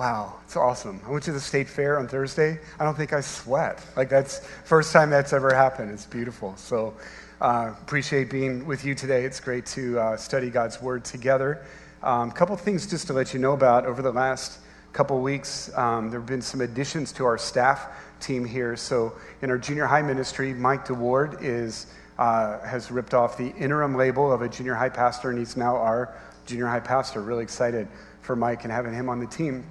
wow, 0.00 0.34
it's 0.46 0.56
awesome. 0.56 0.98
I 1.06 1.10
went 1.10 1.24
to 1.24 1.32
the 1.32 1.40
state 1.40 1.68
fair 1.68 1.98
on 1.98 2.08
Thursday. 2.08 2.58
I 2.78 2.84
don't 2.84 2.96
think 2.96 3.12
I 3.12 3.20
sweat. 3.20 3.84
Like, 3.96 4.08
that's 4.08 4.38
first 4.64 4.94
time 4.94 5.10
that's 5.10 5.34
ever 5.34 5.54
happened. 5.54 5.90
It's 5.90 6.06
beautiful. 6.06 6.56
So, 6.56 6.94
uh, 7.40 7.72
appreciate 7.80 8.28
being 8.28 8.66
with 8.66 8.84
you 8.84 8.94
today. 8.94 9.24
It's 9.24 9.40
great 9.40 9.64
to 9.66 9.98
uh, 9.98 10.16
study 10.16 10.50
God's 10.50 10.82
Word 10.82 11.04
together. 11.04 11.64
A 12.02 12.10
um, 12.10 12.30
couple 12.30 12.54
things 12.56 12.86
just 12.86 13.06
to 13.06 13.12
let 13.14 13.32
you 13.32 13.40
know 13.40 13.52
about 13.52 13.86
over 13.86 14.02
the 14.02 14.12
last 14.12 14.58
couple 14.92 15.18
weeks. 15.20 15.70
Um, 15.76 16.10
there 16.10 16.20
have 16.20 16.28
been 16.28 16.42
some 16.42 16.60
additions 16.60 17.12
to 17.12 17.24
our 17.24 17.38
staff 17.38 17.88
team 18.20 18.44
here. 18.44 18.76
So, 18.76 19.14
in 19.40 19.50
our 19.50 19.56
junior 19.56 19.86
high 19.86 20.02
ministry, 20.02 20.52
Mike 20.52 20.86
DeWard 20.86 21.42
is 21.42 21.86
uh, 22.18 22.60
has 22.60 22.90
ripped 22.90 23.14
off 23.14 23.38
the 23.38 23.54
interim 23.56 23.96
label 23.96 24.30
of 24.30 24.42
a 24.42 24.48
junior 24.48 24.74
high 24.74 24.90
pastor, 24.90 25.30
and 25.30 25.38
he's 25.38 25.56
now 25.56 25.76
our 25.76 26.14
junior 26.44 26.66
high 26.66 26.80
pastor. 26.80 27.22
Really 27.22 27.42
excited 27.42 27.88
for 28.20 28.36
Mike 28.36 28.64
and 28.64 28.72
having 28.72 28.92
him 28.92 29.08
on 29.08 29.18
the 29.18 29.26
team. 29.26 29.64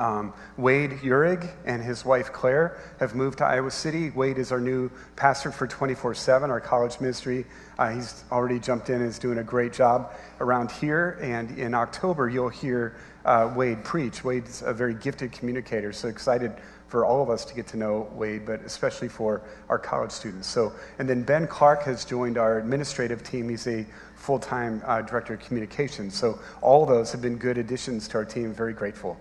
Um, 0.00 0.32
Wade 0.56 0.92
Urig 1.02 1.50
and 1.66 1.82
his 1.82 2.06
wife 2.06 2.32
Claire 2.32 2.80
have 3.00 3.14
moved 3.14 3.36
to 3.38 3.44
Iowa 3.44 3.70
City. 3.70 4.08
Wade 4.08 4.38
is 4.38 4.50
our 4.50 4.58
new 4.58 4.90
pastor 5.14 5.52
for 5.52 5.66
24 5.66 6.14
7, 6.14 6.50
our 6.50 6.58
college 6.58 6.98
ministry. 7.00 7.44
Uh, 7.78 7.90
he's 7.90 8.24
already 8.32 8.58
jumped 8.58 8.88
in 8.88 8.96
and 8.96 9.04
is 9.04 9.18
doing 9.18 9.38
a 9.38 9.44
great 9.44 9.74
job 9.74 10.14
around 10.40 10.70
here. 10.70 11.18
And 11.20 11.58
in 11.58 11.74
October, 11.74 12.30
you'll 12.30 12.48
hear 12.48 12.96
uh, 13.26 13.52
Wade 13.54 13.84
preach. 13.84 14.24
Wade's 14.24 14.62
a 14.62 14.72
very 14.72 14.94
gifted 14.94 15.32
communicator, 15.32 15.92
so 15.92 16.08
excited 16.08 16.54
for 16.88 17.04
all 17.04 17.22
of 17.22 17.28
us 17.28 17.44
to 17.44 17.54
get 17.54 17.66
to 17.68 17.76
know 17.76 18.10
Wade, 18.14 18.46
but 18.46 18.62
especially 18.62 19.08
for 19.08 19.42
our 19.68 19.78
college 19.78 20.10
students. 20.12 20.48
So, 20.48 20.72
and 20.98 21.06
then 21.06 21.22
Ben 21.24 21.46
Clark 21.46 21.82
has 21.82 22.06
joined 22.06 22.38
our 22.38 22.58
administrative 22.58 23.22
team. 23.22 23.50
He's 23.50 23.66
a 23.66 23.84
full-time 24.16 24.82
uh, 24.86 25.02
director 25.02 25.34
of 25.34 25.40
communications. 25.40 26.14
So 26.18 26.40
all 26.62 26.86
those 26.86 27.12
have 27.12 27.20
been 27.20 27.36
good 27.36 27.58
additions 27.58 28.08
to 28.08 28.18
our 28.18 28.24
team. 28.24 28.54
Very 28.54 28.72
grateful. 28.72 29.20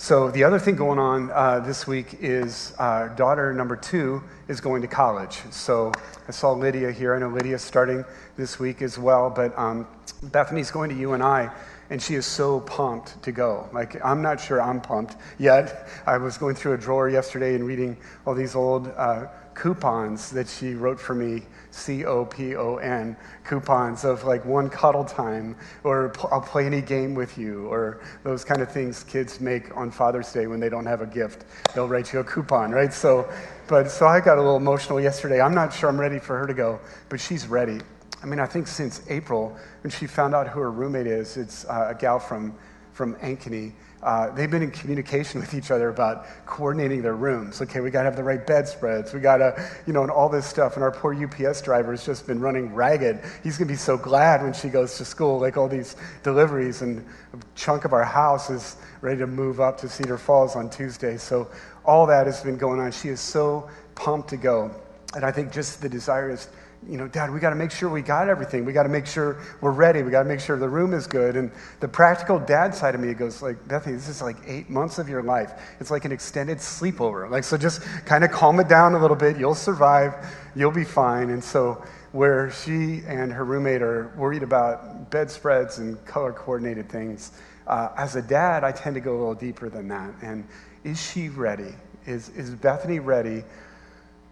So, 0.00 0.30
the 0.30 0.44
other 0.44 0.60
thing 0.60 0.76
going 0.76 1.00
on 1.00 1.32
uh, 1.32 1.58
this 1.58 1.88
week 1.88 2.18
is 2.20 2.72
uh, 2.78 3.08
daughter 3.16 3.52
number 3.52 3.74
two 3.74 4.22
is 4.46 4.60
going 4.60 4.80
to 4.82 4.86
college. 4.86 5.40
So, 5.50 5.90
I 6.28 6.30
saw 6.30 6.52
Lydia 6.52 6.92
here. 6.92 7.16
I 7.16 7.18
know 7.18 7.28
Lydia's 7.28 7.62
starting 7.62 8.04
this 8.36 8.60
week 8.60 8.80
as 8.80 8.96
well, 8.96 9.28
but 9.28 9.58
um, 9.58 9.88
Bethany's 10.22 10.70
going 10.70 10.90
to 10.90 10.96
UNI, 10.96 11.50
and 11.90 12.00
she 12.00 12.14
is 12.14 12.26
so 12.26 12.60
pumped 12.60 13.20
to 13.24 13.32
go. 13.32 13.68
Like, 13.72 14.00
I'm 14.04 14.22
not 14.22 14.40
sure 14.40 14.62
I'm 14.62 14.80
pumped 14.80 15.16
yet. 15.36 15.88
I 16.06 16.16
was 16.16 16.38
going 16.38 16.54
through 16.54 16.74
a 16.74 16.78
drawer 16.78 17.10
yesterday 17.10 17.56
and 17.56 17.66
reading 17.66 17.96
all 18.24 18.36
these 18.36 18.54
old 18.54 18.86
uh, 18.96 19.26
coupons 19.58 20.30
that 20.30 20.48
she 20.48 20.74
wrote 20.74 21.00
for 21.00 21.14
me 21.14 21.42
C 21.70 22.04
O 22.04 22.24
P 22.24 22.54
O 22.54 22.76
N 22.76 23.16
coupons 23.44 24.04
of 24.04 24.24
like 24.24 24.44
one 24.44 24.70
cuddle 24.70 25.04
time, 25.04 25.56
or 25.84 26.12
I'll 26.30 26.40
play 26.40 26.64
any 26.66 26.80
game 26.80 27.14
with 27.14 27.36
you, 27.36 27.66
or 27.66 28.00
those 28.22 28.44
kind 28.44 28.62
of 28.62 28.70
things 28.70 29.02
kids 29.04 29.40
make 29.40 29.76
on 29.76 29.90
Father's 29.90 30.32
Day 30.32 30.46
when 30.46 30.60
they 30.60 30.68
don't 30.68 30.86
have 30.86 31.02
a 31.02 31.06
gift. 31.06 31.44
They'll 31.74 31.88
write 31.88 32.12
you 32.12 32.20
a 32.20 32.24
coupon, 32.24 32.70
right? 32.70 32.92
So, 32.92 33.28
but 33.66 33.90
so 33.90 34.06
I 34.06 34.20
got 34.20 34.38
a 34.38 34.40
little 34.40 34.56
emotional 34.56 35.00
yesterday. 35.00 35.40
I'm 35.40 35.54
not 35.54 35.74
sure 35.74 35.88
I'm 35.88 36.00
ready 36.00 36.18
for 36.18 36.38
her 36.38 36.46
to 36.46 36.54
go, 36.54 36.80
but 37.08 37.20
she's 37.20 37.46
ready. 37.46 37.80
I 38.22 38.26
mean, 38.26 38.40
I 38.40 38.46
think 38.46 38.66
since 38.66 39.02
April, 39.08 39.56
when 39.82 39.90
she 39.90 40.06
found 40.06 40.34
out 40.34 40.48
who 40.48 40.60
her 40.60 40.72
roommate 40.72 41.06
is, 41.06 41.36
it's 41.36 41.64
uh, 41.66 41.88
a 41.90 41.94
gal 41.94 42.18
from, 42.18 42.54
from 42.92 43.14
Ankeny 43.16 43.72
uh, 44.02 44.30
they've 44.30 44.50
been 44.50 44.62
in 44.62 44.70
communication 44.70 45.40
with 45.40 45.54
each 45.54 45.70
other 45.70 45.88
about 45.88 46.26
coordinating 46.46 47.02
their 47.02 47.16
rooms. 47.16 47.60
Okay, 47.60 47.80
we 47.80 47.90
got 47.90 48.00
to 48.00 48.04
have 48.04 48.16
the 48.16 48.22
right 48.22 48.46
bedspreads. 48.46 49.12
We 49.12 49.20
got 49.20 49.38
to, 49.38 49.70
you 49.86 49.92
know, 49.92 50.02
and 50.02 50.10
all 50.10 50.28
this 50.28 50.46
stuff. 50.46 50.74
And 50.74 50.82
our 50.82 50.90
poor 50.90 51.14
UPS 51.14 51.62
driver 51.62 51.90
has 51.90 52.04
just 52.04 52.26
been 52.26 52.40
running 52.40 52.74
ragged. 52.74 53.20
He's 53.42 53.58
going 53.58 53.68
to 53.68 53.72
be 53.72 53.78
so 53.78 53.96
glad 53.96 54.42
when 54.42 54.52
she 54.52 54.68
goes 54.68 54.96
to 54.98 55.04
school, 55.04 55.40
like 55.40 55.56
all 55.56 55.68
these 55.68 55.96
deliveries. 56.22 56.82
And 56.82 57.04
a 57.32 57.38
chunk 57.54 57.84
of 57.84 57.92
our 57.92 58.04
house 58.04 58.50
is 58.50 58.76
ready 59.00 59.18
to 59.18 59.26
move 59.26 59.60
up 59.60 59.78
to 59.78 59.88
Cedar 59.88 60.18
Falls 60.18 60.56
on 60.56 60.70
Tuesday. 60.70 61.16
So 61.16 61.48
all 61.84 62.06
that 62.06 62.26
has 62.26 62.42
been 62.42 62.56
going 62.56 62.80
on. 62.80 62.92
She 62.92 63.08
is 63.08 63.20
so 63.20 63.68
pumped 63.94 64.30
to 64.30 64.36
go. 64.36 64.70
And 65.14 65.24
I 65.24 65.32
think 65.32 65.52
just 65.52 65.80
the 65.80 65.88
desire 65.88 66.30
is 66.30 66.48
you 66.86 66.96
know, 66.96 67.08
Dad, 67.08 67.32
we 67.32 67.40
got 67.40 67.50
to 67.50 67.56
make 67.56 67.70
sure 67.70 67.88
we 67.88 68.02
got 68.02 68.28
everything. 68.28 68.64
We 68.64 68.72
got 68.72 68.84
to 68.84 68.88
make 68.88 69.06
sure 69.06 69.38
we're 69.60 69.72
ready. 69.72 70.02
We 70.02 70.10
got 70.10 70.22
to 70.22 70.28
make 70.28 70.40
sure 70.40 70.56
the 70.56 70.68
room 70.68 70.94
is 70.94 71.06
good. 71.06 71.36
And 71.36 71.50
the 71.80 71.88
practical 71.88 72.38
dad 72.38 72.74
side 72.74 72.94
of 72.94 73.00
me 73.00 73.12
goes 73.14 73.42
like, 73.42 73.66
Bethany, 73.66 73.96
this 73.96 74.08
is 74.08 74.22
like 74.22 74.36
eight 74.46 74.70
months 74.70 74.98
of 74.98 75.08
your 75.08 75.22
life. 75.22 75.52
It's 75.80 75.90
like 75.90 76.04
an 76.04 76.12
extended 76.12 76.58
sleepover. 76.58 77.28
Like, 77.28 77.44
so 77.44 77.56
just 77.56 77.82
kind 78.04 78.22
of 78.22 78.30
calm 78.30 78.60
it 78.60 78.68
down 78.68 78.94
a 78.94 78.98
little 78.98 79.16
bit. 79.16 79.36
You'll 79.38 79.54
survive. 79.54 80.14
You'll 80.54 80.70
be 80.70 80.84
fine. 80.84 81.30
And 81.30 81.42
so 81.42 81.84
where 82.12 82.50
she 82.50 83.02
and 83.06 83.32
her 83.32 83.44
roommate 83.44 83.82
are 83.82 84.12
worried 84.16 84.42
about 84.42 85.10
bedspreads 85.10 85.78
and 85.78 86.02
color 86.06 86.32
coordinated 86.32 86.88
things, 86.88 87.32
uh, 87.66 87.90
as 87.96 88.16
a 88.16 88.22
dad, 88.22 88.64
I 88.64 88.72
tend 88.72 88.94
to 88.94 89.00
go 89.00 89.16
a 89.16 89.18
little 89.18 89.34
deeper 89.34 89.68
than 89.68 89.88
that. 89.88 90.14
And 90.22 90.46
is 90.84 91.00
she 91.00 91.28
ready? 91.28 91.74
Is, 92.06 92.30
is 92.30 92.54
Bethany 92.54 93.00
ready? 93.00 93.44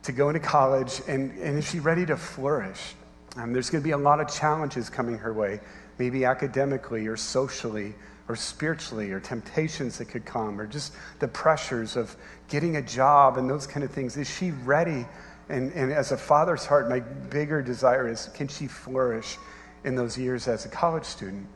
To 0.06 0.12
go 0.12 0.28
into 0.28 0.40
college, 0.40 1.02
and, 1.08 1.32
and 1.38 1.58
is 1.58 1.68
she 1.68 1.80
ready 1.80 2.06
to 2.06 2.16
flourish? 2.16 2.94
Um, 3.36 3.52
there's 3.52 3.70
going 3.70 3.82
to 3.82 3.84
be 3.84 3.92
a 3.92 3.98
lot 3.98 4.20
of 4.20 4.32
challenges 4.32 4.88
coming 4.88 5.18
her 5.18 5.32
way, 5.32 5.60
maybe 5.98 6.24
academically 6.24 7.06
or 7.06 7.16
socially 7.16 7.94
or 8.28 8.34
spiritually, 8.34 9.12
or 9.12 9.20
temptations 9.20 9.98
that 9.98 10.06
could 10.06 10.24
come, 10.24 10.60
or 10.60 10.66
just 10.66 10.94
the 11.20 11.28
pressures 11.28 11.96
of 11.96 12.16
getting 12.48 12.76
a 12.76 12.82
job 12.82 13.38
and 13.38 13.48
those 13.48 13.68
kind 13.68 13.84
of 13.84 13.90
things. 13.90 14.16
Is 14.16 14.28
she 14.28 14.50
ready? 14.50 15.06
And, 15.48 15.72
and 15.74 15.92
as 15.92 16.10
a 16.10 16.16
father's 16.16 16.66
heart, 16.66 16.88
my 16.88 16.98
bigger 16.98 17.62
desire 17.62 18.08
is 18.08 18.28
can 18.34 18.48
she 18.48 18.66
flourish 18.66 19.36
in 19.84 19.94
those 19.94 20.18
years 20.18 20.48
as 20.48 20.64
a 20.66 20.68
college 20.68 21.04
student? 21.04 21.46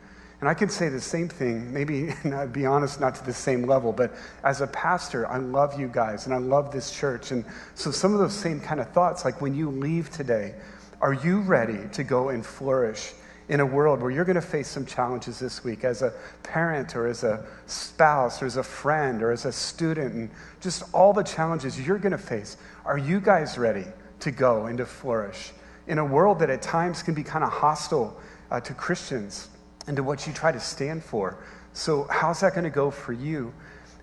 And 0.40 0.48
I 0.48 0.54
can 0.54 0.70
say 0.70 0.88
the 0.88 1.00
same 1.00 1.28
thing, 1.28 1.72
maybe, 1.72 2.14
not, 2.24 2.52
be 2.52 2.64
honest, 2.64 3.00
not 3.00 3.14
to 3.16 3.24
the 3.24 3.32
same 3.32 3.62
level, 3.62 3.92
but 3.92 4.14
as 4.42 4.62
a 4.62 4.66
pastor, 4.66 5.28
I 5.28 5.36
love 5.36 5.78
you 5.78 5.88
guys 5.88 6.26
and 6.26 6.34
I 6.34 6.38
love 6.38 6.72
this 6.72 6.90
church. 6.90 7.30
And 7.30 7.44
so 7.74 7.90
some 7.90 8.14
of 8.14 8.20
those 8.20 8.34
same 8.34 8.60
kind 8.60 8.80
of 8.80 8.90
thoughts, 8.90 9.24
like 9.24 9.40
when 9.40 9.54
you 9.54 9.70
leave 9.70 10.10
today, 10.10 10.54
are 11.00 11.12
you 11.12 11.40
ready 11.40 11.88
to 11.92 12.04
go 12.04 12.30
and 12.30 12.44
flourish 12.44 13.12
in 13.50 13.60
a 13.60 13.66
world 13.66 14.00
where 14.00 14.10
you're 14.10 14.24
going 14.24 14.36
to 14.36 14.40
face 14.40 14.68
some 14.68 14.86
challenges 14.86 15.38
this 15.38 15.64
week 15.64 15.84
as 15.84 16.02
a 16.02 16.12
parent 16.42 16.94
or 16.94 17.06
as 17.06 17.24
a 17.24 17.44
spouse 17.66 18.40
or 18.40 18.46
as 18.46 18.56
a 18.56 18.62
friend 18.62 19.22
or 19.22 19.32
as 19.32 19.44
a 19.44 19.52
student 19.52 20.14
and 20.14 20.30
just 20.60 20.84
all 20.94 21.12
the 21.12 21.22
challenges 21.22 21.84
you're 21.84 21.98
going 21.98 22.12
to 22.12 22.18
face? 22.18 22.56
Are 22.84 22.96
you 22.96 23.20
guys 23.20 23.58
ready 23.58 23.86
to 24.20 24.30
go 24.30 24.66
and 24.66 24.78
to 24.78 24.86
flourish 24.86 25.50
in 25.86 25.98
a 25.98 26.04
world 26.04 26.38
that 26.38 26.48
at 26.48 26.62
times 26.62 27.02
can 27.02 27.12
be 27.12 27.24
kind 27.24 27.42
of 27.42 27.50
hostile 27.50 28.18
uh, 28.50 28.60
to 28.60 28.72
Christians? 28.72 29.48
And 29.90 29.96
to 29.96 30.04
what 30.04 30.24
you 30.24 30.32
try 30.32 30.52
to 30.52 30.60
stand 30.60 31.02
for. 31.02 31.36
So, 31.72 32.04
how's 32.04 32.38
that 32.42 32.52
going 32.52 32.62
to 32.62 32.70
go 32.70 32.92
for 32.92 33.12
you? 33.12 33.52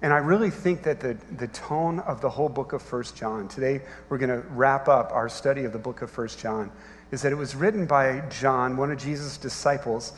And 0.01 0.11
I 0.11 0.17
really 0.17 0.49
think 0.49 0.83
that 0.83 0.99
the, 0.99 1.17
the 1.37 1.47
tone 1.47 1.99
of 1.99 2.19
the 2.19 2.29
whole 2.29 2.49
book 2.49 2.73
of 2.73 2.81
First 2.81 3.15
John, 3.15 3.47
today 3.47 3.79
we're 4.09 4.17
going 4.17 4.29
to 4.29 4.45
wrap 4.49 4.89
up 4.89 5.13
our 5.13 5.29
study 5.29 5.63
of 5.63 5.71
the 5.71 5.79
book 5.79 6.01
of 6.01 6.11
First 6.11 6.39
John, 6.39 6.73
is 7.11 7.21
that 7.21 7.31
it 7.31 7.35
was 7.35 7.55
written 7.55 7.85
by 7.85 8.19
John, 8.29 8.75
one 8.75 8.91
of 8.91 8.97
Jesus' 8.97 9.37
disciples. 9.37 10.11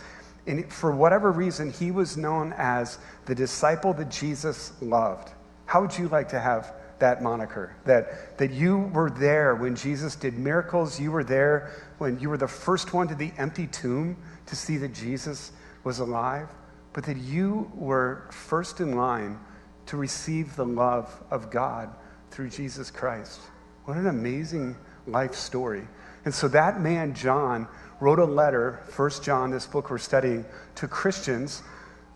And 0.47 0.73
for 0.73 0.91
whatever 0.91 1.31
reason, 1.31 1.71
he 1.71 1.91
was 1.91 2.17
known 2.17 2.51
as 2.57 2.97
the 3.25 3.35
disciple 3.35 3.93
that 3.93 4.09
Jesus 4.09 4.73
loved. 4.81 5.29
How 5.67 5.81
would 5.81 5.95
you 5.95 6.07
like 6.07 6.29
to 6.29 6.39
have 6.39 6.73
that 6.97 7.21
moniker? 7.21 7.75
That, 7.85 8.39
that 8.39 8.49
you 8.49 8.89
were 8.91 9.11
there 9.11 9.53
when 9.53 9.75
Jesus 9.75 10.15
did 10.15 10.33
miracles, 10.33 10.99
you 10.99 11.11
were 11.11 11.23
there 11.23 11.71
when 11.99 12.19
you 12.19 12.31
were 12.31 12.37
the 12.37 12.47
first 12.47 12.91
one 12.91 13.07
to 13.09 13.13
the 13.13 13.31
empty 13.37 13.67
tomb 13.67 14.17
to 14.47 14.55
see 14.55 14.77
that 14.77 14.95
Jesus 14.95 15.51
was 15.83 15.99
alive, 15.99 16.49
but 16.93 17.03
that 17.05 17.17
you 17.17 17.71
were 17.75 18.27
first 18.31 18.79
in 18.79 18.95
line 18.95 19.39
to 19.85 19.97
receive 19.97 20.55
the 20.55 20.65
love 20.65 21.23
of 21.31 21.49
God 21.49 21.89
through 22.31 22.49
Jesus 22.49 22.91
Christ. 22.91 23.39
What 23.85 23.97
an 23.97 24.07
amazing 24.07 24.75
life 25.07 25.33
story. 25.33 25.87
And 26.25 26.33
so 26.33 26.47
that 26.49 26.79
man, 26.79 27.13
John, 27.13 27.67
wrote 27.99 28.19
a 28.19 28.25
letter, 28.25 28.81
First 28.89 29.23
John, 29.23 29.51
this 29.51 29.65
book 29.65 29.89
we're 29.89 29.97
studying, 29.97 30.45
to 30.75 30.87
Christians 30.87 31.63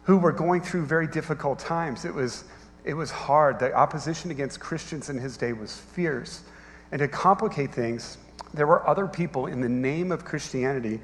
who 0.04 0.18
were 0.18 0.32
going 0.32 0.62
through 0.62 0.86
very 0.86 1.08
difficult 1.08 1.60
times. 1.60 2.06
It 2.06 2.14
was, 2.14 2.44
it 2.84 2.94
was 2.94 3.10
hard. 3.10 3.60
The 3.60 3.74
opposition 3.74 4.32
against 4.32 4.60
Christians 4.60 5.10
in 5.10 5.18
his 5.18 5.38
day 5.38 5.54
was 5.54 5.78
fierce. 5.78 6.44
And 6.92 7.00
to 7.00 7.08
complicate 7.08 7.74
things, 7.74 8.18
there 8.54 8.68
were 8.68 8.88
other 8.88 9.08
people 9.08 9.48
in 9.48 9.62
the 9.62 9.70
name 9.70 10.12
of 10.12 10.26
Christianity 10.26 11.00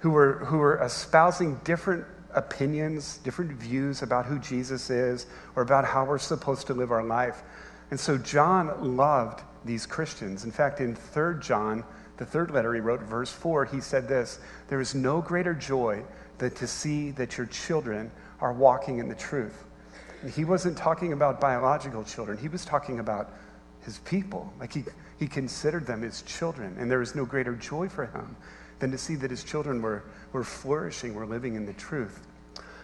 who 0.00 0.10
were, 0.10 0.44
who 0.44 0.58
were 0.58 0.82
espousing 0.82 1.60
different 1.64 2.04
opinions, 2.34 3.18
different 3.18 3.52
views 3.52 4.02
about 4.02 4.26
who 4.26 4.38
Jesus 4.38 4.90
is 4.90 5.26
or 5.56 5.62
about 5.62 5.84
how 5.84 6.04
we're 6.04 6.18
supposed 6.18 6.66
to 6.66 6.74
live 6.74 6.92
our 6.92 7.02
life. 7.02 7.42
And 7.90 7.98
so 7.98 8.18
John 8.18 8.96
loved 8.96 9.42
these 9.64 9.86
Christians. 9.86 10.44
In 10.44 10.50
fact, 10.50 10.80
in 10.80 10.94
3 10.94 11.40
John, 11.40 11.82
the 12.18 12.26
third 12.26 12.50
letter 12.50 12.74
he 12.74 12.80
wrote, 12.80 13.00
verse 13.00 13.30
4, 13.30 13.64
he 13.66 13.80
said 13.80 14.08
this 14.08 14.38
There 14.68 14.80
is 14.80 14.94
no 14.94 15.20
greater 15.20 15.54
joy 15.54 16.02
than 16.38 16.50
to 16.52 16.66
see 16.66 17.10
that 17.12 17.38
your 17.38 17.46
children 17.46 18.10
are 18.40 18.52
walking 18.52 18.98
in 18.98 19.08
the 19.08 19.14
truth. 19.14 19.64
And 20.22 20.30
he 20.30 20.44
wasn't 20.44 20.76
talking 20.76 21.12
about 21.12 21.40
biological 21.40 22.04
children, 22.04 22.38
he 22.38 22.48
was 22.48 22.64
talking 22.64 22.98
about 23.00 23.32
his 23.82 23.98
people. 24.00 24.52
Like 24.58 24.72
he, 24.72 24.84
he 25.18 25.26
considered 25.26 25.86
them 25.86 26.02
his 26.02 26.22
children. 26.22 26.76
And 26.78 26.90
there 26.90 27.02
is 27.02 27.14
no 27.14 27.24
greater 27.24 27.54
joy 27.54 27.88
for 27.88 28.06
him 28.06 28.36
than 28.78 28.90
to 28.90 28.98
see 28.98 29.14
that 29.16 29.30
his 29.30 29.44
children 29.44 29.80
were, 29.80 30.04
were 30.32 30.44
flourishing, 30.44 31.14
were 31.14 31.26
living 31.26 31.54
in 31.54 31.66
the 31.66 31.72
truth. 31.74 32.20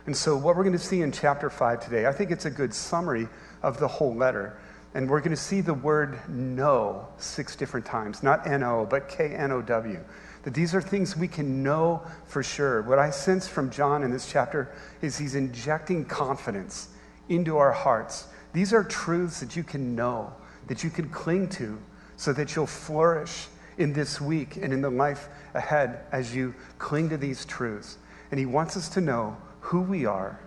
And 0.07 0.17
so, 0.17 0.37
what 0.37 0.57
we're 0.57 0.65
going 0.65 0.77
to 0.77 0.79
see 0.79 1.03
in 1.03 1.13
chapter 1.13 1.49
5 1.49 1.85
today, 1.85 2.07
I 2.07 2.13
think 2.13 2.31
it's 2.31 2.45
a 2.45 2.51
good 2.51 2.75
summary 2.75 3.29
of 3.63 3.79
the 3.79 3.87
whole 3.87 4.15
letter. 4.15 4.59
And 4.95 5.09
we're 5.09 5.21
going 5.21 5.31
to 5.31 5.37
see 5.37 5.61
the 5.61 5.75
word 5.75 6.19
know 6.29 7.07
six 7.17 7.57
different 7.57 7.87
times, 7.87 8.23
not 8.23 8.47
N 8.47 8.63
O, 8.63 8.87
but 8.89 9.09
K 9.09 9.35
N 9.35 9.51
O 9.53 9.63
W. 9.63 10.01
That 10.43 10.55
these 10.55 10.75
are 10.75 10.83
things 10.83 11.17
we 11.17 11.29
can 11.29 11.63
know 11.63 12.03
for 12.27 12.43
sure. 12.43 12.83
What 12.83 12.99
I 12.99 13.11
sense 13.11 13.47
from 13.47 13.71
John 13.71 14.03
in 14.03 14.11
this 14.11 14.31
chapter 14.31 14.75
is 15.01 15.17
he's 15.17 15.35
injecting 15.35 16.05
confidence 16.05 16.89
into 17.29 17.57
our 17.57 17.73
hearts. 17.73 18.27
These 18.53 18.73
are 18.75 18.85
truths 18.85 19.41
that 19.41 19.57
you 19.57 19.63
can 19.63 19.95
know, 19.95 20.33
that 20.67 20.85
you 20.85 20.91
can 20.91 21.09
cling 21.09 21.49
to, 21.51 21.79
so 22.17 22.33
that 22.33 22.55
you'll 22.55 22.67
flourish 22.67 23.47
in 23.79 23.93
this 23.93 24.21
week 24.21 24.57
and 24.57 24.73
in 24.73 24.81
the 24.81 24.91
life 24.91 25.29
ahead 25.55 26.05
as 26.13 26.35
you 26.35 26.55
cling 26.79 27.09
to 27.09 27.17
these 27.17 27.45
truths. 27.45 27.99
And 28.31 28.39
he 28.39 28.47
wants 28.47 28.77
us 28.77 28.89
to 28.91 29.01
know 29.01 29.37
who 29.61 29.81
we 29.81 30.07
are, 30.07 30.41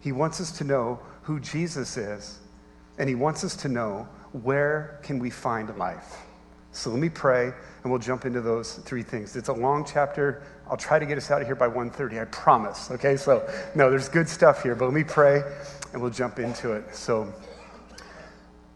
he 0.00 0.12
wants 0.12 0.40
us 0.40 0.50
to 0.58 0.64
know 0.64 1.00
who 1.22 1.40
Jesus 1.40 1.96
is 1.96 2.40
and 2.98 3.08
he 3.08 3.14
wants 3.14 3.44
us 3.44 3.56
to 3.56 3.68
know 3.68 4.06
where 4.32 5.00
can 5.02 5.18
we 5.18 5.30
find 5.30 5.76
life. 5.78 6.18
So 6.72 6.90
let 6.90 7.00
me 7.00 7.08
pray 7.08 7.46
and 7.82 7.90
we'll 7.90 7.98
jump 7.98 8.24
into 8.24 8.40
those 8.40 8.74
three 8.74 9.02
things. 9.02 9.34
It's 9.34 9.48
a 9.48 9.52
long 9.52 9.84
chapter. 9.84 10.42
I'll 10.70 10.76
try 10.76 10.98
to 10.98 11.06
get 11.06 11.18
us 11.18 11.30
out 11.30 11.40
of 11.40 11.48
here 11.48 11.56
by 11.56 11.66
1:30, 11.66 12.20
I 12.20 12.26
promise. 12.26 12.90
Okay? 12.90 13.16
So 13.16 13.48
no, 13.74 13.90
there's 13.90 14.08
good 14.08 14.28
stuff 14.28 14.62
here, 14.62 14.74
but 14.74 14.84
let 14.84 14.94
me 14.94 15.02
pray 15.02 15.42
and 15.92 16.00
we'll 16.00 16.10
jump 16.10 16.38
into 16.38 16.72
it. 16.72 16.94
So 16.94 17.32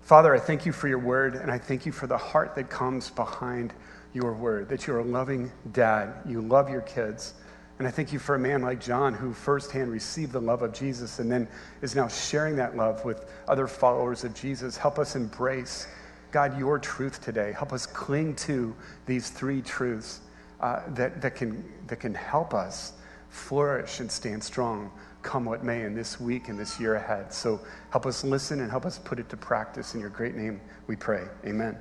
Father, 0.01 0.35
I 0.35 0.39
thank 0.39 0.67
you 0.67 0.73
for 0.73 0.89
your 0.89 0.99
word 0.99 1.35
and 1.35 1.51
I 1.51 1.59
thank 1.59 1.87
you 1.87 1.93
for 1.93 2.07
the 2.07 2.19
heart 2.19 2.55
that 2.57 2.69
comes 2.69 3.11
behind 3.11 3.73
your 4.15 4.33
word, 4.33 4.69
that 4.71 4.87
you're 4.87 5.01
a 5.01 5.05
loving 5.05 5.53
dad. 5.73 6.15
You 6.25 6.41
love 6.41 6.71
your 6.71 6.81
kids. 6.81 7.35
And 7.79 7.89
I 7.89 7.91
thank 7.91 8.13
you 8.13 8.21
for 8.21 8.37
a 8.37 8.39
man 8.39 8.63
like 8.63 8.81
John 8.81 9.13
who 9.13 9.35
firsthand 9.35 9.91
received 9.91 10.33
the 10.33 10.41
love 10.41 10.63
of 10.63 10.73
Jesus 10.73 11.19
and 11.19 11.31
then 11.31 11.49
is 11.83 11.97
now 11.97 12.07
sharing 12.07 12.57
that 12.57 12.77
love 12.77 13.05
with 13.05 13.29
other 13.49 13.67
followers 13.67 14.23
of 14.23 14.33
Jesus. 14.33 14.77
Help 14.77 14.99
us 15.01 15.17
embrace, 15.17 15.89
God, 16.31 16.57
your 16.57 16.79
truth 16.79 17.21
today. 17.21 17.53
Help 17.53 17.73
us 17.73 17.85
cling 17.85 18.37
to 18.37 18.75
these 19.07 19.29
three 19.29 19.61
truths 19.61 20.21
uh, 20.61 20.83
that, 20.91 21.21
that, 21.21 21.35
can, 21.35 21.65
that 21.89 21.97
can 21.97 22.15
help 22.15 22.55
us 22.55 22.93
flourish 23.29 23.99
and 23.99 24.11
stand 24.11 24.43
strong 24.43 24.93
come 25.23 25.45
what 25.45 25.65
may 25.65 25.83
in 25.83 25.95
this 25.95 26.21
week 26.21 26.49
and 26.49 26.59
this 26.59 26.79
year 26.79 26.95
ahead. 26.95 27.33
So 27.33 27.61
help 27.91 28.07
us 28.07 28.23
listen 28.23 28.61
and 28.61 28.71
help 28.71 28.87
us 28.87 28.99
put 28.99 29.19
it 29.19 29.29
to 29.31 29.37
practice. 29.37 29.95
In 29.95 30.01
your 30.01 30.11
great 30.11 30.37
name, 30.37 30.61
we 30.87 30.95
pray. 30.95 31.25
Amen. 31.45 31.77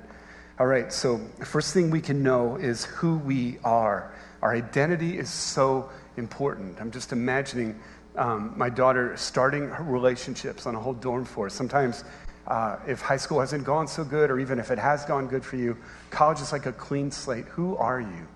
All 0.56 0.66
right, 0.66 0.92
so 0.92 1.18
first 1.44 1.74
thing 1.74 1.90
we 1.90 2.00
can 2.00 2.22
know 2.22 2.54
is 2.54 2.84
who 2.84 3.18
we 3.18 3.58
are. 3.64 4.14
Our 4.40 4.54
identity 4.54 5.18
is 5.18 5.28
so 5.28 5.90
important. 6.16 6.80
I'm 6.80 6.92
just 6.92 7.10
imagining 7.10 7.76
um, 8.14 8.54
my 8.56 8.70
daughter 8.70 9.16
starting 9.16 9.68
her 9.68 9.82
relationships 9.82 10.64
on 10.64 10.76
a 10.76 10.80
whole 10.80 10.92
dorm 10.92 11.24
floor. 11.24 11.50
Sometimes, 11.50 12.04
uh, 12.46 12.76
if 12.86 13.00
high 13.00 13.16
school 13.16 13.40
hasn't 13.40 13.64
gone 13.64 13.88
so 13.88 14.04
good, 14.04 14.30
or 14.30 14.38
even 14.38 14.60
if 14.60 14.70
it 14.70 14.78
has 14.78 15.04
gone 15.04 15.26
good 15.26 15.44
for 15.44 15.56
you, 15.56 15.76
college 16.10 16.40
is 16.40 16.52
like 16.52 16.66
a 16.66 16.72
clean 16.72 17.10
slate. 17.10 17.46
Who 17.46 17.76
are 17.76 18.00
you? 18.00 18.28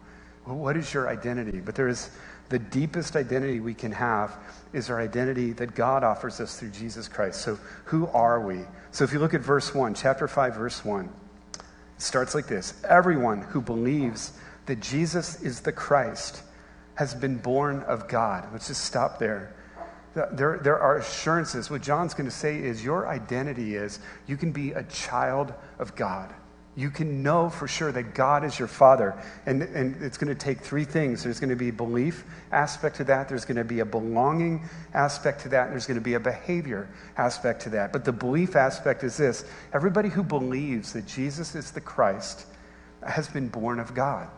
What 0.44 0.76
is 0.76 0.93
your 0.93 1.09
identity? 1.09 1.61
But 1.61 1.76
there 1.76 1.87
is 1.87 2.11
the 2.49 2.59
deepest 2.59 3.15
identity 3.15 3.61
we 3.61 3.75
can 3.75 3.93
have 3.93 4.37
is 4.73 4.91
our 4.91 5.00
identity 5.00 5.53
that 5.53 5.76
God 5.76 6.03
offers 6.03 6.41
us 6.41 6.59
through 6.59 6.70
Jesus 6.70 7.06
Christ. 7.06 7.43
So, 7.43 7.61
who 7.85 8.09
are 8.09 8.41
we? 8.41 8.62
So, 8.91 9.05
if 9.05 9.12
you 9.12 9.20
look 9.20 9.35
at 9.35 9.41
verse 9.41 9.73
1, 9.73 9.94
chapter 9.94 10.26
5, 10.26 10.56
verse 10.56 10.85
1, 10.85 11.09
starts 11.99 12.35
like 12.35 12.47
this 12.47 12.75
Everyone 12.89 13.43
who 13.43 13.61
believes 13.61 14.33
that 14.67 14.81
Jesus 14.81 15.43
is 15.43 15.61
the 15.61 15.73
Christ 15.73 16.43
has 16.95 17.15
been 17.15 17.37
born 17.37 17.83
of 17.83 18.09
God. 18.09 18.49
Let's 18.53 18.69
just 18.69 18.85
stop 18.85 19.19
there. 19.19 19.55
There, 20.15 20.59
there 20.62 20.79
are 20.79 20.99
assurances. 20.99 21.71
What 21.71 21.81
John's 21.81 22.12
going 22.12 22.29
to 22.29 22.35
say 22.35 22.59
is 22.59 22.83
your 22.83 23.06
identity 23.06 23.77
is 23.77 24.00
you 24.27 24.37
can 24.37 24.50
be 24.50 24.73
a 24.73 24.83
child 24.85 25.55
of 25.79 25.95
God. 25.95 26.35
You 26.79 26.91
can 26.91 27.25
know 27.25 27.51
for 27.51 27.67
sure 27.67 27.91
that 27.91 28.15
God 28.15 28.45
is 28.45 28.57
your 28.57 28.69
Father. 28.69 29.21
And, 29.47 29.63
and 29.63 30.01
it's 30.01 30.17
going 30.17 30.33
to 30.33 30.41
take 30.41 30.61
three 30.61 30.85
things 30.85 31.25
there's 31.25 31.41
going 31.41 31.51
to 31.51 31.57
be 31.57 31.71
a 31.71 31.73
belief 31.73 32.23
aspect 32.53 32.95
to 32.99 33.05
that, 33.05 33.29
there's 33.29 33.45
going 33.45 33.57
to 33.57 33.65
be 33.65 33.81
a 33.81 33.85
belonging 33.85 34.63
aspect 34.95 35.41
to 35.41 35.49
that, 35.49 35.65
and 35.65 35.73
there's 35.73 35.87
going 35.87 35.99
to 35.99 36.01
be 36.01 36.15
a 36.15 36.21
behavior 36.21 36.89
aspect 37.17 37.63
to 37.63 37.71
that. 37.71 37.93
But 37.93 38.05
the 38.05 38.13
belief 38.13 38.55
aspect 38.55 39.03
is 39.03 39.17
this 39.17 39.45
everybody 39.73 40.09
who 40.09 40.23
believes 40.23 40.93
that 40.93 41.05
Jesus 41.05 41.57
is 41.57 41.73
the 41.73 41.81
Christ 41.81 42.47
has 43.05 43.27
been 43.27 43.49
born 43.49 43.81
of 43.81 43.93
God. 43.93 44.29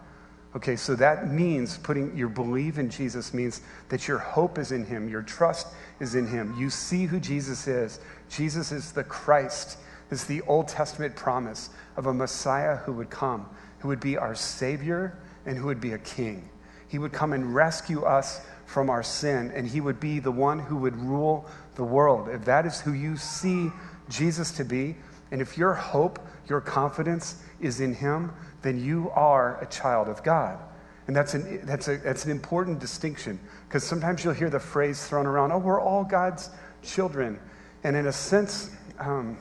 Okay, 0.57 0.77
so 0.77 0.95
that 0.95 1.31
means 1.31 1.77
putting 1.77 2.17
your 2.17 2.31
belief 2.31 2.79
in 2.79 2.89
Jesus 2.89 3.35
means 3.35 3.61
that 3.91 4.09
your 4.09 4.19
hope 4.19 4.57
is 4.57 4.73
in 4.73 4.87
him, 4.87 5.11
your 5.11 5.23
trust 5.23 5.67
is 6.01 6.15
in 6.15 6.27
him. 6.27 6.57
You 6.59 6.71
see 6.71 7.05
who 7.05 7.21
Jesus 7.21 7.69
is. 7.69 8.01
Jesus 8.31 8.73
is 8.73 8.93
the 8.93 9.05
Christ. 9.05 9.77
Is 10.11 10.25
the 10.25 10.43
Old 10.43 10.67
Testament 10.67 11.15
promise 11.15 11.71
of 12.01 12.07
a 12.07 12.15
Messiah 12.15 12.77
who 12.77 12.95
would 12.95 13.11
come, 13.11 13.47
who 13.81 13.89
would 13.89 14.01
be 14.01 14.17
our 14.17 14.35
Savior 14.35 15.19
and 15.45 15.59
who 15.59 15.67
would 15.67 15.83
be 15.83 15.93
a 15.93 15.99
king. 15.99 16.49
He 16.89 16.99
would 16.99 17.13
come 17.13 17.35
and 17.35 17.55
rescue 17.55 18.05
us 18.05 18.41
from 18.65 18.89
our 18.89 19.03
sin, 19.03 19.53
and 19.55 19.69
he 19.69 19.83
would 19.83 20.01
be 20.01 20.19
the 20.19 20.31
one 20.31 20.59
who 20.59 20.77
would 20.79 20.97
rule 20.97 21.47
the 21.75 21.85
world. 21.85 22.31
If 22.31 22.47
that 22.47 22.65
is 22.65 22.81
who 22.81 22.95
you 22.95 23.19
see 23.19 23.71
Jesus 24.09 24.51
to 24.53 24.65
be, 24.65 24.97
and 25.31 25.43
if 25.43 25.59
your 25.59 25.75
hope, 25.75 26.19
your 26.49 26.63
confidence 26.63 27.43
is 27.61 27.81
in 27.81 27.93
him, 27.93 28.33
then 28.63 28.83
you 28.83 29.11
are 29.11 29.63
a 29.63 29.67
child 29.67 30.09
of 30.09 30.23
God. 30.23 30.59
And 31.07 31.15
that's 31.15 31.35
an, 31.35 31.61
that's 31.65 31.89
a, 31.89 31.99
that's 31.99 32.25
an 32.25 32.31
important 32.31 32.79
distinction 32.79 33.39
because 33.69 33.85
sometimes 33.85 34.25
you'll 34.25 34.33
hear 34.33 34.49
the 34.49 34.59
phrase 34.59 35.07
thrown 35.07 35.27
around, 35.27 35.53
oh, 35.53 35.59
we're 35.59 35.81
all 35.81 36.05
God's 36.05 36.49
children. 36.83 37.39
And 37.85 37.95
in 37.95 38.07
a 38.07 38.13
sense, 38.13 38.71
um, 38.99 39.37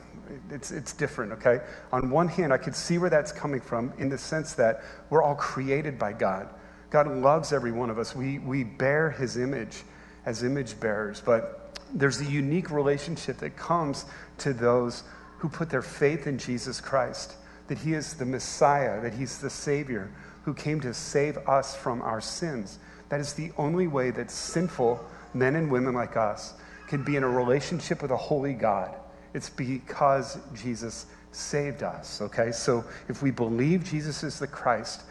it's, 0.51 0.71
it's 0.71 0.93
different, 0.93 1.31
okay? 1.33 1.59
On 1.91 2.09
one 2.09 2.27
hand, 2.27 2.53
I 2.53 2.57
could 2.57 2.75
see 2.75 2.97
where 2.97 3.09
that's 3.09 3.31
coming 3.31 3.61
from 3.61 3.93
in 3.97 4.09
the 4.09 4.17
sense 4.17 4.53
that 4.53 4.83
we're 5.09 5.23
all 5.23 5.35
created 5.35 5.97
by 5.97 6.13
God. 6.13 6.49
God 6.89 7.07
loves 7.07 7.53
every 7.53 7.71
one 7.71 7.89
of 7.89 7.99
us. 7.99 8.15
We, 8.15 8.39
we 8.39 8.63
bear 8.63 9.11
his 9.11 9.37
image 9.37 9.83
as 10.25 10.43
image 10.43 10.79
bearers, 10.79 11.21
but 11.23 11.79
there's 11.93 12.21
a 12.21 12.25
unique 12.25 12.71
relationship 12.71 13.37
that 13.37 13.55
comes 13.55 14.05
to 14.39 14.53
those 14.53 15.03
who 15.37 15.49
put 15.49 15.69
their 15.69 15.81
faith 15.81 16.27
in 16.27 16.37
Jesus 16.37 16.81
Christ 16.81 17.35
that 17.67 17.77
he 17.77 17.93
is 17.93 18.15
the 18.15 18.25
Messiah, 18.25 18.99
that 19.01 19.13
he's 19.13 19.37
the 19.37 19.49
Savior 19.49 20.11
who 20.43 20.53
came 20.53 20.81
to 20.81 20.93
save 20.93 21.37
us 21.47 21.75
from 21.75 22.01
our 22.01 22.19
sins. 22.19 22.79
That 23.09 23.19
is 23.19 23.33
the 23.33 23.51
only 23.57 23.87
way 23.87 24.09
that 24.11 24.31
sinful 24.31 24.99
men 25.33 25.55
and 25.55 25.71
women 25.71 25.93
like 25.93 26.17
us 26.17 26.53
can 26.87 27.03
be 27.03 27.15
in 27.15 27.23
a 27.23 27.29
relationship 27.29 28.01
with 28.01 28.09
a 28.09 28.17
holy 28.17 28.53
God. 28.53 28.95
It's 29.33 29.49
because 29.49 30.39
Jesus 30.53 31.05
saved 31.31 31.83
us, 31.83 32.21
okay? 32.21 32.51
So 32.51 32.83
if 33.07 33.21
we 33.21 33.31
believe 33.31 33.83
Jesus 33.83 34.23
is 34.23 34.39
the 34.39 34.47
Christ, 34.47 35.03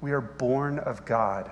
we 0.00 0.12
are 0.12 0.20
born 0.20 0.78
of 0.80 1.04
God. 1.04 1.50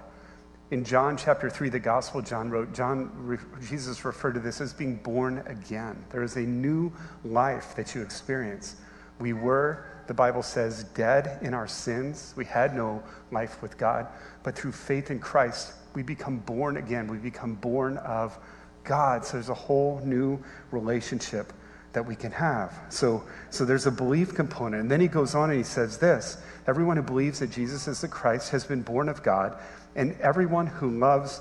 In 0.71 0.85
John 0.85 1.17
chapter 1.17 1.50
3, 1.50 1.69
the 1.69 1.79
gospel 1.79 2.23
John 2.23 2.49
wrote, 2.49 2.73
John, 2.73 3.38
Jesus 3.69 4.05
referred 4.05 4.35
to 4.35 4.41
this 4.41 4.61
as 4.61 4.73
being 4.73 4.97
born 4.97 5.43
again. 5.47 6.02
There 6.11 6.23
is 6.23 6.37
a 6.37 6.41
new 6.41 6.93
life 7.25 7.75
that 7.76 7.95
you 7.95 8.00
experience. 8.00 8.76
We 9.19 9.33
were 9.35 9.85
the 10.07 10.14
Bible 10.14 10.43
says, 10.43 10.85
dead 10.85 11.38
in 11.43 11.55
our 11.55 11.69
sins. 11.69 12.35
We 12.37 12.45
had 12.45 12.75
no 12.75 13.02
life 13.31 13.62
with 13.62 13.79
God. 13.79 14.09
But 14.43 14.57
through 14.57 14.73
faith 14.73 15.11
in 15.11 15.21
Christ, 15.21 15.73
we 15.95 16.02
become 16.02 16.38
born 16.38 16.76
again. 16.76 17.07
We 17.07 17.19
become 17.19 17.55
born 17.55 17.99
of 17.99 18.38
God. 18.85 19.25
So 19.25 19.35
there's 19.35 19.49
a 19.49 19.55
whole 19.55 20.00
new 20.05 20.43
relationship 20.71 21.52
that 21.93 22.07
we 22.07 22.17
can 22.17 22.33
have. 22.33 22.79
So, 22.89 23.23
so 23.51 23.65
there's 23.65 23.87
a 23.87 23.91
belief 23.91 24.35
component. 24.35 24.83
And 24.83 24.91
then 24.91 25.01
he 25.01 25.09
goes 25.09 25.35
on 25.35 25.51
and 25.51 25.59
he 25.59 25.65
says 25.65 25.99
this 25.99 26.39
Everyone 26.67 26.97
who 26.97 27.03
believes 27.03 27.41
that 27.41 27.51
Jesus 27.51 27.89
is 27.89 28.01
the 28.01 28.09
Christ 28.09 28.51
has 28.51 28.65
been 28.65 28.83
born 28.83 29.09
of 29.09 29.23
God, 29.23 29.59
and 29.95 30.19
everyone 30.21 30.67
who 30.67 30.91
loves 30.91 31.41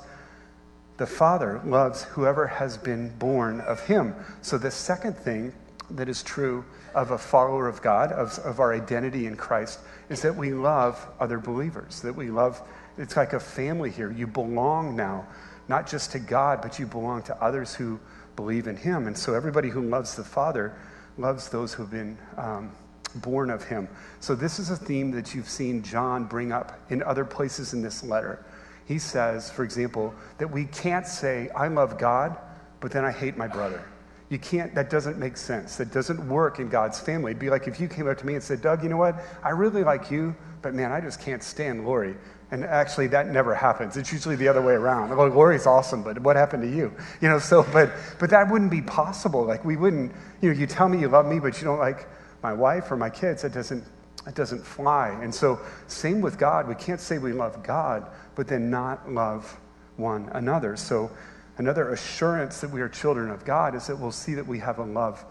the 0.98 1.08
Father 1.08 1.60
loves 1.65 2.03
whoever 2.03 2.46
has 2.46 2.77
been 2.77 3.10
born 3.17 3.60
of 3.62 3.79
him. 3.79 4.13
So 4.43 4.60
the 4.60 4.70
second 4.70 5.17
thing 5.17 5.51
that 5.89 6.08
is 6.08 6.22
true 6.22 6.63
of 6.93 7.10
a 7.10 7.17
follower 7.17 7.67
of 7.67 7.81
God, 7.81 8.12
of, 8.12 8.38
of 8.39 8.60
our 8.60 8.72
identity 8.74 9.25
in 9.25 9.36
Christ, 9.36 9.79
is 10.10 10.22
that 10.22 10.36
we 10.36 10.53
love 10.53 11.03
other 11.20 11.39
believers, 11.39 12.01
that 12.01 12.13
we 12.13 12.29
love, 12.29 12.62
it's 13.00 13.15
like 13.15 13.34
a 13.34 13.39
family 13.39 13.89
here. 13.89 14.12
You 14.12 14.27
belong 14.27 14.96
now, 14.96 15.25
not 15.67 15.89
just 15.89 16.12
to 16.12 16.20
God, 16.20 16.62
but 16.62 16.77
you 16.77 16.86
belong 16.86 17.24
to 17.24 17.43
others 17.43 17.74
who 17.74 18.00
believe 18.35 18.67
in 18.67 18.75
Him. 18.75 19.07
And 19.07 19.17
so 19.17 19.33
everybody 19.33 19.69
who 19.69 19.81
loves 19.81 20.15
the 20.15 20.23
Father 20.23 20.75
loves 21.17 21.50
those 21.50 21.73
who've 21.73 21.91
been 21.91 22.17
um, 22.38 22.71
born 23.15 23.50
of 23.50 23.63
him. 23.63 23.88
So, 24.19 24.35
this 24.35 24.59
is 24.59 24.69
a 24.69 24.75
theme 24.75 25.11
that 25.11 25.35
you've 25.35 25.50
seen 25.50 25.83
John 25.83 26.25
bring 26.25 26.51
up 26.51 26.79
in 26.89 27.03
other 27.03 27.25
places 27.25 27.73
in 27.73 27.81
this 27.81 28.03
letter. 28.03 28.45
He 28.85 29.00
says, 29.00 29.50
for 29.50 29.63
example, 29.63 30.13
that 30.38 30.50
we 30.50 30.65
can't 30.65 31.05
say, 31.05 31.50
I 31.55 31.67
love 31.67 31.97
God, 31.97 32.38
but 32.79 32.91
then 32.91 33.05
I 33.05 33.11
hate 33.11 33.38
my 33.38 33.47
brother. 33.47 33.83
You 34.29 34.39
can't, 34.39 34.73
that 34.75 34.89
doesn't 34.89 35.17
make 35.17 35.38
sense. 35.38 35.75
That 35.75 35.91
doesn't 35.91 36.27
work 36.27 36.59
in 36.59 36.69
God's 36.69 37.00
family. 37.00 37.31
It'd 37.31 37.39
be 37.39 37.50
like 37.50 37.67
if 37.67 37.79
you 37.79 37.88
came 37.88 38.07
up 38.07 38.17
to 38.19 38.25
me 38.25 38.35
and 38.35 38.43
said, 38.43 38.61
Doug, 38.61 38.81
you 38.81 38.89
know 38.89 38.97
what? 38.97 39.21
I 39.43 39.50
really 39.50 39.83
like 39.83 40.09
you, 40.09 40.35
but 40.61 40.73
man, 40.73 40.91
I 40.91 41.01
just 41.01 41.19
can't 41.19 41.43
stand 41.43 41.85
Lori. 41.85 42.15
And 42.51 42.65
actually, 42.65 43.08
that 43.08 43.29
never 43.29 43.55
happens. 43.55 43.96
It's 43.96 44.12
usually 44.12 44.36
the 44.36 44.50
other 44.50 44.62
way 44.62 44.74
around. 44.74 45.15
Well, 45.15 45.27
Lori's 45.29 45.65
awesome, 45.65 46.03
but 46.03 46.20
what 46.20 46.36
happened 46.36 46.63
to 46.63 46.70
you? 46.70 46.93
You 47.22 47.29
know, 47.29 47.39
so, 47.39 47.65
but, 47.72 47.93
but 48.20 48.29
that 48.29 48.51
wouldn't 48.51 48.72
be 48.72 48.81
possible. 48.81 49.46
Like, 49.46 49.63
we 49.63 49.77
wouldn't, 49.77 50.12
you 50.41 50.51
know, 50.51 50.60
you 50.60 50.67
tell 50.67 50.89
me 50.89 51.00
you 51.00 51.08
love 51.08 51.25
me, 51.25 51.39
but 51.39 51.58
you 51.60 51.63
don't 51.63 51.79
like 51.79 52.10
my 52.43 52.51
wife 52.51 52.91
or 52.91 52.98
my 52.98 53.10
kids. 53.10 53.46
It 53.46 53.53
doesn't, 53.53 53.86
it 54.27 54.36
doesn't 54.36 54.65
fly. 54.65 55.17
And 55.22 55.34
so, 55.34 55.62
same 55.88 56.20
with 56.20 56.38
God. 56.38 56.67
We 56.67 56.75
can't 56.75 57.00
say 57.00 57.20
we 57.20 57.31
love 57.31 57.63
God, 57.63 58.12
but 58.36 58.50
then 58.50 58.70
not 58.70 59.10
love 59.10 59.58
one 59.96 60.29
another. 60.34 60.75
So, 60.75 61.10
another 61.58 61.93
assurance 61.93 62.60
that 62.60 62.70
we 62.70 62.81
are 62.81 62.89
children 62.89 63.29
of 63.29 63.46
God 63.46 63.75
is 63.75 63.88
that 63.88 63.98
we'll 63.98 64.12
see 64.12 64.34
that 64.34 64.46
we 64.46 64.60
have 64.60 64.79
a 64.79 64.84
love 64.84 65.24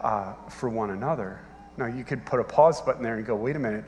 uh, 0.00 0.32
for 0.48 0.70
one 0.70 0.90
another. 0.90 1.38
Now, 1.76 1.86
you 1.86 2.02
could 2.02 2.24
put 2.24 2.40
a 2.40 2.44
pause 2.44 2.80
button 2.80 3.02
there 3.02 3.16
and 3.16 3.26
go, 3.26 3.34
wait 3.34 3.56
a 3.56 3.58
minute. 3.58 3.84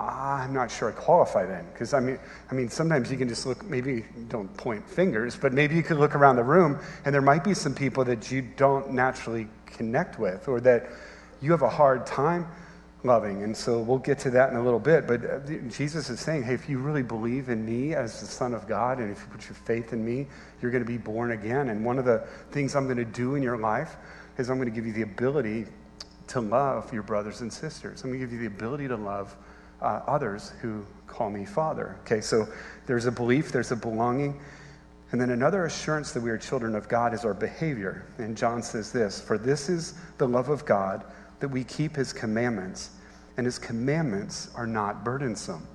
I'm 0.00 0.52
not 0.54 0.70
sure 0.70 0.88
I 0.88 0.92
qualify 0.92 1.44
then, 1.46 1.66
because 1.72 1.92
I 1.92 2.00
mean, 2.00 2.18
I 2.50 2.54
mean, 2.54 2.68
sometimes 2.68 3.10
you 3.10 3.18
can 3.18 3.28
just 3.28 3.46
look. 3.46 3.64
Maybe 3.64 4.04
don't 4.28 4.54
point 4.56 4.88
fingers, 4.88 5.36
but 5.36 5.52
maybe 5.52 5.74
you 5.74 5.82
could 5.82 5.98
look 5.98 6.14
around 6.14 6.36
the 6.36 6.44
room, 6.44 6.78
and 7.04 7.14
there 7.14 7.22
might 7.22 7.44
be 7.44 7.54
some 7.54 7.74
people 7.74 8.04
that 8.04 8.30
you 8.30 8.42
don't 8.56 8.92
naturally 8.92 9.48
connect 9.66 10.18
with, 10.18 10.48
or 10.48 10.60
that 10.60 10.86
you 11.40 11.50
have 11.50 11.62
a 11.62 11.68
hard 11.68 12.06
time 12.06 12.46
loving. 13.02 13.42
And 13.42 13.56
so 13.56 13.80
we'll 13.80 13.98
get 13.98 14.18
to 14.20 14.30
that 14.30 14.50
in 14.50 14.56
a 14.56 14.62
little 14.62 14.78
bit. 14.78 15.06
But 15.06 15.24
uh, 15.24 15.38
Jesus 15.68 16.10
is 16.10 16.20
saying, 16.20 16.42
hey, 16.42 16.54
if 16.54 16.68
you 16.68 16.78
really 16.78 17.02
believe 17.02 17.48
in 17.48 17.64
me 17.64 17.94
as 17.94 18.20
the 18.20 18.26
Son 18.26 18.54
of 18.54 18.68
God, 18.68 18.98
and 18.98 19.10
if 19.10 19.20
you 19.20 19.26
put 19.30 19.44
your 19.46 19.54
faith 19.54 19.92
in 19.92 20.04
me, 20.04 20.26
you're 20.60 20.70
going 20.70 20.84
to 20.84 20.88
be 20.88 20.98
born 20.98 21.32
again. 21.32 21.70
And 21.70 21.84
one 21.84 21.98
of 21.98 22.04
the 22.04 22.26
things 22.50 22.76
I'm 22.76 22.84
going 22.84 22.98
to 22.98 23.04
do 23.04 23.36
in 23.36 23.42
your 23.42 23.56
life 23.56 23.96
is 24.38 24.50
I'm 24.50 24.56
going 24.58 24.68
to 24.68 24.74
give 24.74 24.86
you 24.86 24.92
the 24.92 25.02
ability 25.02 25.66
to 26.28 26.40
love 26.40 26.92
your 26.92 27.02
brothers 27.02 27.40
and 27.40 27.52
sisters. 27.52 28.04
I'm 28.04 28.10
going 28.10 28.20
to 28.20 28.26
give 28.26 28.32
you 28.32 28.48
the 28.48 28.54
ability 28.54 28.88
to 28.88 28.96
love 28.96 29.34
uh, 29.82 30.02
others 30.06 30.52
who 30.60 30.84
call 31.06 31.30
me 31.30 31.44
Father. 31.44 31.96
Okay, 32.02 32.20
so 32.20 32.46
there's 32.86 33.06
a 33.06 33.12
belief, 33.12 33.52
there's 33.52 33.72
a 33.72 33.76
belonging. 33.76 34.40
And 35.12 35.20
then 35.20 35.30
another 35.30 35.64
assurance 35.64 36.12
that 36.12 36.22
we 36.22 36.30
are 36.30 36.38
children 36.38 36.74
of 36.76 36.88
God 36.88 37.12
is 37.12 37.24
our 37.24 37.34
behavior. 37.34 38.06
And 38.18 38.36
John 38.36 38.62
says 38.62 38.92
this 38.92 39.20
For 39.20 39.38
this 39.38 39.68
is 39.68 39.94
the 40.18 40.28
love 40.28 40.48
of 40.48 40.64
God 40.64 41.04
that 41.40 41.48
we 41.48 41.64
keep 41.64 41.96
his 41.96 42.12
commandments, 42.12 42.90
and 43.36 43.44
his 43.44 43.58
commandments 43.58 44.50
are 44.54 44.66
not 44.66 45.04
burdensome. 45.04 45.66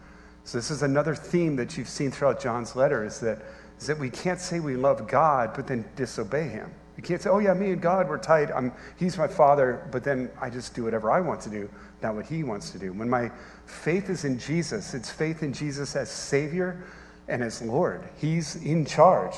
So 0.46 0.58
this 0.60 0.70
is 0.70 0.84
another 0.84 1.16
theme 1.16 1.56
that 1.56 1.76
you've 1.76 1.90
seen 1.90 2.12
throughout 2.12 2.40
John's 2.40 2.76
letter 2.76 3.04
is 3.04 3.20
that, 3.22 3.40
is 3.80 3.88
that 3.88 3.98
we 3.98 4.12
can't 4.12 4.40
say 4.40 4.60
we 4.60 4.76
love 4.76 5.08
God 5.08 5.54
but 5.56 5.68
then 5.68 5.84
disobey 5.96 6.48
him. 6.48 6.72
We 6.96 7.04
can't 7.04 7.22
say, 7.22 7.30
oh 7.30 7.40
yeah, 7.40 7.54
me 7.54 7.72
and 7.72 7.82
God, 7.82 8.08
we're 8.08 8.20
tight. 8.20 8.50
I'm, 8.56 8.72
he's 8.98 9.18
my 9.18 9.28
father, 9.28 9.88
but 9.92 10.04
then 10.04 10.30
I 10.40 10.50
just 10.50 10.76
do 10.76 10.84
whatever 10.84 11.12
I 11.12 11.20
want 11.20 11.42
to 11.42 11.50
do, 11.50 11.70
not 12.02 12.16
what 12.16 12.26
he 12.26 12.44
wants 12.44 12.70
to 12.72 12.80
do. 12.80 12.94
When 12.94 13.10
my 13.10 13.32
faith 13.66 14.10
is 14.10 14.26
in 14.26 14.40
Jesus, 14.40 14.94
it's 14.94 15.12
faith 15.12 15.44
in 15.44 15.54
Jesus 15.54 15.96
as 15.96 16.10
Savior 16.10 16.84
and 17.28 17.44
as 17.44 17.62
Lord. 17.62 18.04
He's 18.18 18.56
in 18.58 18.86
charge. 18.86 19.36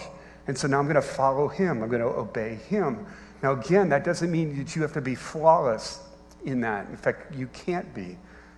And 0.47 0.57
so 0.57 0.67
now 0.67 0.79
I'm 0.79 0.85
going 0.85 0.95
to 0.95 1.01
follow 1.01 1.47
him. 1.47 1.83
I'm 1.83 1.89
going 1.89 2.01
to 2.01 2.07
obey 2.07 2.55
him. 2.55 3.05
Now, 3.43 3.51
again, 3.51 3.89
that 3.89 4.03
doesn't 4.03 4.31
mean 4.31 4.57
that 4.57 4.75
you 4.75 4.81
have 4.81 4.93
to 4.93 5.01
be 5.01 5.15
flawless 5.15 5.99
in 6.45 6.61
that. 6.61 6.87
In 6.89 6.97
fact, 6.97 7.35
you 7.35 7.47
can't 7.47 7.93
be. 7.93 8.17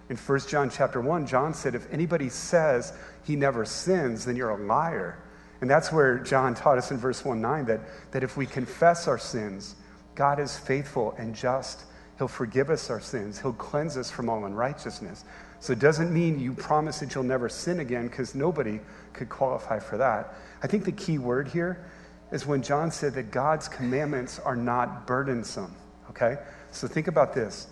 In 0.09 0.17
1 0.17 0.39
John 0.47 0.69
chapter 0.69 1.01
1, 1.01 1.27
John 1.27 1.53
said, 1.53 1.75
if 1.75 1.91
anybody 1.91 2.29
says 2.29 2.93
he 3.23 3.35
never 3.35 3.65
sins, 3.65 4.25
then 4.25 4.35
you're 4.35 4.49
a 4.49 4.65
liar. 4.65 5.19
And 5.61 5.69
that's 5.69 5.91
where 5.91 6.19
John 6.19 6.55
taught 6.55 6.77
us 6.77 6.91
in 6.91 6.97
verse 6.97 7.25
1 7.25 7.41
9 7.41 7.65
that, 7.65 7.81
that 8.11 8.23
if 8.23 8.37
we 8.37 8.45
confess 8.45 9.07
our 9.07 9.17
sins, 9.17 9.75
God 10.15 10.39
is 10.39 10.57
faithful 10.57 11.13
and 11.17 11.35
just. 11.35 11.83
He'll 12.17 12.27
forgive 12.27 12.69
us 12.69 12.89
our 12.89 12.99
sins, 12.99 13.39
He'll 13.39 13.53
cleanse 13.53 13.97
us 13.97 14.11
from 14.11 14.29
all 14.29 14.45
unrighteousness. 14.45 15.23
So 15.59 15.73
it 15.73 15.79
doesn't 15.79 16.13
mean 16.13 16.39
you 16.39 16.53
promise 16.53 16.99
that 16.99 17.13
you'll 17.13 17.23
never 17.23 17.49
sin 17.49 17.79
again 17.81 18.07
because 18.07 18.33
nobody 18.33 18.79
could 19.13 19.29
qualify 19.29 19.79
for 19.79 19.97
that. 19.97 20.33
I 20.63 20.67
think 20.67 20.85
the 20.85 20.91
key 20.91 21.17
word 21.17 21.47
here 21.47 21.85
is 22.31 22.45
when 22.45 22.61
John 22.61 22.91
said 22.91 23.13
that 23.15 23.31
God's 23.31 23.67
commandments 23.67 24.39
are 24.39 24.55
not 24.55 25.05
burdensome. 25.05 25.75
Okay? 26.09 26.37
So 26.71 26.87
think 26.87 27.07
about 27.07 27.33
this. 27.33 27.67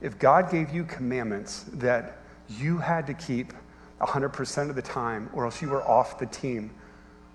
If 0.00 0.18
God 0.18 0.50
gave 0.50 0.72
you 0.72 0.84
commandments 0.84 1.64
that 1.74 2.18
you 2.48 2.78
had 2.78 3.06
to 3.06 3.14
keep 3.14 3.52
100% 4.00 4.68
of 4.68 4.76
the 4.76 4.82
time, 4.82 5.30
or 5.32 5.44
else 5.44 5.62
you 5.62 5.68
were 5.68 5.82
off 5.82 6.18
the 6.18 6.26
team, 6.26 6.70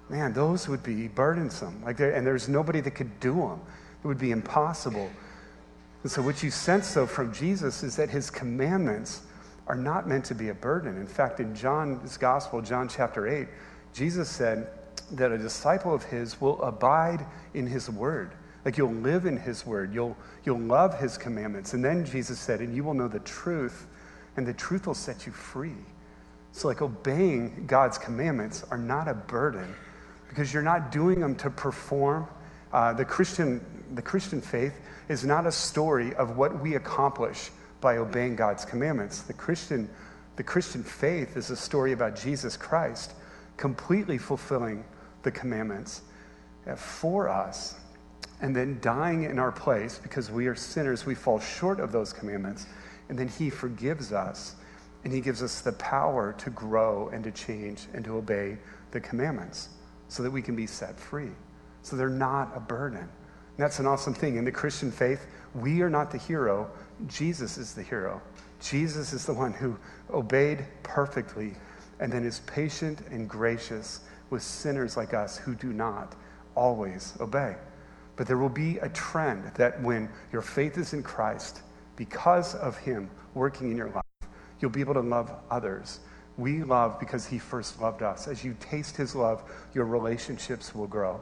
man, 0.09 0.33
those 0.33 0.67
would 0.67 0.83
be 0.83 1.07
burdensome. 1.07 1.81
Like 1.83 1.99
and 1.99 2.25
there's 2.25 2.47
nobody 2.49 2.81
that 2.81 2.91
could 2.91 3.19
do 3.19 3.35
them. 3.35 3.61
It 4.03 4.07
would 4.07 4.19
be 4.19 4.31
impossible. 4.31 5.09
And 6.03 6.11
so, 6.11 6.21
what 6.21 6.43
you 6.43 6.51
sense, 6.51 6.93
though, 6.93 7.07
from 7.07 7.33
Jesus 7.33 7.83
is 7.83 7.95
that 7.95 8.09
his 8.09 8.29
commandments 8.29 9.21
are 9.67 9.75
not 9.75 10.07
meant 10.07 10.25
to 10.25 10.35
be 10.35 10.49
a 10.49 10.53
burden. 10.53 10.97
In 10.97 11.07
fact, 11.07 11.39
in 11.39 11.53
John's 11.53 12.17
gospel, 12.17 12.61
John 12.61 12.87
chapter 12.87 13.27
8, 13.27 13.47
Jesus 13.93 14.29
said 14.29 14.67
that 15.11 15.31
a 15.31 15.37
disciple 15.37 15.93
of 15.93 16.03
his 16.03 16.39
will 16.39 16.61
abide 16.61 17.25
in 17.53 17.67
his 17.67 17.89
word. 17.89 18.31
Like 18.65 18.77
you'll 18.77 18.93
live 18.93 19.25
in 19.25 19.37
his 19.37 19.65
word, 19.65 19.93
you'll, 19.93 20.17
you'll 20.43 20.59
love 20.59 20.99
his 20.99 21.17
commandments. 21.17 21.73
And 21.73 21.83
then 21.83 22.05
Jesus 22.05 22.39
said, 22.39 22.59
and 22.59 22.75
you 22.75 22.83
will 22.83 22.93
know 22.93 23.07
the 23.07 23.19
truth, 23.19 23.87
and 24.35 24.45
the 24.45 24.53
truth 24.53 24.87
will 24.87 24.93
set 24.93 25.25
you 25.25 25.31
free. 25.31 25.75
So, 26.51 26.67
like 26.67 26.81
obeying 26.81 27.65
God's 27.67 27.97
commandments 27.97 28.63
are 28.71 28.77
not 28.77 29.07
a 29.07 29.13
burden 29.13 29.75
because 30.27 30.53
you're 30.53 30.63
not 30.63 30.91
doing 30.91 31.19
them 31.19 31.35
to 31.35 31.49
perform. 31.49 32.27
Uh, 32.73 32.93
the, 32.93 33.05
Christian, 33.05 33.63
the 33.95 34.01
Christian 34.01 34.41
faith 34.41 34.73
is 35.07 35.23
not 35.23 35.45
a 35.45 35.51
story 35.51 36.13
of 36.15 36.35
what 36.37 36.61
we 36.61 36.75
accomplish 36.75 37.51
by 37.81 37.97
obeying 37.97 38.35
God's 38.35 38.65
commandments. 38.65 39.21
The 39.21 39.33
Christian, 39.33 39.89
the 40.35 40.43
Christian 40.43 40.83
faith 40.83 41.37
is 41.37 41.49
a 41.49 41.55
story 41.55 41.93
about 41.93 42.15
Jesus 42.15 42.57
Christ 42.57 43.13
completely 43.57 44.17
fulfilling 44.17 44.83
the 45.23 45.31
commandments 45.31 46.01
uh, 46.67 46.75
for 46.75 47.27
us 47.27 47.75
and 48.41 48.55
then 48.55 48.77
dying 48.81 49.23
in 49.23 49.39
our 49.39 49.51
place 49.51 49.97
because 49.97 50.29
we 50.29 50.47
are 50.47 50.55
sinners, 50.55 51.05
we 51.05 51.15
fall 51.15 51.39
short 51.39 51.79
of 51.79 51.91
those 51.91 52.13
commandments, 52.13 52.67
and 53.09 53.17
then 53.17 53.27
He 53.27 53.49
forgives 53.49 54.13
us 54.13 54.55
and 55.03 55.13
He 55.13 55.21
gives 55.21 55.41
us 55.41 55.61
the 55.61 55.71
power 55.73 56.33
to 56.37 56.49
grow 56.51 57.09
and 57.13 57.23
to 57.23 57.31
change 57.31 57.87
and 57.93 58.03
to 58.05 58.17
obey 58.17 58.57
the 58.91 58.99
commandments 58.99 59.69
so 60.07 60.23
that 60.23 60.31
we 60.31 60.41
can 60.41 60.55
be 60.55 60.67
set 60.67 60.99
free. 60.99 61.31
So 61.81 61.95
they're 61.95 62.09
not 62.09 62.51
a 62.55 62.59
burden. 62.59 63.09
And 63.57 63.63
that's 63.63 63.79
an 63.79 63.87
awesome 63.87 64.13
thing. 64.13 64.35
In 64.35 64.45
the 64.45 64.51
Christian 64.51 64.91
faith, 64.91 65.25
we 65.55 65.81
are 65.81 65.89
not 65.89 66.11
the 66.11 66.19
hero, 66.19 66.69
Jesus 67.07 67.57
is 67.57 67.73
the 67.73 67.81
hero. 67.81 68.21
Jesus 68.59 69.13
is 69.13 69.25
the 69.25 69.33
one 69.33 69.51
who 69.51 69.77
obeyed 70.11 70.65
perfectly 70.83 71.53
and 71.99 72.11
then 72.11 72.23
is 72.23 72.41
patient 72.41 73.01
and 73.09 73.27
gracious 73.27 74.01
with 74.29 74.43
sinners 74.43 74.95
like 74.95 75.13
us 75.15 75.37
who 75.37 75.55
do 75.55 75.73
not 75.73 76.15
always 76.55 77.17
obey. 77.19 77.55
But 78.15 78.27
there 78.27 78.37
will 78.37 78.49
be 78.49 78.77
a 78.79 78.89
trend 78.89 79.51
that 79.55 79.81
when 79.81 80.09
your 80.31 80.41
faith 80.43 80.77
is 80.77 80.93
in 80.93 81.01
Christ, 81.01 81.61
because 81.95 82.53
of 82.55 82.77
Him 82.77 83.09
working 83.33 83.71
in 83.71 83.77
your 83.77 83.89
life, 83.89 84.29
you'll 84.59 84.71
be 84.71 84.81
able 84.81 84.95
to 84.95 85.01
love 85.01 85.31
others. 85.49 85.99
We 86.37 86.63
love 86.63 86.99
because 86.99 87.25
He 87.25 87.39
first 87.39 87.81
loved 87.81 88.03
us. 88.03 88.27
As 88.27 88.43
you 88.43 88.55
taste 88.59 88.97
His 88.97 89.15
love, 89.15 89.43
your 89.73 89.85
relationships 89.85 90.75
will 90.75 90.87
grow. 90.87 91.19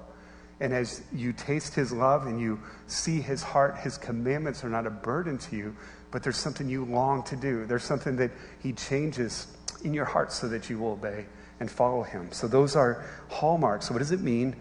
And 0.60 0.74
as 0.74 1.04
you 1.14 1.34
taste 1.34 1.74
His 1.74 1.92
love 1.92 2.28
and 2.28 2.40
you 2.40 2.60
see 2.88 3.22
His 3.22 3.44
heart, 3.44 3.78
His 3.78 3.98
commandments 3.98 4.64
are 4.64 4.70
not 4.70 4.88
a 4.88 4.92
burden 4.92 5.38
to 5.40 5.56
you, 5.56 5.76
but 6.12 6.24
there's 6.24 6.38
something 6.38 6.70
you 6.70 6.86
long 6.86 7.24
to 7.24 7.36
do. 7.36 7.66
There's 7.66 7.84
something 7.84 8.16
that 8.18 8.32
He 8.62 8.74
changes 8.74 9.48
in 9.84 9.94
your 9.94 10.06
heart 10.06 10.32
so 10.32 10.48
that 10.50 10.70
you 10.70 10.80
will 10.80 10.92
obey 10.94 11.26
and 11.60 11.70
follow 11.70 12.04
Him. 12.04 12.32
So 12.32 12.48
those 12.48 12.76
are 12.76 13.06
hallmarks. 13.30 13.92
What 13.92 14.00
does 14.00 14.12
it 14.12 14.22
mean 14.22 14.56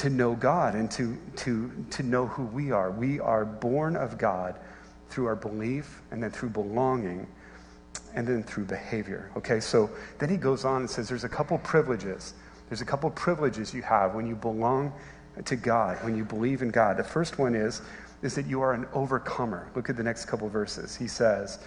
to 0.00 0.08
know 0.08 0.34
God 0.34 0.74
and 0.74 0.90
to, 0.92 1.14
to, 1.36 1.70
to 1.90 2.02
know 2.02 2.26
who 2.26 2.44
we 2.44 2.70
are. 2.70 2.90
We 2.90 3.20
are 3.20 3.44
born 3.44 3.96
of 3.96 4.16
God 4.16 4.58
through 5.10 5.26
our 5.26 5.36
belief 5.36 6.00
and 6.10 6.22
then 6.22 6.30
through 6.30 6.48
belonging 6.48 7.26
and 8.14 8.26
then 8.26 8.42
through 8.42 8.64
behavior. 8.64 9.30
Okay, 9.36 9.60
so 9.60 9.90
then 10.18 10.30
he 10.30 10.38
goes 10.38 10.64
on 10.64 10.80
and 10.80 10.90
says 10.90 11.06
there's 11.06 11.24
a 11.24 11.28
couple 11.28 11.58
privileges. 11.58 12.32
There's 12.70 12.80
a 12.80 12.86
couple 12.86 13.10
privileges 13.10 13.74
you 13.74 13.82
have 13.82 14.14
when 14.14 14.26
you 14.26 14.34
belong 14.34 14.94
to 15.44 15.56
God, 15.56 16.02
when 16.04 16.16
you 16.16 16.24
believe 16.24 16.62
in 16.62 16.70
God. 16.70 16.96
The 16.96 17.04
first 17.04 17.38
one 17.38 17.54
is, 17.54 17.82
is 18.22 18.34
that 18.34 18.46
you 18.46 18.60
are 18.60 18.72
an 18.72 18.86
overcomer. 18.92 19.70
Look 19.74 19.88
at 19.88 19.96
the 19.96 20.02
next 20.02 20.26
couple 20.26 20.48
verses. 20.48 20.96
He 20.96 21.08
says, 21.08 21.62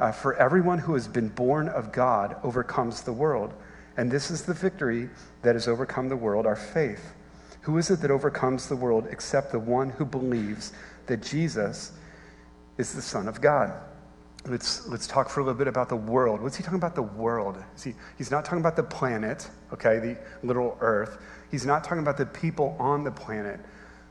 uh, 0.00 0.12
For 0.12 0.34
everyone 0.36 0.78
who 0.78 0.94
has 0.94 1.06
been 1.06 1.28
born 1.28 1.68
of 1.68 1.92
God 1.92 2.36
overcomes 2.42 3.02
the 3.02 3.12
world. 3.12 3.52
And 3.96 4.10
this 4.10 4.30
is 4.30 4.42
the 4.42 4.54
victory 4.54 5.10
that 5.42 5.54
has 5.54 5.66
overcome 5.68 6.08
the 6.08 6.16
world, 6.16 6.46
our 6.46 6.56
faith. 6.56 7.14
Who 7.62 7.78
is 7.78 7.90
it 7.90 8.00
that 8.00 8.10
overcomes 8.10 8.68
the 8.68 8.76
world 8.76 9.08
except 9.10 9.52
the 9.52 9.58
one 9.58 9.90
who 9.90 10.04
believes 10.04 10.72
that 11.06 11.22
Jesus 11.22 11.92
is 12.78 12.94
the 12.94 13.02
Son 13.02 13.28
of 13.28 13.40
God? 13.40 13.72
Let's, 14.48 14.86
let's 14.88 15.06
talk 15.06 15.28
for 15.28 15.40
a 15.40 15.44
little 15.44 15.58
bit 15.58 15.68
about 15.68 15.88
the 15.88 15.96
world. 15.96 16.40
What's 16.40 16.56
he 16.56 16.62
talking 16.62 16.78
about 16.78 16.94
the 16.94 17.02
world? 17.02 17.62
See, 17.76 17.94
he's 18.16 18.30
not 18.30 18.44
talking 18.44 18.60
about 18.60 18.76
the 18.76 18.82
planet, 18.82 19.48
okay, 19.72 19.98
the 19.98 20.18
literal 20.46 20.76
earth. 20.80 21.18
He's 21.50 21.66
not 21.66 21.84
talking 21.84 22.00
about 22.00 22.16
the 22.16 22.26
people 22.26 22.76
on 22.78 23.04
the 23.04 23.10
planet. 23.10 23.60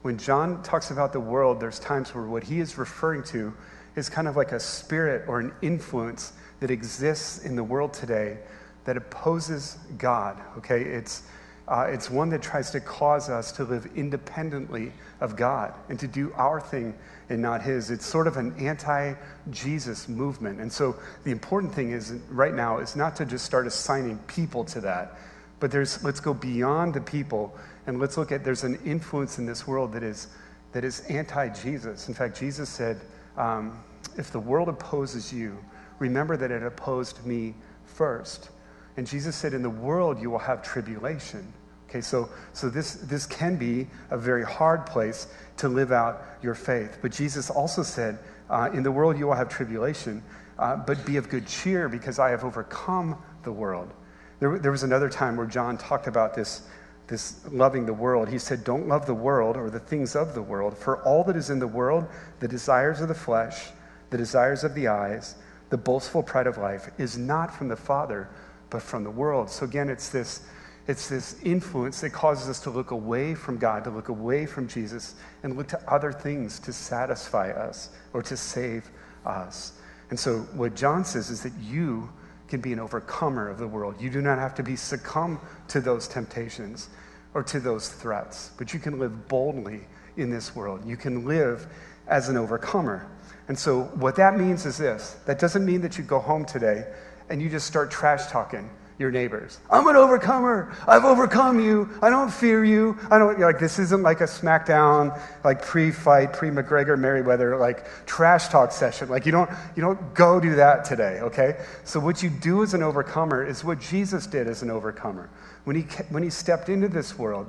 When 0.01 0.17
John 0.17 0.63
talks 0.63 0.91
about 0.91 1.13
the 1.13 1.19
world, 1.19 1.59
there's 1.59 1.79
times 1.79 2.13
where 2.13 2.25
what 2.25 2.43
he 2.43 2.59
is 2.59 2.77
referring 2.77 3.23
to 3.25 3.53
is 3.95 4.09
kind 4.09 4.27
of 4.27 4.35
like 4.35 4.51
a 4.51 4.59
spirit 4.59 5.27
or 5.27 5.39
an 5.39 5.51
influence 5.61 6.33
that 6.59 6.71
exists 6.71 7.43
in 7.43 7.55
the 7.55 7.63
world 7.63 7.93
today 7.93 8.37
that 8.85 8.95
opposes 8.95 9.77
God, 9.97 10.39
okay? 10.57 10.81
It's, 10.81 11.23
uh, 11.67 11.87
it's 11.89 12.09
one 12.09 12.29
that 12.29 12.41
tries 12.41 12.71
to 12.71 12.79
cause 12.79 13.29
us 13.29 13.51
to 13.53 13.63
live 13.63 13.87
independently 13.95 14.93
of 15.19 15.35
God 15.35 15.73
and 15.89 15.99
to 15.99 16.07
do 16.07 16.31
our 16.35 16.61
thing 16.61 16.95
and 17.29 17.41
not 17.41 17.61
His. 17.61 17.91
It's 17.91 18.05
sort 18.05 18.27
of 18.27 18.37
an 18.37 18.55
anti 18.57 19.13
Jesus 19.49 20.07
movement. 20.07 20.59
And 20.59 20.71
so 20.71 20.95
the 21.23 21.31
important 21.31 21.73
thing 21.73 21.91
is 21.91 22.13
right 22.29 22.53
now 22.53 22.79
is 22.79 22.95
not 22.95 23.15
to 23.17 23.25
just 23.25 23.45
start 23.45 23.67
assigning 23.67 24.17
people 24.27 24.63
to 24.65 24.81
that, 24.81 25.19
but 25.59 25.71
there's, 25.71 26.03
let's 26.03 26.19
go 26.19 26.33
beyond 26.33 26.93
the 26.93 27.01
people 27.01 27.55
and 27.85 27.99
let's 27.99 28.17
look 28.17 28.31
at 28.31 28.43
there's 28.43 28.63
an 28.63 28.79
influence 28.85 29.39
in 29.39 29.45
this 29.45 29.67
world 29.67 29.93
that 29.93 30.03
is, 30.03 30.27
that 30.73 30.83
is 30.83 31.01
anti 31.09 31.49
Jesus. 31.49 32.07
In 32.07 32.13
fact, 32.13 32.37
Jesus 32.37 32.69
said, 32.69 33.01
um, 33.37 33.79
if 34.17 34.31
the 34.31 34.39
world 34.39 34.67
opposes 34.67 35.31
you, 35.31 35.57
remember 35.99 36.37
that 36.37 36.51
it 36.51 36.63
opposed 36.63 37.25
me 37.25 37.55
first. 37.85 38.49
And 38.97 39.05
Jesus 39.05 39.35
said, 39.35 39.53
In 39.53 39.61
the 39.61 39.69
world 39.69 40.19
you 40.21 40.29
will 40.29 40.39
have 40.39 40.63
tribulation. 40.63 41.53
Okay, 41.89 42.01
so, 42.01 42.29
so 42.51 42.69
this, 42.69 42.95
this 42.95 43.25
can 43.25 43.55
be 43.55 43.87
a 44.09 44.17
very 44.17 44.43
hard 44.43 44.85
place 44.85 45.27
to 45.57 45.67
live 45.67 45.91
out 45.91 46.23
your 46.41 46.55
faith. 46.55 46.99
But 47.01 47.11
Jesus 47.11 47.49
also 47.49 47.83
said, 47.83 48.19
uh, 48.49 48.69
In 48.73 48.83
the 48.83 48.91
world 48.91 49.17
you 49.17 49.27
will 49.27 49.35
have 49.35 49.49
tribulation, 49.49 50.23
uh, 50.57 50.75
but 50.75 51.05
be 51.05 51.17
of 51.17 51.29
good 51.29 51.47
cheer 51.47 51.89
because 51.89 52.19
I 52.19 52.29
have 52.29 52.43
overcome 52.43 53.21
the 53.43 53.51
world. 53.51 53.93
There, 54.39 54.59
there 54.59 54.71
was 54.71 54.83
another 54.83 55.09
time 55.09 55.35
where 55.35 55.47
John 55.47 55.77
talked 55.77 56.07
about 56.07 56.35
this, 56.35 56.63
this 57.07 57.41
loving 57.51 57.85
the 57.85 57.93
world. 57.93 58.29
He 58.29 58.39
said, 58.39 58.63
Don't 58.63 58.87
love 58.87 59.05
the 59.05 59.13
world 59.13 59.57
or 59.57 59.69
the 59.69 59.79
things 59.79 60.15
of 60.15 60.33
the 60.33 60.41
world, 60.41 60.77
for 60.77 61.03
all 61.03 61.23
that 61.25 61.35
is 61.35 61.49
in 61.49 61.59
the 61.59 61.67
world, 61.67 62.07
the 62.39 62.47
desires 62.47 63.01
of 63.01 63.07
the 63.07 63.15
flesh, 63.15 63.67
the 64.09 64.17
desires 64.17 64.63
of 64.63 64.73
the 64.75 64.87
eyes, 64.87 65.35
the 65.69 65.77
boastful 65.77 66.23
pride 66.23 66.47
of 66.47 66.57
life, 66.57 66.89
is 66.97 67.17
not 67.17 67.53
from 67.53 67.67
the 67.67 67.75
Father, 67.75 68.29
but 68.69 68.81
from 68.81 69.03
the 69.03 69.11
world. 69.11 69.49
So 69.49 69.65
again, 69.65 69.89
it's 69.89 70.09
this 70.09 70.41
it's 70.87 71.09
this 71.09 71.35
influence 71.43 71.99
that 72.01 72.11
causes 72.11 72.47
us 72.47 72.61
to 72.61 72.69
look 72.69 72.91
away 72.91 73.35
from 73.35 73.57
God, 73.57 73.83
to 73.83 73.89
look 73.89 74.07
away 74.07 74.45
from 74.45 74.67
Jesus, 74.69 75.15
and 75.43 75.57
look 75.57 75.67
to 75.67 75.81
other 75.91 76.13
things 76.13 76.59
to 76.59 76.71
satisfy 76.71 77.51
us 77.51 77.89
or 78.13 78.21
to 78.23 78.37
save 78.37 78.89
us. 79.25 79.73
And 80.09 80.17
so, 80.17 80.39
what 80.53 80.75
John 80.75 81.03
says 81.03 81.29
is 81.29 81.43
that 81.43 81.53
you 81.61 82.09
can 82.47 82.61
be 82.61 82.71
an 82.71 82.79
overcomer 82.79 83.49
of 83.49 83.57
the 83.57 83.67
world. 83.67 83.95
You 83.99 84.09
do 84.09 84.21
not 84.21 84.39
have 84.39 84.55
to 84.55 84.63
be 84.63 84.77
succumb 84.77 85.41
to 85.67 85.81
those 85.81 86.07
temptations 86.07 86.87
or 87.33 87.43
to 87.43 87.59
those 87.59 87.89
threats, 87.89 88.51
but 88.57 88.73
you 88.73 88.79
can 88.79 88.97
live 88.97 89.27
boldly 89.27 89.81
in 90.15 90.29
this 90.29 90.55
world. 90.55 90.87
You 90.87 90.95
can 90.95 91.25
live 91.25 91.67
as 92.07 92.29
an 92.29 92.37
overcomer. 92.37 93.05
And 93.49 93.59
so, 93.59 93.83
what 93.95 94.15
that 94.15 94.37
means 94.37 94.65
is 94.65 94.77
this 94.77 95.17
that 95.25 95.37
doesn't 95.37 95.65
mean 95.65 95.81
that 95.81 95.97
you 95.97 96.05
go 96.05 96.19
home 96.19 96.45
today 96.45 96.85
and 97.29 97.41
you 97.41 97.49
just 97.49 97.67
start 97.67 97.91
trash 97.91 98.27
talking 98.27 98.69
your 98.99 99.11
neighbors. 99.11 99.59
I'm 99.69 99.87
an 99.87 99.95
overcomer. 99.95 100.75
I've 100.87 101.05
overcome 101.05 101.59
you. 101.59 101.89
I 102.01 102.09
don't 102.09 102.31
fear 102.31 102.65
you. 102.65 102.97
I 103.11 103.19
don't 103.19 103.39
like 103.39 103.59
this 103.59 103.77
isn't 103.77 104.01
like 104.01 104.21
a 104.21 104.25
SmackDown 104.25 105.19
like 105.43 105.61
pre-fight, 105.61 106.33
pre-McGregor 106.33 106.97
Mayweather 106.97 107.59
like 107.59 107.85
trash 108.07 108.47
talk 108.47 108.71
session. 108.71 109.07
Like 109.09 109.25
you 109.25 109.31
don't 109.31 109.49
you 109.75 109.83
don't 109.83 110.13
go 110.15 110.39
do 110.39 110.55
that 110.55 110.83
today, 110.83 111.19
okay? 111.21 111.57
So 111.83 111.99
what 111.99 112.23
you 112.23 112.29
do 112.29 112.63
as 112.63 112.73
an 112.73 112.81
overcomer 112.81 113.45
is 113.45 113.63
what 113.63 113.79
Jesus 113.79 114.25
did 114.25 114.47
as 114.47 114.63
an 114.63 114.71
overcomer. 114.71 115.29
When 115.65 115.75
he 115.75 115.83
when 116.09 116.23
he 116.23 116.31
stepped 116.31 116.69
into 116.69 116.87
this 116.87 117.19
world, 117.19 117.47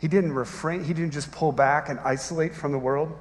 he 0.00 0.08
didn't 0.08 0.32
refrain, 0.32 0.84
he 0.84 0.94
didn't 0.94 1.12
just 1.12 1.30
pull 1.32 1.52
back 1.52 1.90
and 1.90 1.98
isolate 2.00 2.54
from 2.54 2.72
the 2.72 2.78
world. 2.78 3.14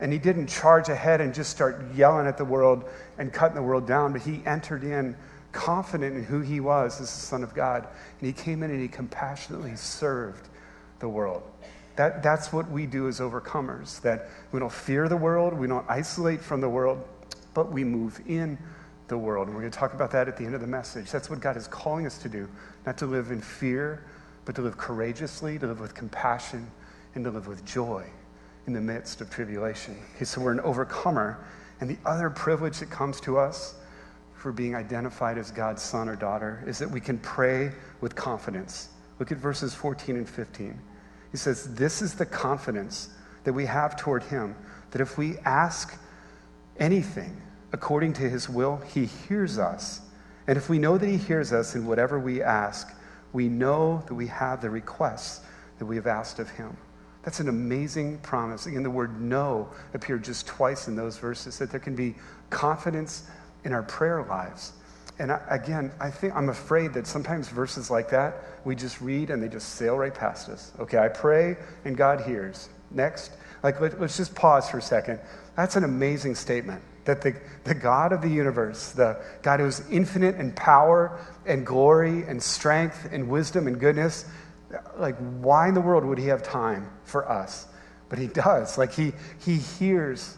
And 0.00 0.12
he 0.12 0.18
didn't 0.20 0.46
charge 0.46 0.88
ahead 0.90 1.20
and 1.20 1.34
just 1.34 1.50
start 1.50 1.84
yelling 1.92 2.28
at 2.28 2.38
the 2.38 2.44
world 2.44 2.84
and 3.18 3.32
cutting 3.32 3.56
the 3.56 3.62
world 3.62 3.84
down, 3.84 4.12
but 4.12 4.22
he 4.22 4.42
entered 4.46 4.84
in 4.84 5.16
confident 5.58 6.16
in 6.16 6.22
who 6.22 6.40
he 6.40 6.60
was 6.60 7.00
as 7.00 7.12
the 7.12 7.20
Son 7.20 7.42
of 7.42 7.52
God. 7.52 7.88
And 8.20 8.26
he 8.26 8.32
came 8.32 8.62
in 8.62 8.70
and 8.70 8.80
he 8.80 8.86
compassionately 8.86 9.74
served 9.74 10.48
the 11.00 11.08
world. 11.08 11.42
That, 11.96 12.22
that's 12.22 12.52
what 12.52 12.70
we 12.70 12.86
do 12.86 13.08
as 13.08 13.18
overcomers, 13.18 14.00
that 14.02 14.28
we 14.52 14.60
don't 14.60 14.70
fear 14.70 15.08
the 15.08 15.16
world, 15.16 15.52
we 15.52 15.66
don't 15.66 15.84
isolate 15.90 16.40
from 16.40 16.60
the 16.60 16.68
world, 16.68 17.02
but 17.54 17.72
we 17.72 17.82
move 17.82 18.20
in 18.28 18.56
the 19.08 19.18
world. 19.18 19.48
And 19.48 19.56
we're 19.56 19.62
going 19.62 19.72
to 19.72 19.78
talk 19.78 19.94
about 19.94 20.12
that 20.12 20.28
at 20.28 20.36
the 20.36 20.44
end 20.44 20.54
of 20.54 20.60
the 20.60 20.66
message. 20.68 21.10
That's 21.10 21.28
what 21.28 21.40
God 21.40 21.56
is 21.56 21.66
calling 21.66 22.06
us 22.06 22.18
to 22.18 22.28
do, 22.28 22.48
not 22.86 22.96
to 22.98 23.06
live 23.06 23.32
in 23.32 23.40
fear, 23.40 24.04
but 24.44 24.54
to 24.54 24.62
live 24.62 24.78
courageously, 24.78 25.58
to 25.58 25.66
live 25.66 25.80
with 25.80 25.92
compassion, 25.92 26.70
and 27.16 27.24
to 27.24 27.32
live 27.32 27.48
with 27.48 27.64
joy 27.64 28.04
in 28.68 28.74
the 28.74 28.80
midst 28.80 29.20
of 29.20 29.28
tribulation. 29.28 29.96
Okay, 30.14 30.24
so 30.24 30.40
we're 30.40 30.52
an 30.52 30.60
overcomer. 30.60 31.44
And 31.80 31.90
the 31.90 31.98
other 32.06 32.30
privilege 32.30 32.78
that 32.78 32.90
comes 32.90 33.20
to 33.22 33.38
us 33.38 33.74
for 34.38 34.52
being 34.52 34.76
identified 34.76 35.36
as 35.36 35.50
God's 35.50 35.82
son 35.82 36.08
or 36.08 36.14
daughter 36.14 36.62
is 36.66 36.78
that 36.78 36.88
we 36.88 37.00
can 37.00 37.18
pray 37.18 37.72
with 38.00 38.14
confidence. 38.14 38.88
Look 39.18 39.32
at 39.32 39.38
verses 39.38 39.74
14 39.74 40.16
and 40.16 40.28
15. 40.28 40.80
He 41.32 41.36
says, 41.36 41.74
This 41.74 42.00
is 42.00 42.14
the 42.14 42.24
confidence 42.24 43.10
that 43.42 43.52
we 43.52 43.66
have 43.66 43.96
toward 43.96 44.22
him, 44.22 44.54
that 44.92 45.00
if 45.00 45.18
we 45.18 45.38
ask 45.38 46.00
anything 46.78 47.36
according 47.72 48.12
to 48.14 48.30
his 48.30 48.48
will, 48.48 48.76
he 48.76 49.06
hears 49.06 49.58
us. 49.58 50.02
And 50.46 50.56
if 50.56 50.70
we 50.70 50.78
know 50.78 50.96
that 50.96 51.08
he 51.08 51.16
hears 51.16 51.52
us 51.52 51.74
in 51.74 51.84
whatever 51.84 52.18
we 52.18 52.40
ask, 52.40 52.94
we 53.32 53.48
know 53.48 54.02
that 54.06 54.14
we 54.14 54.28
have 54.28 54.62
the 54.62 54.70
requests 54.70 55.44
that 55.78 55.84
we 55.84 55.96
have 55.96 56.06
asked 56.06 56.38
of 56.38 56.48
him. 56.50 56.76
That's 57.22 57.40
an 57.40 57.48
amazing 57.48 58.18
promise. 58.18 58.66
Again, 58.66 58.84
the 58.84 58.90
word 58.90 59.20
know 59.20 59.68
appeared 59.92 60.24
just 60.24 60.46
twice 60.46 60.88
in 60.88 60.94
those 60.94 61.18
verses, 61.18 61.58
that 61.58 61.70
there 61.70 61.80
can 61.80 61.94
be 61.94 62.14
confidence 62.48 63.28
in 63.64 63.72
our 63.72 63.82
prayer 63.82 64.22
lives. 64.24 64.72
And 65.18 65.32
I, 65.32 65.40
again, 65.48 65.90
I 66.00 66.10
think 66.10 66.34
I'm 66.34 66.48
afraid 66.48 66.92
that 66.94 67.06
sometimes 67.06 67.48
verses 67.48 67.90
like 67.90 68.10
that 68.10 68.36
we 68.64 68.76
just 68.76 69.00
read 69.00 69.30
and 69.30 69.42
they 69.42 69.48
just 69.48 69.74
sail 69.74 69.96
right 69.96 70.14
past 70.14 70.48
us. 70.48 70.72
Okay, 70.78 70.98
I 70.98 71.08
pray 71.08 71.56
and 71.84 71.96
God 71.96 72.20
hears. 72.20 72.68
Next, 72.90 73.32
like 73.62 73.80
let, 73.80 73.94
us 73.94 74.16
just 74.16 74.34
pause 74.34 74.68
for 74.68 74.78
a 74.78 74.82
second. 74.82 75.18
That's 75.56 75.76
an 75.76 75.84
amazing 75.84 76.34
statement 76.34 76.82
that 77.04 77.22
the, 77.22 77.34
the 77.64 77.74
God 77.74 78.12
of 78.12 78.22
the 78.22 78.28
universe, 78.28 78.92
the 78.92 79.20
God 79.42 79.60
who 79.60 79.66
is 79.66 79.82
infinite 79.90 80.36
in 80.36 80.52
power 80.52 81.18
and 81.46 81.66
glory 81.66 82.24
and 82.24 82.42
strength 82.42 83.08
and 83.10 83.28
wisdom 83.28 83.66
and 83.66 83.80
goodness, 83.80 84.26
like 84.98 85.16
why 85.40 85.68
in 85.68 85.74
the 85.74 85.80
world 85.80 86.04
would 86.04 86.18
he 86.18 86.26
have 86.26 86.42
time 86.42 86.88
for 87.04 87.30
us? 87.30 87.66
But 88.08 88.18
he 88.18 88.26
does. 88.26 88.78
Like 88.78 88.92
he 88.92 89.12
he 89.44 89.56
hears, 89.56 90.36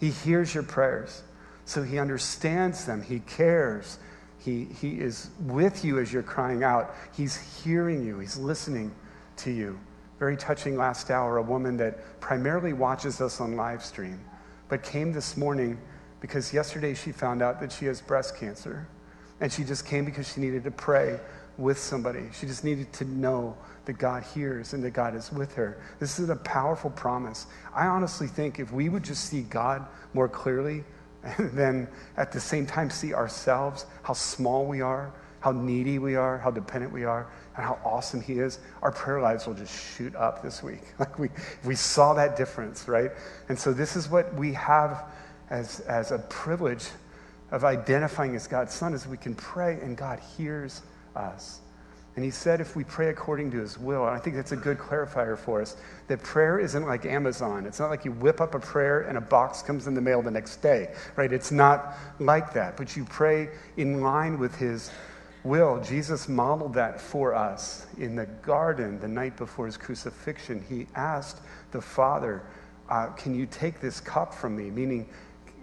he 0.00 0.10
hears 0.10 0.54
your 0.54 0.62
prayers. 0.62 1.22
So 1.64 1.82
he 1.82 1.98
understands 1.98 2.84
them, 2.84 3.02
he 3.02 3.20
cares. 3.20 3.98
He, 4.38 4.64
he 4.64 5.00
is 5.00 5.30
with 5.40 5.84
you 5.84 6.00
as 6.00 6.12
you're 6.12 6.24
crying 6.24 6.64
out. 6.64 6.96
He's 7.16 7.36
hearing 7.62 8.04
you, 8.04 8.18
he's 8.18 8.36
listening 8.36 8.92
to 9.38 9.50
you. 9.50 9.78
Very 10.18 10.36
touching 10.36 10.76
last 10.76 11.10
hour, 11.10 11.36
a 11.36 11.42
woman 11.42 11.76
that 11.78 12.20
primarily 12.20 12.72
watches 12.72 13.20
us 13.20 13.40
on 13.40 13.56
live 13.56 13.84
stream, 13.84 14.20
but 14.68 14.82
came 14.82 15.12
this 15.12 15.36
morning 15.36 15.78
because 16.20 16.52
yesterday 16.52 16.94
she 16.94 17.10
found 17.10 17.42
out 17.42 17.60
that 17.60 17.72
she 17.72 17.84
has 17.86 18.00
breast 18.00 18.36
cancer. 18.36 18.86
And 19.40 19.52
she 19.52 19.64
just 19.64 19.84
came 19.84 20.04
because 20.04 20.32
she 20.32 20.40
needed 20.40 20.62
to 20.64 20.70
pray 20.70 21.18
with 21.58 21.76
somebody. 21.76 22.28
She 22.32 22.46
just 22.46 22.62
needed 22.62 22.92
to 22.94 23.04
know 23.04 23.56
that 23.84 23.94
God 23.94 24.22
hears 24.22 24.72
and 24.72 24.82
that 24.84 24.92
God 24.92 25.16
is 25.16 25.32
with 25.32 25.52
her. 25.54 25.78
This 25.98 26.20
is 26.20 26.30
a 26.30 26.36
powerful 26.36 26.90
promise. 26.90 27.46
I 27.74 27.86
honestly 27.86 28.28
think 28.28 28.60
if 28.60 28.72
we 28.72 28.88
would 28.88 29.02
just 29.02 29.24
see 29.24 29.42
God 29.42 29.84
more 30.14 30.28
clearly, 30.28 30.84
and 31.38 31.52
then 31.52 31.88
at 32.16 32.32
the 32.32 32.40
same 32.40 32.66
time 32.66 32.90
see 32.90 33.14
ourselves, 33.14 33.86
how 34.02 34.12
small 34.12 34.66
we 34.66 34.80
are, 34.80 35.12
how 35.40 35.52
needy 35.52 35.98
we 35.98 36.14
are, 36.14 36.38
how 36.38 36.50
dependent 36.50 36.92
we 36.92 37.04
are, 37.04 37.28
and 37.56 37.64
how 37.64 37.78
awesome 37.84 38.20
He 38.20 38.38
is, 38.38 38.58
our 38.80 38.92
prayer 38.92 39.20
lives 39.20 39.46
will 39.46 39.54
just 39.54 39.96
shoot 39.96 40.14
up 40.16 40.42
this 40.42 40.62
week. 40.62 40.80
Like 40.98 41.18
we, 41.18 41.30
we 41.64 41.74
saw 41.74 42.14
that 42.14 42.36
difference, 42.36 42.88
right? 42.88 43.10
And 43.48 43.58
so 43.58 43.72
this 43.72 43.96
is 43.96 44.08
what 44.08 44.32
we 44.34 44.52
have 44.52 45.04
as, 45.50 45.80
as 45.80 46.12
a 46.12 46.18
privilege 46.18 46.86
of 47.50 47.64
identifying 47.64 48.34
as 48.34 48.46
God's 48.46 48.72
Son, 48.72 48.94
is 48.94 49.06
we 49.06 49.16
can 49.16 49.34
pray 49.34 49.78
and 49.82 49.96
God 49.96 50.20
hears 50.36 50.82
us. 51.14 51.60
And 52.14 52.24
he 52.24 52.30
said 52.30 52.60
if 52.60 52.76
we 52.76 52.84
pray 52.84 53.08
according 53.08 53.50
to 53.52 53.58
his 53.58 53.78
will, 53.78 54.06
and 54.06 54.14
I 54.14 54.18
think 54.18 54.36
that's 54.36 54.52
a 54.52 54.56
good 54.56 54.78
clarifier 54.78 55.38
for 55.38 55.62
us, 55.62 55.76
that 56.08 56.22
prayer 56.22 56.58
isn't 56.58 56.84
like 56.84 57.06
Amazon. 57.06 57.64
It's 57.64 57.80
not 57.80 57.88
like 57.88 58.04
you 58.04 58.12
whip 58.12 58.40
up 58.40 58.54
a 58.54 58.58
prayer 58.58 59.02
and 59.02 59.16
a 59.16 59.20
box 59.20 59.62
comes 59.62 59.86
in 59.86 59.94
the 59.94 60.00
mail 60.00 60.20
the 60.20 60.30
next 60.30 60.56
day, 60.56 60.94
right? 61.16 61.32
It's 61.32 61.50
not 61.50 61.94
like 62.18 62.52
that. 62.52 62.76
But 62.76 62.96
you 62.96 63.06
pray 63.06 63.48
in 63.78 64.02
line 64.02 64.38
with 64.38 64.54
his 64.56 64.90
will. 65.42 65.82
Jesus 65.82 66.28
modeled 66.28 66.74
that 66.74 67.00
for 67.00 67.34
us 67.34 67.86
in 67.96 68.14
the 68.14 68.26
garden 68.26 69.00
the 69.00 69.08
night 69.08 69.38
before 69.38 69.64
his 69.64 69.78
crucifixion. 69.78 70.62
He 70.68 70.86
asked 70.94 71.40
the 71.70 71.80
Father, 71.80 72.42
uh, 72.90 73.06
Can 73.08 73.34
you 73.34 73.46
take 73.46 73.80
this 73.80 74.00
cup 74.00 74.34
from 74.34 74.54
me? 74.54 74.70
Meaning, 74.70 75.08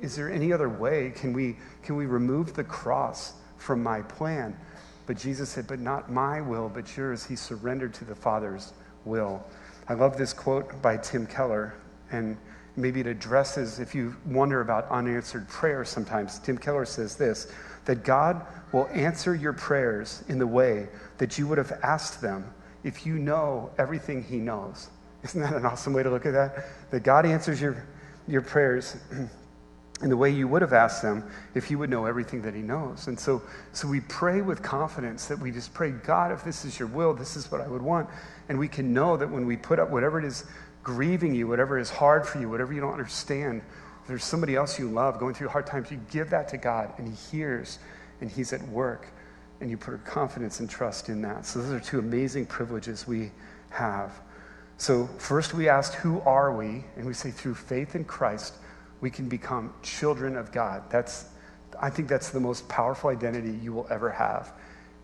is 0.02 0.16
there 0.16 0.32
any 0.32 0.52
other 0.52 0.70
way? 0.70 1.12
Can 1.16 1.32
we, 1.32 1.58
can 1.84 1.96
we 1.96 2.08
remove 2.08 2.54
the 2.54 2.64
cross 2.64 3.34
from 3.58 3.84
my 3.84 4.02
plan? 4.02 4.58
But 5.10 5.18
Jesus 5.18 5.50
said, 5.50 5.66
But 5.66 5.80
not 5.80 6.12
my 6.12 6.40
will, 6.40 6.70
but 6.70 6.96
yours. 6.96 7.26
He 7.26 7.36
surrendered 7.36 7.96
to 7.96 8.06
the 8.06 8.14
Father's 8.14 8.74
will. 9.06 9.44
I 9.88 9.96
love 9.96 10.20
this 10.20 10.34
quote 10.34 10.84
by 10.84 10.98
Tim 10.98 11.26
Keller, 11.26 11.74
and 12.12 12.38
maybe 12.76 13.00
it 13.00 13.08
addresses 13.08 13.80
if 13.80 13.96
you 13.96 14.16
wonder 14.28 14.62
about 14.62 14.88
unanswered 14.92 15.50
prayers 15.50 15.90
sometimes. 15.90 16.38
Tim 16.38 16.60
Keller 16.60 16.86
says 16.86 17.16
this 17.16 17.52
that 17.86 18.04
God 18.04 18.46
will 18.72 18.88
answer 18.94 19.34
your 19.34 19.54
prayers 19.54 20.24
in 20.28 20.38
the 20.38 20.46
way 20.46 20.88
that 21.18 21.40
you 21.40 21.48
would 21.48 21.58
have 21.58 21.80
asked 21.82 22.22
them 22.22 22.46
if 22.84 23.04
you 23.04 23.16
know 23.16 23.72
everything 23.80 24.22
He 24.24 24.38
knows. 24.38 24.92
Isn't 25.24 25.42
that 25.42 25.56
an 25.56 25.66
awesome 25.66 25.92
way 25.92 26.04
to 26.04 26.12
look 26.12 26.28
at 26.28 26.34
that? 26.34 26.66
That 26.92 27.02
God 27.02 27.26
answers 27.26 27.60
your, 27.60 27.84
your 28.28 28.44
prayers 28.44 28.96
in 30.02 30.10
the 30.10 30.18
way 30.18 30.30
you 30.30 30.48
would 30.48 30.62
have 30.62 30.72
asked 30.72 31.02
them 31.02 31.30
if 31.56 31.70
you 31.70 31.78
would 31.78 31.90
know 31.90 32.06
everything 32.06 32.42
that 32.42 32.54
he 32.54 32.62
knows. 32.62 33.08
And 33.08 33.20
so, 33.20 33.42
so 33.74 33.88
we 33.88 34.00
pray 34.02 34.42
with 34.42 34.64
confidence 34.64 35.28
that 35.28 35.38
we 35.38 35.52
just 35.52 35.74
pray, 35.74 35.92
God, 35.92 36.32
if 36.32 36.44
this 36.44 36.64
is 36.64 36.80
your 36.80 36.88
will, 36.88 37.14
this 37.14 37.36
is 37.36 37.52
what 37.52 37.60
I 37.60 37.68
would 37.68 37.82
want. 37.82 38.10
And 38.48 38.58
we 38.58 38.68
can 38.68 38.94
know 38.94 39.18
that 39.18 39.30
when 39.30 39.46
we 39.46 39.58
put 39.58 39.78
up 39.78 39.90
whatever 39.90 40.18
it 40.18 40.26
is 40.26 40.46
grieving 40.84 41.36
you, 41.36 41.48
whatever 41.48 41.78
is 41.78 41.90
hard 41.90 42.26
for 42.26 42.40
you, 42.40 42.50
whatever 42.50 42.72
you 42.72 42.80
don't 42.80 42.94
understand, 42.94 43.62
there's 44.08 44.24
somebody 44.24 44.56
else 44.56 44.80
you 44.80 44.90
love 44.90 45.20
going 45.20 45.34
through 45.34 45.50
hard 45.50 45.68
times, 45.68 45.92
you 45.92 46.00
give 46.10 46.30
that 46.30 46.48
to 46.50 46.58
God 46.58 46.94
and 46.98 47.08
he 47.08 47.14
hears 47.30 47.80
and 48.22 48.32
he's 48.32 48.54
at 48.54 48.68
work 48.70 49.08
and 49.62 49.70
you 49.70 49.78
put 49.78 50.04
confidence 50.06 50.62
and 50.62 50.70
trust 50.70 51.10
in 51.10 51.22
that. 51.22 51.46
So 51.46 51.62
those 51.62 51.74
are 51.74 51.80
two 51.80 52.00
amazing 52.00 52.46
privileges 52.46 53.06
we 53.06 53.32
have. 53.70 54.20
So 54.78 55.08
first 55.18 55.54
we 55.54 55.68
asked, 55.68 55.96
who 55.96 56.22
are 56.22 56.56
we? 56.56 56.86
And 56.96 57.06
we 57.06 57.14
say 57.14 57.32
through 57.32 57.56
faith 57.56 57.96
in 57.96 58.06
Christ, 58.06 58.54
we 59.02 59.10
can 59.10 59.30
become 59.30 59.74
children 59.82 60.36
of 60.36 60.52
God. 60.52 60.84
That's, 60.90 61.26
I 61.80 61.90
think 61.90 62.08
that's 62.08 62.30
the 62.30 62.40
most 62.40 62.68
powerful 62.68 63.10
identity 63.10 63.58
you 63.62 63.74
will 63.74 63.88
ever 63.90 64.10
have. 64.10 64.54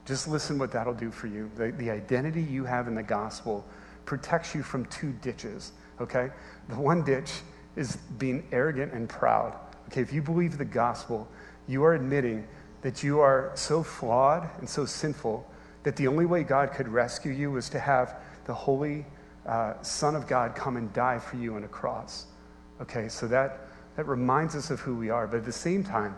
Just 0.06 0.28
listen 0.28 0.60
what 0.60 0.72
that'll 0.72 0.94
do 0.94 1.12
for 1.12 1.28
you. 1.28 1.50
The, 1.56 1.72
the 1.72 1.90
identity 1.90 2.42
you 2.42 2.66
have 2.66 2.88
in 2.88 2.96
the 2.96 3.04
gospel 3.04 3.66
protects 4.06 4.54
you 4.54 4.62
from 4.62 4.86
two 4.86 5.14
ditches, 5.22 5.72
okay? 6.00 6.30
The 6.70 6.76
one 6.76 7.04
ditch 7.04 7.32
is 7.76 7.96
being 8.18 8.48
arrogant 8.52 8.94
and 8.94 9.10
proud. 9.10 9.58
Okay, 9.88 10.02
if 10.02 10.14
you 10.14 10.22
believe 10.22 10.58
the 10.58 10.66
gospel, 10.66 11.28
you 11.68 11.84
are 11.84 11.96
admitting 11.96 12.48
that 12.82 13.04
you 13.04 13.20
are 13.20 13.52
so 13.56 13.82
flawed 13.82 14.48
and 14.60 14.70
so 14.70 14.86
sinful 14.86 15.50
that 15.84 15.96
the 15.96 16.08
only 16.08 16.26
way 16.26 16.44
God 16.44 16.72
could 16.72 16.88
rescue 16.88 17.32
you 17.32 17.52
was 17.52 17.70
to 17.70 17.80
have 17.80 18.18
the 18.46 18.54
holy 18.54 19.06
uh, 19.46 19.74
Son 19.82 20.16
of 20.16 20.28
God 20.28 20.56
come 20.56 20.78
and 20.78 20.92
die 20.94 21.20
for 21.20 21.38
you 21.38 21.56
on 21.56 21.64
a 21.64 21.68
cross. 21.68 22.26
Okay, 22.82 23.08
so 23.08 23.28
that 23.28 23.65
that 23.96 24.08
reminds 24.08 24.56
us 24.56 24.72
of 24.72 24.80
who 24.80 24.96
we 24.96 25.10
are. 25.10 25.28
But 25.28 25.38
at 25.38 25.46
the 25.46 25.52
same 25.52 25.84
time, 25.84 26.16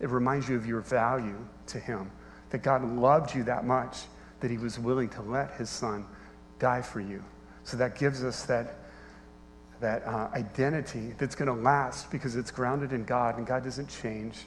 it 0.00 0.08
reminds 0.08 0.48
you 0.48 0.56
of 0.56 0.66
your 0.66 0.80
value 0.80 1.38
to 1.68 1.78
Him. 1.78 2.10
That 2.50 2.62
God 2.62 2.84
loved 2.84 3.34
you 3.34 3.42
that 3.44 3.64
much 3.64 3.98
that 4.40 4.50
He 4.50 4.58
was 4.58 4.78
willing 4.78 5.08
to 5.10 5.22
let 5.22 5.52
His 5.52 5.70
Son 5.70 6.04
die 6.58 6.82
for 6.82 7.00
you. 7.00 7.22
So 7.64 7.76
that 7.78 7.98
gives 7.98 8.22
us 8.22 8.44
that, 8.44 8.76
that 9.80 10.06
uh, 10.06 10.28
identity 10.34 11.14
that's 11.18 11.34
going 11.34 11.48
to 11.48 11.62
last 11.62 12.10
because 12.10 12.36
it's 12.36 12.50
grounded 12.50 12.92
in 12.92 13.04
God 13.04 13.38
and 13.38 13.46
God 13.46 13.64
doesn't 13.64 13.88
change. 13.88 14.46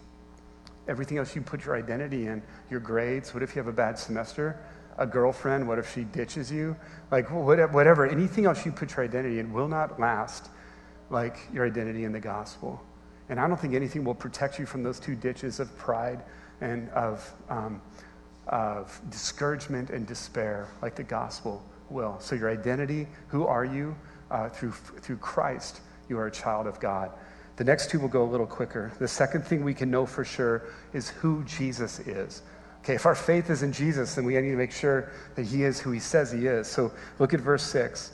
Everything 0.88 1.18
else 1.18 1.36
you 1.36 1.42
put 1.42 1.66
your 1.66 1.76
identity 1.76 2.28
in, 2.28 2.42
your 2.70 2.80
grades, 2.80 3.34
what 3.34 3.44
if 3.44 3.56
you 3.56 3.60
have 3.60 3.68
a 3.68 3.76
bad 3.76 4.00
semester? 4.00 4.60
A 4.98 5.06
girlfriend, 5.06 5.68
what 5.68 5.80
if 5.80 5.94
she 5.94 6.04
ditches 6.04 6.52
you? 6.52 6.76
Like, 7.12 7.30
whatever, 7.30 8.08
anything 8.08 8.46
else 8.46 8.66
you 8.66 8.72
put 8.72 8.96
your 8.96 9.06
identity 9.06 9.40
in 9.40 9.54
will 9.54 9.68
not 9.68 10.00
last 10.00 10.50
like 11.10 11.38
your 11.54 11.66
identity 11.66 12.04
in 12.04 12.12
the 12.12 12.20
gospel. 12.20 12.82
And 13.30 13.40
I 13.40 13.48
don't 13.48 13.60
think 13.60 13.74
anything 13.74 14.04
will 14.04 14.16
protect 14.16 14.60
you 14.60 14.66
from 14.66 14.84
those 14.84 15.00
two 15.00 15.16
ditches 15.16 15.60
of 15.60 15.76
pride 15.78 16.24
and 16.62 16.90
of, 16.90 17.32
um, 17.50 17.82
of 18.48 19.00
discouragement 19.10 19.92
and 19.92 20.06
despair 20.08 20.68
like 20.82 20.96
the 20.96 21.04
gospel 21.04 21.64
will. 21.90 22.20
So, 22.20 22.36
your 22.36 22.50
identity, 22.50 23.08
who 23.28 23.46
are 23.46 23.66
you? 23.66 23.96
Uh, 24.32 24.48
through, 24.48 24.72
through 24.72 25.18
Christ, 25.18 25.82
you 26.08 26.18
are 26.20 26.28
a 26.28 26.32
child 26.32 26.68
of 26.68 26.80
God. 26.80 27.12
The 27.56 27.64
next 27.64 27.90
two 27.90 28.00
will 28.00 28.08
go 28.08 28.24
a 28.24 28.30
little 28.30 28.46
quicker. 28.46 28.92
The 29.00 29.08
second 29.08 29.44
thing 29.44 29.64
we 29.64 29.74
can 29.74 29.90
know 29.90 30.06
for 30.06 30.24
sure 30.24 30.70
is 30.94 31.10
who 31.10 31.44
Jesus 31.46 32.00
is. 32.00 32.44
Okay, 32.84 32.96
if 32.96 33.06
our 33.06 33.16
faith 33.16 33.50
is 33.50 33.64
in 33.64 33.74
Jesus, 33.74 34.16
then 34.16 34.26
we 34.26 34.36
need 34.36 34.52
to 34.52 34.56
make 34.56 34.72
sure 34.72 35.12
that 35.36 35.46
he 35.46 35.64
is 35.64 35.80
who 35.80 35.92
he 35.92 36.00
says 36.00 36.32
he 36.32 36.48
is. 36.48 36.68
So 36.68 36.92
look 37.18 37.34
at 37.34 37.40
verse 37.40 37.64
6. 37.64 38.14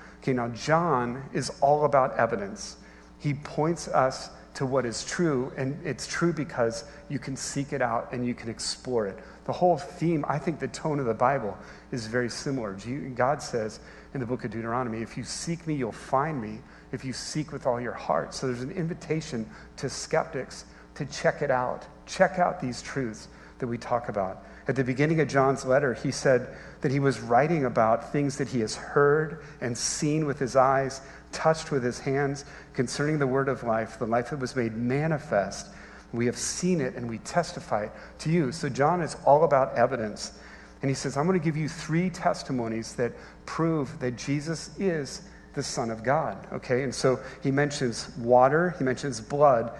Okay, 0.21 0.33
now 0.33 0.49
John 0.49 1.23
is 1.33 1.51
all 1.61 1.85
about 1.85 2.15
evidence. 2.17 2.77
He 3.17 3.33
points 3.33 3.87
us 3.87 4.29
to 4.53 4.65
what 4.65 4.85
is 4.85 5.03
true, 5.05 5.51
and 5.57 5.79
it's 5.85 6.05
true 6.05 6.31
because 6.33 6.83
you 7.09 7.17
can 7.17 7.35
seek 7.35 7.73
it 7.73 7.81
out 7.81 8.09
and 8.11 8.25
you 8.25 8.35
can 8.35 8.49
explore 8.49 9.07
it. 9.07 9.17
The 9.45 9.51
whole 9.51 9.77
theme, 9.77 10.23
I 10.27 10.37
think 10.37 10.59
the 10.59 10.67
tone 10.67 10.99
of 10.99 11.05
the 11.05 11.13
Bible 11.13 11.57
is 11.91 12.05
very 12.05 12.29
similar. 12.29 12.77
God 13.15 13.41
says 13.41 13.79
in 14.13 14.19
the 14.19 14.25
book 14.25 14.43
of 14.43 14.51
Deuteronomy, 14.51 15.01
if 15.01 15.17
you 15.17 15.23
seek 15.23 15.65
me, 15.65 15.73
you'll 15.73 15.91
find 15.91 16.39
me 16.39 16.59
if 16.91 17.03
you 17.03 17.13
seek 17.13 17.51
with 17.51 17.65
all 17.65 17.79
your 17.81 17.93
heart. 17.93 18.33
So 18.33 18.47
there's 18.47 18.61
an 18.61 18.71
invitation 18.71 19.49
to 19.77 19.89
skeptics 19.89 20.65
to 20.95 21.05
check 21.05 21.41
it 21.41 21.49
out. 21.49 21.85
Check 22.05 22.37
out 22.37 22.61
these 22.61 22.81
truths 22.81 23.29
that 23.59 23.67
we 23.67 23.77
talk 23.77 24.09
about. 24.09 24.43
At 24.67 24.75
the 24.75 24.83
beginning 24.83 25.19
of 25.19 25.27
John's 25.27 25.65
letter, 25.65 25.93
he 25.93 26.11
said 26.11 26.55
that 26.81 26.91
he 26.91 26.99
was 26.99 27.19
writing 27.19 27.65
about 27.65 28.11
things 28.11 28.37
that 28.37 28.47
he 28.47 28.59
has 28.61 28.75
heard 28.75 29.43
and 29.59 29.77
seen 29.77 30.25
with 30.25 30.39
his 30.39 30.55
eyes, 30.55 31.01
touched 31.31 31.71
with 31.71 31.83
his 31.83 31.99
hands 31.99 32.45
concerning 32.73 33.19
the 33.19 33.27
word 33.27 33.49
of 33.49 33.63
life, 33.63 33.97
the 33.97 34.05
life 34.05 34.29
that 34.29 34.39
was 34.39 34.55
made 34.55 34.75
manifest. 34.75 35.67
We 36.13 36.25
have 36.25 36.37
seen 36.37 36.81
it 36.81 36.95
and 36.95 37.09
we 37.09 37.19
testify 37.19 37.87
to 38.19 38.29
you. 38.29 38.51
So, 38.51 38.69
John 38.69 39.01
is 39.01 39.15
all 39.25 39.43
about 39.43 39.75
evidence. 39.75 40.33
And 40.81 40.89
he 40.89 40.95
says, 40.95 41.15
I'm 41.15 41.27
going 41.27 41.39
to 41.39 41.43
give 41.43 41.57
you 41.57 41.69
three 41.69 42.09
testimonies 42.09 42.95
that 42.95 43.13
prove 43.45 43.99
that 43.99 44.15
Jesus 44.15 44.71
is 44.79 45.21
the 45.53 45.63
Son 45.63 45.91
of 45.91 46.03
God. 46.03 46.47
Okay? 46.53 46.83
And 46.83 46.93
so 46.93 47.19
he 47.43 47.51
mentions 47.51 48.09
water, 48.17 48.75
he 48.77 48.83
mentions 48.83 49.21
blood, 49.21 49.71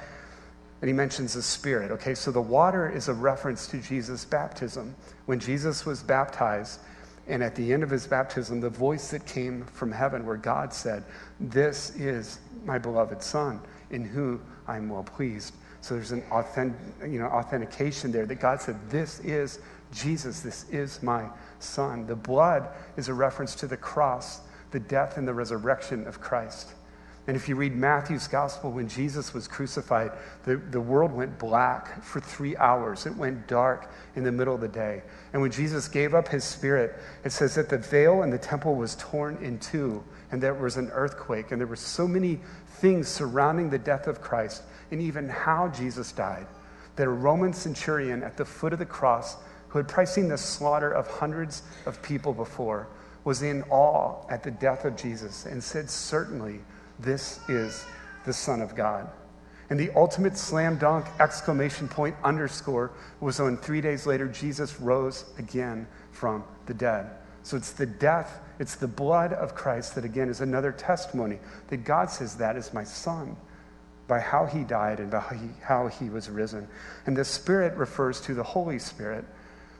and 0.81 0.89
he 0.89 0.93
mentions 0.93 1.35
the 1.35 1.41
Spirit. 1.43 1.91
Okay, 1.91 2.15
so 2.15 2.31
the 2.31 2.41
water 2.41 2.89
is 2.89 3.07
a 3.07 3.13
reference 3.13 3.67
to 3.67 3.77
Jesus' 3.77 4.25
baptism. 4.25 4.95
When 5.27 5.39
Jesus 5.39 5.85
was 5.85 6.01
baptized, 6.01 6.79
and 7.27 7.43
at 7.43 7.55
the 7.55 7.71
end 7.71 7.83
of 7.83 7.89
his 7.89 8.07
baptism, 8.07 8.59
the 8.59 8.69
voice 8.69 9.11
that 9.11 9.25
came 9.27 9.63
from 9.65 9.91
heaven, 9.91 10.25
where 10.25 10.37
God 10.37 10.73
said, 10.73 11.03
This 11.39 11.95
is 11.95 12.39
my 12.65 12.79
beloved 12.79 13.21
Son, 13.21 13.59
in 13.91 14.03
whom 14.03 14.41
I'm 14.67 14.89
well 14.89 15.03
pleased. 15.03 15.53
So 15.81 15.93
there's 15.93 16.11
an 16.11 16.23
authentic, 16.31 16.79
you 17.03 17.19
know, 17.19 17.27
authentication 17.27 18.11
there 18.11 18.25
that 18.25 18.39
God 18.39 18.59
said, 18.59 18.75
This 18.89 19.19
is 19.19 19.59
Jesus, 19.93 20.41
this 20.41 20.67
is 20.69 21.03
my 21.03 21.29
Son. 21.59 22.07
The 22.07 22.15
blood 22.15 22.69
is 22.97 23.07
a 23.07 23.13
reference 23.13 23.53
to 23.55 23.67
the 23.67 23.77
cross, 23.77 24.41
the 24.71 24.79
death 24.79 25.17
and 25.17 25.27
the 25.27 25.33
resurrection 25.33 26.07
of 26.07 26.19
Christ. 26.19 26.73
And 27.31 27.37
if 27.37 27.47
you 27.47 27.55
read 27.55 27.73
Matthew's 27.73 28.27
gospel, 28.27 28.73
when 28.73 28.89
Jesus 28.89 29.33
was 29.33 29.47
crucified, 29.47 30.11
the, 30.43 30.57
the 30.57 30.81
world 30.81 31.13
went 31.13 31.39
black 31.39 32.03
for 32.03 32.19
three 32.19 32.57
hours. 32.57 33.05
It 33.05 33.15
went 33.15 33.47
dark 33.47 33.89
in 34.17 34.25
the 34.25 34.31
middle 34.33 34.53
of 34.53 34.59
the 34.59 34.67
day. 34.67 35.01
And 35.31 35.41
when 35.41 35.49
Jesus 35.49 35.87
gave 35.87 36.13
up 36.13 36.27
his 36.27 36.43
spirit, 36.43 36.93
it 37.23 37.31
says 37.31 37.55
that 37.55 37.69
the 37.69 37.77
veil 37.77 38.23
in 38.23 38.31
the 38.31 38.37
temple 38.37 38.75
was 38.75 38.97
torn 38.99 39.37
in 39.41 39.59
two, 39.59 40.03
and 40.33 40.43
there 40.43 40.53
was 40.53 40.75
an 40.75 40.89
earthquake. 40.89 41.53
And 41.53 41.61
there 41.61 41.69
were 41.69 41.77
so 41.77 42.05
many 42.05 42.41
things 42.67 43.07
surrounding 43.07 43.69
the 43.69 43.79
death 43.79 44.07
of 44.07 44.19
Christ 44.19 44.63
and 44.91 44.99
even 44.99 45.29
how 45.29 45.69
Jesus 45.69 46.11
died 46.11 46.47
that 46.97 47.07
a 47.07 47.09
Roman 47.09 47.53
centurion 47.53 48.23
at 48.23 48.35
the 48.35 48.43
foot 48.43 48.73
of 48.73 48.79
the 48.79 48.85
cross, 48.85 49.37
who 49.69 49.79
had 49.79 49.87
probably 49.87 50.07
seen 50.07 50.27
the 50.27 50.37
slaughter 50.37 50.91
of 50.91 51.07
hundreds 51.07 51.63
of 51.85 52.01
people 52.01 52.33
before, 52.33 52.89
was 53.23 53.41
in 53.41 53.63
awe 53.69 54.21
at 54.29 54.43
the 54.43 54.51
death 54.51 54.83
of 54.83 54.97
Jesus 54.97 55.45
and 55.45 55.63
said, 55.63 55.89
Certainly 55.89 56.59
this 57.01 57.39
is 57.49 57.85
the 58.25 58.33
Son 58.33 58.61
of 58.61 58.75
God. 58.75 59.09
And 59.69 59.79
the 59.79 59.91
ultimate 59.95 60.37
slam 60.37 60.77
dunk 60.77 61.05
exclamation 61.19 61.87
point 61.87 62.15
underscore 62.23 62.91
was 63.21 63.39
when 63.39 63.55
three 63.55 63.79
days 63.79 64.05
later 64.05 64.27
Jesus 64.27 64.81
rose 64.81 65.25
again 65.37 65.87
from 66.11 66.43
the 66.65 66.73
dead. 66.73 67.09
So 67.43 67.57
it's 67.57 67.71
the 67.71 67.85
death, 67.85 68.41
it's 68.59 68.75
the 68.75 68.87
blood 68.87 69.33
of 69.33 69.55
Christ 69.55 69.95
that 69.95 70.05
again 70.05 70.29
is 70.29 70.41
another 70.41 70.71
testimony 70.71 71.39
that 71.69 71.85
God 71.85 72.11
says, 72.11 72.35
That 72.35 72.55
is 72.55 72.73
my 72.73 72.83
son. 72.83 73.37
by 74.07 74.19
how 74.19 74.45
he 74.45 74.63
died 74.65 74.99
and 74.99 75.09
by 75.09 75.23
how 75.63 75.87
he, 75.87 76.09
was 76.09 76.29
risen. 76.29 76.67
And 77.05 77.15
the 77.15 77.23
Spirit 77.23 77.77
refers 77.77 78.19
to 78.21 78.33
the 78.33 78.43
Holy 78.43 78.77
Spirit. 78.77 79.23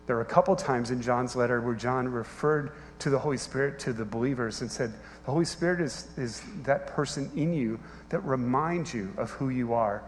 There 0.07 0.15
are 0.15 0.21
a 0.21 0.25
couple 0.25 0.55
times 0.55 0.89
in 0.89 1.01
John's 1.01 1.35
letter 1.35 1.59
where 1.59 1.75
John 1.75 2.07
referred 2.07 2.71
to 3.01 3.09
the 3.09 3.17
Holy 3.17 3.37
Spirit 3.37 3.79
to 3.79 3.93
the 3.93 4.05
believers 4.05 4.61
and 4.61 4.71
said, 4.71 4.93
The 5.25 5.31
Holy 5.31 5.45
Spirit 5.45 5.81
is, 5.81 6.07
is 6.17 6.43
that 6.63 6.87
person 6.87 7.31
in 7.35 7.53
you 7.53 7.79
that 8.09 8.19
reminds 8.19 8.93
you 8.93 9.11
of 9.17 9.31
who 9.31 9.49
you 9.49 9.73
are 9.73 10.03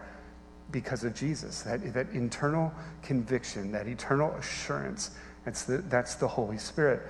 because 0.70 1.02
of 1.02 1.14
Jesus, 1.14 1.62
that, 1.62 1.92
that 1.92 2.08
internal 2.10 2.72
conviction, 3.02 3.72
that 3.72 3.88
eternal 3.88 4.30
assurance. 4.34 5.10
That's 5.44 5.64
the, 5.64 5.78
that's 5.78 6.14
the 6.14 6.28
Holy 6.28 6.56
Spirit. 6.56 7.02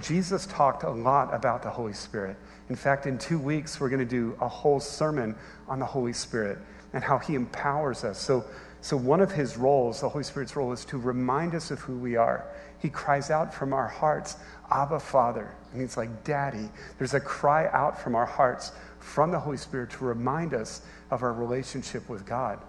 Jesus 0.00 0.46
talked 0.46 0.84
a 0.84 0.90
lot 0.90 1.32
about 1.34 1.62
the 1.62 1.70
Holy 1.70 1.94
Spirit. 1.94 2.36
In 2.68 2.76
fact, 2.76 3.06
in 3.06 3.18
two 3.18 3.38
weeks, 3.38 3.80
we're 3.80 3.88
going 3.88 3.98
to 3.98 4.04
do 4.04 4.36
a 4.40 4.48
whole 4.48 4.78
sermon 4.78 5.34
on 5.68 5.78
the 5.78 5.86
Holy 5.86 6.12
Spirit 6.12 6.58
and 6.92 7.02
how 7.02 7.18
he 7.18 7.34
empowers 7.34 8.04
us. 8.04 8.18
So, 8.18 8.44
so, 8.82 8.96
one 8.96 9.20
of 9.20 9.30
his 9.30 9.58
roles, 9.58 10.00
the 10.00 10.08
Holy 10.08 10.24
Spirit's 10.24 10.56
role, 10.56 10.72
is 10.72 10.86
to 10.86 10.96
remind 10.96 11.54
us 11.54 11.70
of 11.70 11.80
who 11.80 11.98
we 11.98 12.16
are. 12.16 12.46
He 12.78 12.88
cries 12.88 13.30
out 13.30 13.52
from 13.52 13.74
our 13.74 13.88
hearts, 13.88 14.36
Abba, 14.70 15.00
Father. 15.00 15.54
And 15.72 15.80
he's 15.80 15.96
like, 15.96 16.24
Daddy. 16.24 16.68
There's 16.98 17.14
a 17.14 17.20
cry 17.20 17.68
out 17.68 18.00
from 18.00 18.14
our 18.14 18.26
hearts 18.26 18.72
from 18.98 19.30
the 19.30 19.38
Holy 19.38 19.56
Spirit 19.56 19.90
to 19.90 20.04
remind 20.04 20.54
us 20.54 20.82
of 21.10 21.22
our 21.22 21.32
relationship 21.32 22.08
with 22.08 22.26
God. 22.26 22.60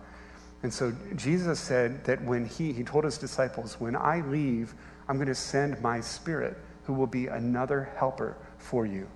And 0.64 0.74
so 0.74 0.94
Jesus 1.16 1.60
said 1.60 2.04
that 2.06 2.24
when 2.24 2.46
he, 2.46 2.72
he 2.72 2.84
told 2.84 3.04
his 3.04 3.18
disciples, 3.18 3.80
when 3.80 3.96
I 3.96 4.22
leave, 4.22 4.74
I'm 5.08 5.18
going 5.18 5.28
to 5.28 5.36
send 5.36 5.82
my 5.82 6.00
spirit 6.00 6.58
who 6.84 6.94
will 6.94 7.08
be 7.08 7.28
another 7.28 7.90
helper 7.98 8.38
for 8.58 8.86
you. 8.86 9.08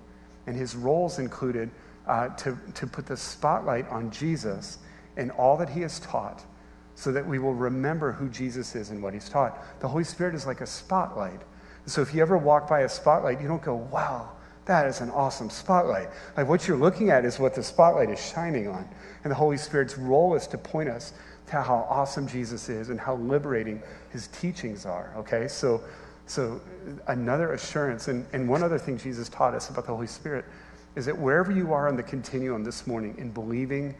And 0.46 0.56
his 0.56 0.76
roles 0.76 1.18
included 1.18 1.70
uh, 2.06 2.28
to, 2.28 2.58
to 2.74 2.86
put 2.86 3.06
the 3.06 3.16
spotlight 3.16 3.88
on 3.88 4.10
Jesus 4.10 4.78
and 5.16 5.30
all 5.32 5.56
that 5.56 5.68
he 5.68 5.80
has 5.80 5.98
taught 6.00 6.44
so 6.94 7.12
that 7.12 7.26
we 7.26 7.38
will 7.38 7.54
remember 7.54 8.12
who 8.12 8.28
Jesus 8.28 8.74
is 8.74 8.90
and 8.90 9.02
what 9.02 9.12
he's 9.12 9.28
taught. 9.28 9.80
The 9.80 9.88
Holy 9.88 10.04
Spirit 10.04 10.34
is 10.34 10.46
like 10.46 10.60
a 10.60 10.66
spotlight. 10.66 11.42
So 11.86 12.02
if 12.02 12.12
you 12.12 12.20
ever 12.20 12.36
walk 12.36 12.68
by 12.68 12.80
a 12.80 12.88
spotlight, 12.88 13.40
you 13.40 13.48
don't 13.48 13.62
go, 13.62 13.76
wow, 13.76 14.32
that 14.64 14.86
is 14.86 15.00
an 15.00 15.10
awesome 15.10 15.48
spotlight. 15.48 16.08
Like 16.36 16.48
what 16.48 16.66
you're 16.66 16.76
looking 16.76 17.10
at 17.10 17.24
is 17.24 17.38
what 17.38 17.54
the 17.54 17.62
spotlight 17.62 18.10
is 18.10 18.20
shining 18.20 18.68
on. 18.68 18.88
And 19.22 19.30
the 19.30 19.36
Holy 19.36 19.56
Spirit's 19.56 19.96
role 19.96 20.34
is 20.34 20.46
to 20.48 20.58
point 20.58 20.88
us 20.88 21.12
to 21.46 21.62
how 21.62 21.86
awesome 21.88 22.26
Jesus 22.26 22.68
is 22.68 22.90
and 22.90 22.98
how 22.98 23.16
liberating 23.16 23.80
his 24.10 24.26
teachings 24.28 24.84
are. 24.84 25.14
Okay? 25.16 25.46
So, 25.46 25.82
so 26.26 26.60
another 27.06 27.52
assurance, 27.52 28.08
and, 28.08 28.26
and 28.32 28.48
one 28.48 28.64
other 28.64 28.78
thing 28.78 28.98
Jesus 28.98 29.28
taught 29.28 29.54
us 29.54 29.70
about 29.70 29.86
the 29.86 29.94
Holy 29.94 30.08
Spirit 30.08 30.44
is 30.96 31.06
that 31.06 31.16
wherever 31.16 31.52
you 31.52 31.72
are 31.72 31.86
on 31.86 31.96
the 31.96 32.02
continuum 32.02 32.64
this 32.64 32.86
morning 32.86 33.14
in 33.18 33.30
believing 33.30 33.94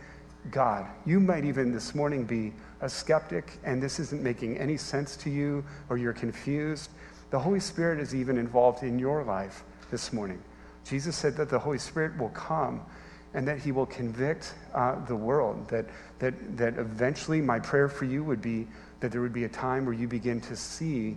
God, 0.51 0.87
you 1.05 1.20
might 1.20 1.44
even 1.44 1.70
this 1.70 1.94
morning 1.94 2.25
be 2.25 2.53
a 2.81 2.88
skeptic 2.88 3.59
and 3.64 3.83
this 3.83 4.01
isn't 4.01 4.22
making 4.22 4.59
any 4.59 4.77
sense 4.77 5.16
to 5.18 5.31
you 5.31 5.64
or 5.88 5.99
you're 5.99 6.12
confused. 6.12 6.90
The 7.31 7.39
Holy 7.39 7.61
Spirit 7.61 7.99
is 8.01 8.15
even 8.15 8.39
involved 8.39 8.83
in 8.83 8.99
your 8.99 9.25
life 9.25 9.65
this 9.91 10.12
morning. 10.12 10.43
Jesus 10.85 11.17
said 11.17 11.37
that 11.37 11.49
the 11.49 11.59
Holy 11.59 11.79
Spirit 11.79 12.17
will 12.19 12.31
come 12.31 12.83
and 13.35 13.47
that 13.49 13.59
he 13.59 13.73
will 13.73 13.87
convict 13.87 14.55
uh, 14.75 15.05
the 15.07 15.17
world. 15.17 15.69
That, 15.69 15.87
that, 16.21 16.57
that 16.57 16.79
eventually, 16.79 17.41
my 17.41 17.59
prayer 17.59 17.89
for 17.89 18.05
you 18.05 18.25
would 18.25 18.41
be 18.41 18.67
that 19.01 19.12
there 19.12 19.21
would 19.21 19.33
be 19.33 19.45
a 19.45 19.49
time 19.49 19.85
where 19.85 19.95
you 19.95 20.09
begin 20.09 20.41
to 20.43 20.57
see 20.57 21.17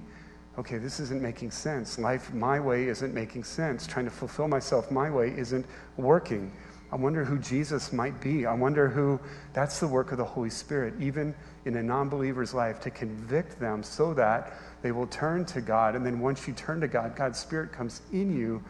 okay, 0.60 0.78
this 0.78 1.00
isn't 1.00 1.22
making 1.22 1.52
sense. 1.52 1.98
Life 1.98 2.34
my 2.34 2.60
way 2.60 2.90
isn't 2.90 3.14
making 3.14 3.46
sense. 3.46 3.88
Trying 3.88 4.06
to 4.06 4.12
fulfill 4.12 4.50
myself 4.50 4.92
my 4.92 5.10
way 5.10 5.34
isn't 5.38 5.66
working. 5.96 6.52
I 6.92 6.98
wonder 6.98 7.24
who 7.24 7.38
Jesus 7.40 7.94
might 7.94 8.20
be. 8.20 8.46
I 8.46 8.54
wonder 8.54 8.90
who, 8.90 9.20
that's 9.54 9.80
the 9.80 9.88
work 9.88 10.12
of 10.12 10.18
the 10.18 10.26
Holy 10.26 10.50
Spirit, 10.50 10.96
even 11.00 11.34
in 11.66 11.78
a 11.78 11.84
non 11.84 12.10
believer's 12.10 12.54
life, 12.54 12.82
to 12.82 12.90
convict 12.90 13.60
them 13.60 13.84
so 13.84 14.14
that 14.16 14.54
they 14.82 14.92
will 14.92 15.08
turn 15.08 15.46
to 15.46 15.62
God. 15.62 15.96
And 15.96 16.06
then 16.06 16.20
once 16.20 16.48
you 16.48 16.54
turn 16.54 16.82
to 16.82 16.88
God, 16.88 17.16
God's 17.16 17.40
Spirit 17.40 17.72
comes 17.72 18.02
in 18.12 18.36
you 18.36 18.64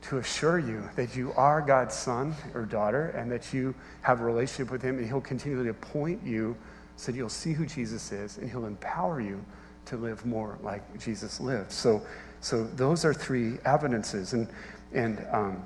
to 0.00 0.18
assure 0.18 0.58
you 0.58 0.88
that 0.96 1.16
you 1.16 1.32
are 1.36 1.60
God's 1.60 1.94
son 1.94 2.34
or 2.54 2.64
daughter 2.64 3.08
and 3.10 3.30
that 3.30 3.52
you 3.52 3.74
have 4.02 4.20
a 4.20 4.24
relationship 4.24 4.70
with 4.70 4.82
Him, 4.82 4.98
and 4.98 5.06
He'll 5.06 5.20
continually 5.20 5.68
appoint 5.68 6.22
you 6.24 6.56
so 6.96 7.12
that 7.12 7.18
you'll 7.18 7.28
see 7.28 7.52
who 7.52 7.66
Jesus 7.66 8.12
is 8.12 8.38
and 8.38 8.50
He'll 8.50 8.66
empower 8.66 9.20
you 9.20 9.44
to 9.86 9.96
live 9.96 10.24
more 10.26 10.58
like 10.62 11.00
Jesus 11.00 11.40
lived. 11.40 11.72
So, 11.72 12.02
so 12.40 12.64
those 12.64 13.04
are 13.04 13.14
three 13.14 13.58
evidences. 13.64 14.34
And, 14.34 14.48
and 14.92 15.26
um, 15.32 15.62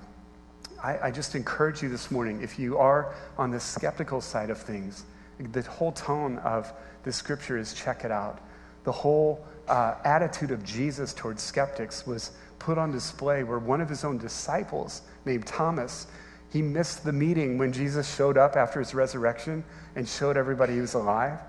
I, 0.82 0.98
I 1.08 1.10
just 1.10 1.34
encourage 1.34 1.82
you 1.82 1.88
this 1.88 2.10
morning, 2.10 2.40
if 2.42 2.58
you 2.58 2.78
are 2.78 3.14
on 3.36 3.50
the 3.50 3.60
skeptical 3.60 4.20
side 4.20 4.50
of 4.50 4.58
things, 4.58 5.04
the 5.38 5.62
whole 5.62 5.92
tone 5.92 6.38
of 6.38 6.72
the 7.02 7.12
scripture 7.12 7.58
is 7.58 7.74
check 7.74 8.04
it 8.04 8.10
out. 8.10 8.40
The 8.84 8.92
whole 8.92 9.44
uh, 9.68 9.94
attitude 10.04 10.50
of 10.50 10.64
Jesus 10.64 11.14
towards 11.14 11.42
skeptics 11.42 12.06
was 12.06 12.32
put 12.58 12.78
on 12.78 12.92
display 12.92 13.42
where 13.42 13.58
one 13.58 13.80
of 13.80 13.88
his 13.88 14.04
own 14.04 14.18
disciples, 14.18 15.02
named 15.24 15.46
Thomas, 15.46 16.06
he 16.52 16.62
missed 16.62 17.04
the 17.04 17.12
meeting 17.12 17.58
when 17.58 17.72
Jesus 17.72 18.14
showed 18.14 18.36
up 18.36 18.56
after 18.56 18.78
his 18.78 18.94
resurrection 18.94 19.64
and 19.96 20.06
showed 20.06 20.36
everybody 20.36 20.74
he 20.74 20.80
was 20.80 20.94
alive. 20.94 21.40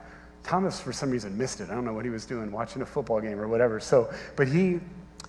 Thomas, 0.44 0.80
for 0.80 0.92
some 0.92 1.10
reason, 1.10 1.38
missed 1.38 1.62
it. 1.62 1.70
I 1.70 1.76
don't 1.76 1.86
know 1.86 1.94
what 1.94 2.06
he 2.06 2.12
was 2.12 2.26
doing, 2.26 2.52
watching 2.52 2.82
a 2.82 2.86
football 2.86 3.22
game 3.22 3.40
or 3.40 3.48
whatever. 3.48 3.80
So, 3.80 4.14
but 4.36 4.48
he, 4.48 4.80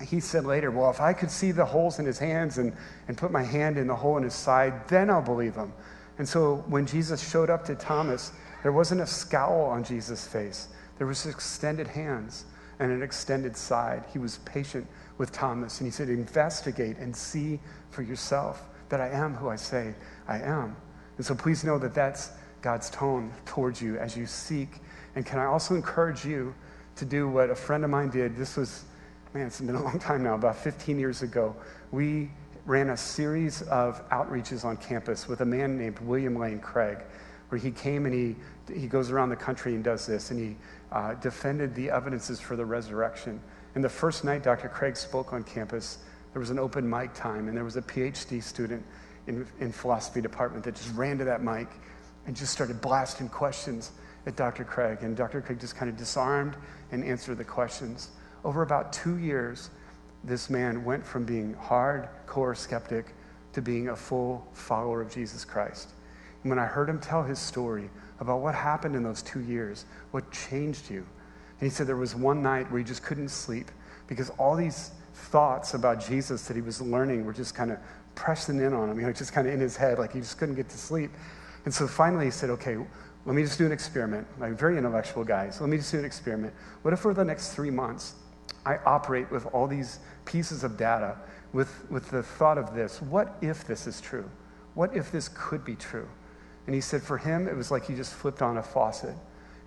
he 0.07 0.20
said 0.20 0.44
later, 0.44 0.70
Well, 0.70 0.90
if 0.90 1.01
I 1.01 1.12
could 1.12 1.31
see 1.31 1.53
the 1.53 1.64
holes 1.64 1.99
in 1.99 2.07
his 2.07 2.18
hands 2.18 2.59
and, 2.59 2.73
and 3.09 3.16
put 3.16 3.31
my 3.31 3.42
hand 3.42 3.77
in 3.77 3.87
the 3.87 3.94
hole 3.94 4.16
in 4.16 4.23
his 4.23 4.35
side, 4.35 4.88
then 4.88 5.11
I'll 5.11 5.23
believe 5.23 5.55
him. 5.55 5.73
And 6.18 6.29
so 6.29 6.64
when 6.68 6.87
Jesus 6.87 7.29
showed 7.29 7.51
up 7.51 7.64
to 7.66 7.75
Thomas, 7.75 8.33
there 8.62 8.73
wasn't 8.73 9.01
a 9.01 9.07
scowl 9.07 9.66
on 9.66 9.85
Jesus' 9.85 10.27
face, 10.27 10.68
there 10.99 11.07
was 11.07 11.27
extended 11.27 11.87
hands 11.88 12.44
and 12.79 12.91
an 12.91 13.03
extended 13.03 13.57
side. 13.57 14.05
He 14.13 14.19
was 14.19 14.39
patient 14.39 14.87
with 15.19 15.33
Thomas, 15.33 15.81
and 15.81 15.87
he 15.87 15.91
said, 15.91 16.09
Investigate 16.09 16.99
and 16.99 17.15
see 17.15 17.61
for 17.91 18.03
yourself 18.03 18.65
that 18.89 19.01
I 19.01 19.09
am 19.09 19.35
who 19.35 19.49
I 19.49 19.57
say 19.57 19.95
I 20.29 20.39
am. 20.39 20.77
And 21.17 21.25
so 21.25 21.35
please 21.35 21.65
know 21.65 21.79
that 21.79 21.95
that's 21.95 22.31
God's 22.63 22.91
tone 22.91 23.33
towards 23.45 23.81
you 23.81 23.99
as 23.99 24.17
you 24.17 24.27
seek. 24.27 24.81
And 25.15 25.25
can 25.25 25.39
I 25.39 25.45
also 25.45 25.75
encourage 25.75 26.25
you 26.25 26.55
to 26.97 27.05
do 27.05 27.29
what 27.29 27.51
a 27.51 27.55
friend 27.55 27.85
of 27.85 27.91
mine 27.91 28.11
did? 28.11 28.37
This 28.37 28.57
was, 28.57 28.85
man, 29.33 29.47
it's 29.47 29.61
been 29.61 29.75
a 29.75 29.83
long 29.83 29.99
time 29.99 30.23
now, 30.23 30.35
about 30.35 30.57
15 30.57 30.99
years 30.99 31.23
ago. 31.23 31.55
We 31.93 32.31
ran 32.67 32.91
a 32.91 32.97
series 32.97 33.63
of 33.63 34.09
outreaches 34.09 34.65
on 34.65 34.77
campus 34.79 35.29
with 35.29 35.43
a 35.43 35.45
man 35.45 35.77
named 35.77 35.99
William 36.01 36.37
Lane 36.37 36.59
Craig, 36.59 36.99
where 37.55 37.61
he 37.61 37.71
came 37.71 38.05
and 38.05 38.12
he, 38.12 38.35
he 38.75 38.88
goes 38.88 39.12
around 39.12 39.29
the 39.29 39.37
country 39.37 39.77
and 39.77 39.85
does 39.85 40.07
this, 40.07 40.33
and 40.33 40.40
he 40.40 40.57
uh, 40.90 41.14
defended 41.14 41.73
the 41.77 41.88
evidences 41.88 42.40
for 42.40 42.57
the 42.57 42.64
resurrection. 42.64 43.40
And 43.77 43.85
the 43.85 43.88
first 43.88 44.25
night 44.25 44.43
Dr. 44.43 44.69
Craig 44.69 44.97
spoke 44.97 45.33
on 45.33 45.45
campus, 45.45 45.99
there 46.33 46.40
was 46.40 46.51
an 46.51 46.59
open 46.59 46.90
mic 46.90 47.14
time, 47.14 47.47
and 47.47 47.57
there 47.57 47.62
was 47.62 47.77
a 47.77 47.83
PhD 47.83 48.43
student 48.43 48.85
in, 49.29 49.47
in 49.61 49.71
philosophy 49.71 50.21
department 50.21 50.64
that 50.64 50.75
just 50.75 50.93
ran 50.97 51.17
to 51.19 51.25
that 51.27 51.45
mic 51.45 51.69
and 52.27 52.35
just 52.35 52.53
started 52.53 52.81
blasting 52.81 53.29
questions 53.29 53.93
at 54.27 54.35
Dr. 54.35 54.64
Craig. 54.64 54.99
And 55.03 55.17
Dr. 55.17 55.40
Craig 55.40 55.61
just 55.61 55.77
kind 55.77 55.88
of 55.88 55.97
disarmed 55.97 56.57
and 56.90 57.05
answered 57.05 57.38
the 57.38 57.45
questions. 57.45 58.09
Over 58.43 58.62
about 58.62 58.93
two 58.93 59.19
years, 59.19 59.71
this 60.25 60.51
man 60.51 60.85
went 60.85 61.07
from 61.07 61.25
being 61.25 61.55
hardcore 61.55 62.57
skeptic 62.57 63.14
to 63.53 63.62
being 63.62 63.90
a 63.90 63.97
full 63.97 64.45
follower 64.55 65.01
of 65.01 65.09
Jesus 65.09 65.45
Christ. 65.45 65.90
And 66.45 66.51
when 66.51 66.59
I 66.59 66.67
heard 66.67 66.89
him 66.89 67.01
tell 67.01 67.23
his 67.23 67.39
story 67.39 67.91
about 68.21 68.41
what 68.41 68.55
happened 68.55 68.95
in 68.95 69.03
those 69.03 69.23
two 69.23 69.41
years, 69.41 69.87
what 70.13 70.31
changed 70.31 70.91
you, 70.91 70.99
and 70.99 71.71
he 71.71 71.71
said 71.71 71.87
there 71.87 71.97
was 71.97 72.15
one 72.15 72.43
night 72.43 72.71
where 72.71 72.79
he 72.79 72.85
just 72.85 73.03
couldn't 73.03 73.31
sleep 73.31 73.71
because 74.07 74.29
all 74.31 74.55
these 74.55 74.91
thoughts 75.15 75.73
about 75.73 76.05
Jesus 76.05 76.47
that 76.47 76.55
he 76.55 76.61
was 76.61 76.83
learning 76.83 77.25
were 77.25 77.33
just 77.33 77.55
kind 77.55 77.73
of 77.73 77.79
pressing 78.15 78.61
in 78.61 78.75
on 78.75 78.91
him, 78.91 79.01
you 79.01 79.07
know, 79.07 79.13
just 79.13 79.33
kind 79.33 79.49
of 79.49 79.55
in 79.55 79.61
his 79.61 79.77
head, 79.77 79.99
like 79.99 80.13
he 80.13 80.21
just 80.21 80.39
couldn't 80.39 80.55
get 80.55 80.69
to 80.69 80.79
sleep. 80.79 81.11
And 81.65 81.73
so 81.73 81.89
finally 81.89 82.27
he 82.27 82.31
said, 82.31 82.51
okay, 82.51 82.77
let 83.25 83.35
me 83.35 83.43
just 83.43 83.57
do 83.57 83.65
an 83.65 83.73
experiment. 83.73 84.27
Like 84.39 84.53
a 84.53 84.55
very 84.55 84.77
intellectual 84.77 85.25
guy, 85.25 85.49
so 85.49 85.65
let 85.65 85.71
me 85.71 85.79
just 85.79 85.91
do 85.91 85.99
an 85.99 86.05
experiment. 86.05 86.53
What 86.83 86.93
if 86.93 87.01
for 87.01 87.15
the 87.15 87.25
next 87.25 87.55
three 87.55 87.71
months 87.71 88.15
I 88.67 88.77
operate 88.85 89.31
with 89.31 89.47
all 89.47 89.67
these 89.67 90.01
pieces 90.27 90.63
of 90.65 90.77
data 90.77 91.17
with, 91.55 91.91
with 91.91 92.11
the 92.11 92.23
thought 92.23 92.59
of 92.59 92.75
this? 92.75 93.01
What 93.01 93.37
if 93.41 93.67
this 93.67 93.87
is 93.87 94.01
true? 94.03 94.29
What 94.75 94.95
if 94.95 95.11
this 95.11 95.29
could 95.29 95.65
be 95.65 95.77
true? 95.77 96.09
And 96.66 96.74
he 96.74 96.81
said 96.81 97.03
for 97.03 97.18
him, 97.18 97.46
it 97.46 97.57
was 97.57 97.70
like 97.70 97.87
he 97.87 97.94
just 97.94 98.14
flipped 98.14 98.42
on 98.42 98.59
a 98.59 98.62
faucet. 98.62 99.14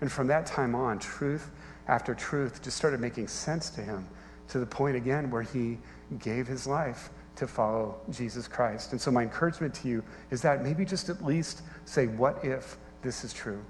And 0.00 0.10
from 0.10 0.26
that 0.28 0.46
time 0.46 0.74
on, 0.74 0.98
truth 0.98 1.50
after 1.86 2.14
truth 2.14 2.62
just 2.62 2.76
started 2.76 3.00
making 3.00 3.28
sense 3.28 3.70
to 3.70 3.80
him 3.80 4.06
to 4.48 4.58
the 4.58 4.66
point 4.66 4.96
again 4.96 5.30
where 5.30 5.42
he 5.42 5.78
gave 6.18 6.46
his 6.46 6.66
life 6.66 7.10
to 7.36 7.46
follow 7.46 7.96
Jesus 8.10 8.48
Christ. 8.48 8.92
And 8.92 9.00
so, 9.00 9.10
my 9.10 9.22
encouragement 9.22 9.74
to 9.74 9.88
you 9.88 10.02
is 10.30 10.42
that 10.42 10.62
maybe 10.62 10.84
just 10.84 11.08
at 11.08 11.24
least 11.24 11.62
say, 11.84 12.06
What 12.06 12.44
if 12.44 12.76
this 13.02 13.24
is 13.24 13.32
true? 13.32 13.64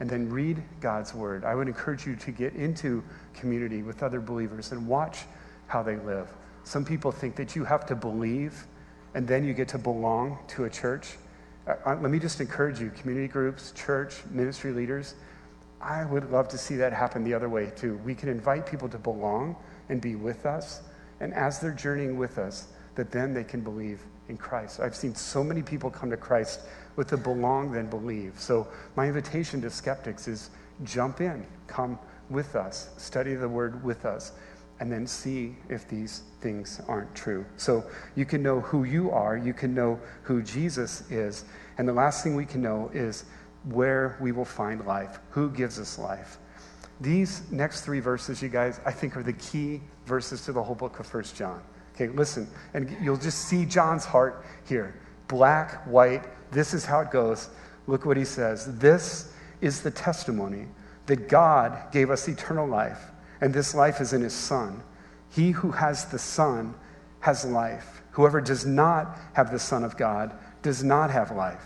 And 0.00 0.10
then 0.10 0.28
read 0.28 0.62
God's 0.80 1.14
word. 1.14 1.44
I 1.44 1.54
would 1.54 1.68
encourage 1.68 2.06
you 2.06 2.16
to 2.16 2.30
get 2.30 2.54
into 2.54 3.02
community 3.34 3.82
with 3.82 4.02
other 4.02 4.20
believers 4.20 4.72
and 4.72 4.86
watch 4.86 5.20
how 5.66 5.82
they 5.82 5.96
live. 5.96 6.30
Some 6.64 6.84
people 6.84 7.10
think 7.10 7.36
that 7.36 7.56
you 7.56 7.64
have 7.64 7.86
to 7.86 7.94
believe 7.94 8.66
and 9.14 9.26
then 9.26 9.44
you 9.44 9.54
get 9.54 9.68
to 9.68 9.78
belong 9.78 10.38
to 10.48 10.64
a 10.64 10.70
church. 10.70 11.16
Uh, 11.66 11.74
uh, 11.84 11.96
let 12.00 12.10
me 12.10 12.18
just 12.18 12.40
encourage 12.40 12.80
you, 12.80 12.90
community 12.90 13.28
groups, 13.28 13.72
church, 13.72 14.22
ministry 14.30 14.72
leaders. 14.72 15.14
I 15.80 16.04
would 16.04 16.30
love 16.30 16.48
to 16.48 16.58
see 16.58 16.76
that 16.76 16.92
happen 16.92 17.24
the 17.24 17.34
other 17.34 17.48
way 17.48 17.72
too. 17.76 18.00
We 18.04 18.14
can 18.14 18.28
invite 18.28 18.66
people 18.66 18.88
to 18.88 18.98
belong 18.98 19.56
and 19.88 20.00
be 20.00 20.14
with 20.14 20.46
us. 20.46 20.82
And 21.20 21.34
as 21.34 21.60
they're 21.60 21.72
journeying 21.72 22.18
with 22.18 22.38
us, 22.38 22.68
that 22.94 23.10
then 23.10 23.34
they 23.34 23.44
can 23.44 23.60
believe 23.60 24.00
in 24.28 24.36
Christ. 24.36 24.80
I've 24.80 24.96
seen 24.96 25.14
so 25.14 25.44
many 25.44 25.62
people 25.62 25.90
come 25.90 26.10
to 26.10 26.16
Christ 26.16 26.60
with 26.96 27.08
the 27.08 27.16
belong 27.16 27.72
then 27.72 27.88
believe. 27.88 28.34
So 28.38 28.66
my 28.96 29.06
invitation 29.06 29.60
to 29.62 29.70
skeptics 29.70 30.28
is 30.28 30.50
jump 30.84 31.20
in, 31.20 31.46
come 31.66 31.98
with 32.30 32.56
us, 32.56 32.90
study 32.96 33.34
the 33.34 33.48
word 33.48 33.84
with 33.84 34.04
us, 34.04 34.32
and 34.80 34.92
then 34.92 35.06
see 35.06 35.56
if 35.68 35.88
these 35.88 36.22
things 36.40 36.80
aren't 36.88 37.14
true. 37.14 37.44
So 37.56 37.84
you 38.14 38.24
can 38.24 38.42
know 38.42 38.60
who 38.60 38.84
you 38.84 39.10
are, 39.10 39.36
you 39.36 39.54
can 39.54 39.74
know 39.74 39.98
who 40.22 40.42
Jesus 40.42 41.10
is, 41.10 41.44
and 41.78 41.88
the 41.88 41.92
last 41.92 42.22
thing 42.22 42.36
we 42.36 42.44
can 42.44 42.62
know 42.62 42.90
is 42.92 43.24
where 43.64 44.16
we 44.20 44.32
will 44.32 44.44
find 44.44 44.84
life, 44.86 45.18
who 45.30 45.50
gives 45.50 45.80
us 45.80 45.98
life. 45.98 46.38
These 47.00 47.50
next 47.50 47.82
three 47.82 48.00
verses, 48.00 48.40
you 48.40 48.48
guys, 48.48 48.80
I 48.86 48.92
think 48.92 49.16
are 49.16 49.22
the 49.22 49.34
key 49.34 49.82
verses 50.06 50.44
to 50.46 50.52
the 50.52 50.62
whole 50.62 50.74
book 50.74 50.98
of 50.98 51.06
First 51.06 51.36
John. 51.36 51.62
Okay, 51.94 52.08
listen, 52.08 52.48
and 52.74 52.94
you'll 53.02 53.16
just 53.16 53.48
see 53.48 53.64
John's 53.64 54.04
heart 54.04 54.44
here. 54.68 54.94
Black, 55.28 55.84
white, 55.86 56.24
this 56.52 56.74
is 56.74 56.84
how 56.84 57.00
it 57.00 57.10
goes. 57.10 57.48
Look 57.86 58.04
what 58.06 58.16
he 58.16 58.24
says. 58.24 58.78
This 58.78 59.32
is 59.60 59.80
the 59.80 59.90
testimony 59.90 60.66
that 61.06 61.28
God 61.28 61.92
gave 61.92 62.10
us 62.10 62.28
eternal 62.28 62.66
life, 62.66 63.10
and 63.40 63.52
this 63.52 63.74
life 63.74 64.00
is 64.00 64.12
in 64.12 64.22
his 64.22 64.34
Son. 64.34 64.82
He 65.30 65.50
who 65.50 65.70
has 65.70 66.06
the 66.06 66.18
Son 66.18 66.74
has 67.20 67.44
life. 67.44 68.02
Whoever 68.12 68.40
does 68.40 68.64
not 68.64 69.18
have 69.34 69.50
the 69.50 69.58
Son 69.58 69.84
of 69.84 69.96
God 69.96 70.32
does 70.62 70.82
not 70.82 71.10
have 71.10 71.30
life. 71.32 71.62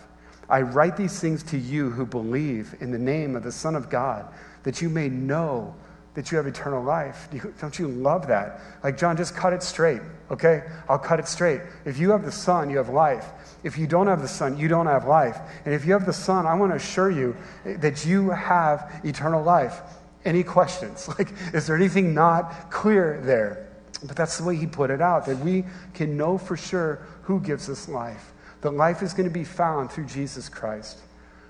I 0.49 0.63
write 0.63 0.97
these 0.97 1.21
things 1.21 1.43
to 1.45 1.59
you 1.59 1.91
who 1.91 2.05
believe 2.05 2.75
in 2.81 2.91
the 2.91 2.99
name 2.99 3.37
of 3.37 3.45
the 3.45 3.53
Son 3.53 3.77
of 3.77 3.89
God, 3.89 4.27
that 4.65 4.83
you 4.83 4.89
may 4.89 5.09
know 5.09 5.77
that 6.15 6.33
you 6.33 6.37
have 6.37 6.49
eternal 6.49 6.83
life. 6.83 7.29
Don't 7.61 7.79
you 7.79 7.87
love 7.87 8.27
that? 8.27 8.61
Like, 8.83 8.99
John, 8.99 9.17
just 9.17 9.37
cut 9.37 9.53
it 9.53 9.63
straight, 9.63 10.01
okay? 10.29 10.65
I'll 10.89 10.99
cut 10.99 11.21
it 11.21 11.29
straight. 11.29 11.61
If 11.85 11.99
you 11.99 12.11
have 12.11 12.25
the 12.25 12.33
Son, 12.33 12.69
you 12.69 12.79
have 12.79 12.89
life. 12.89 13.27
If 13.63 13.79
you 13.79 13.87
don't 13.87 14.09
have 14.09 14.21
the 14.21 14.29
Son, 14.29 14.59
you 14.59 14.67
don't 14.67 14.87
have 14.87 15.07
life. 15.07 15.39
And 15.65 15.73
if 15.73 15.87
you 15.87 15.93
have 15.93 16.05
the 16.05 16.13
Son, 16.13 16.47
I 16.47 16.55
want 16.55 16.73
to 16.73 16.77
assure 16.77 17.13
you 17.13 17.37
that 17.65 18.05
you 18.05 18.31
have 18.31 19.01
eternal 19.05 19.43
life. 19.45 19.83
Any 20.25 20.43
questions? 20.43 21.09
Like, 21.19 21.33
is 21.55 21.67
there 21.67 21.77
anything 21.77 22.15
not 22.15 22.71
clear 22.71 23.21
there? 23.23 23.69
But 24.03 24.17
that's 24.17 24.39
the 24.39 24.45
way 24.45 24.57
he 24.57 24.67
put 24.67 24.91
it 24.91 25.01
out, 25.01 25.27
that 25.27 25.39
we 25.39 25.65
can 25.95 26.17
know 26.17 26.39
for 26.39 26.57
sure 26.57 27.07
who 27.23 27.41
gives 27.41 27.69
us 27.69 27.89
life. 27.89 28.33
That 28.63 28.73
life 28.73 29.03
is 29.03 29.13
going 29.13 29.29
to 29.29 29.33
be 29.33 29.45
found 29.45 29.91
through 29.91 30.07
Jesus 30.07 30.49
Christ. 30.49 30.99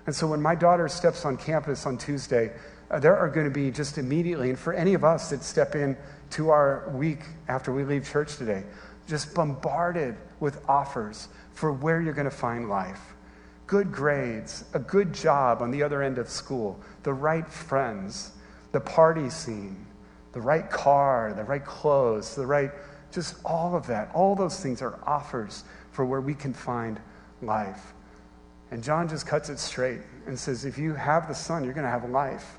And 0.05 0.15
so 0.15 0.27
when 0.27 0.41
my 0.41 0.55
daughter 0.55 0.87
steps 0.87 1.25
on 1.25 1.37
campus 1.37 1.85
on 1.85 1.97
Tuesday, 1.97 2.51
uh, 2.89 2.99
there 2.99 3.15
are 3.15 3.29
going 3.29 3.45
to 3.45 3.53
be 3.53 3.71
just 3.71 3.97
immediately, 3.97 4.49
and 4.49 4.59
for 4.59 4.73
any 4.73 4.93
of 4.93 5.03
us 5.03 5.29
that 5.29 5.43
step 5.43 5.75
in 5.75 5.95
to 6.31 6.49
our 6.49 6.89
week 6.93 7.19
after 7.47 7.71
we 7.71 7.83
leave 7.83 8.09
church 8.09 8.35
today, 8.37 8.63
just 9.07 9.33
bombarded 9.33 10.15
with 10.39 10.67
offers 10.69 11.29
for 11.53 11.71
where 11.71 12.01
you're 12.01 12.13
going 12.13 12.29
to 12.29 12.35
find 12.35 12.69
life. 12.69 13.13
Good 13.67 13.91
grades, 13.91 14.65
a 14.73 14.79
good 14.79 15.13
job 15.13 15.61
on 15.61 15.71
the 15.71 15.83
other 15.83 16.01
end 16.01 16.17
of 16.17 16.29
school, 16.29 16.79
the 17.03 17.13
right 17.13 17.47
friends, 17.47 18.31
the 18.71 18.79
party 18.79 19.29
scene, 19.29 19.85
the 20.33 20.41
right 20.41 20.69
car, 20.69 21.33
the 21.35 21.43
right 21.43 21.65
clothes, 21.65 22.35
the 22.35 22.45
right, 22.45 22.71
just 23.11 23.35
all 23.43 23.75
of 23.75 23.87
that. 23.87 24.11
All 24.13 24.35
those 24.35 24.59
things 24.59 24.81
are 24.81 24.99
offers 25.05 25.63
for 25.91 26.05
where 26.05 26.21
we 26.21 26.33
can 26.33 26.53
find 26.53 26.99
life. 27.41 27.93
And 28.71 28.81
John 28.81 29.09
just 29.09 29.27
cuts 29.27 29.49
it 29.49 29.59
straight 29.59 29.99
and 30.27 30.39
says, 30.39 30.63
if 30.63 30.77
you 30.77 30.93
have 30.93 31.27
the 31.27 31.35
Son, 31.35 31.63
you're 31.63 31.73
going 31.73 31.83
to 31.85 31.89
have 31.89 32.09
life. 32.09 32.57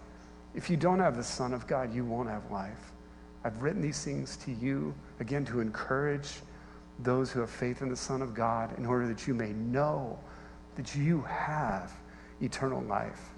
If 0.55 0.69
you 0.69 0.77
don't 0.77 0.99
have 0.99 1.17
the 1.17 1.25
Son 1.25 1.55
of 1.55 1.67
God, 1.67 1.95
you 1.95 2.05
won't 2.05 2.29
have 2.29 2.51
life. 2.51 2.93
I've 3.45 3.63
written 3.63 3.81
these 3.81 4.05
things 4.05 4.37
to 4.39 4.53
you, 4.53 4.95
again, 5.21 5.47
to 5.47 5.61
encourage 5.61 6.29
those 6.99 7.33
who 7.33 7.41
have 7.41 7.51
faith 7.51 7.81
in 7.81 7.89
the 7.89 7.97
Son 7.97 8.21
of 8.21 8.35
God 8.35 8.77
in 8.79 8.85
order 8.85 9.09
that 9.09 9.27
you 9.27 9.33
may 9.33 9.53
know 9.53 10.19
that 10.77 10.95
you 10.95 11.23
have 11.23 11.91
eternal 12.43 12.83
life. 12.83 13.32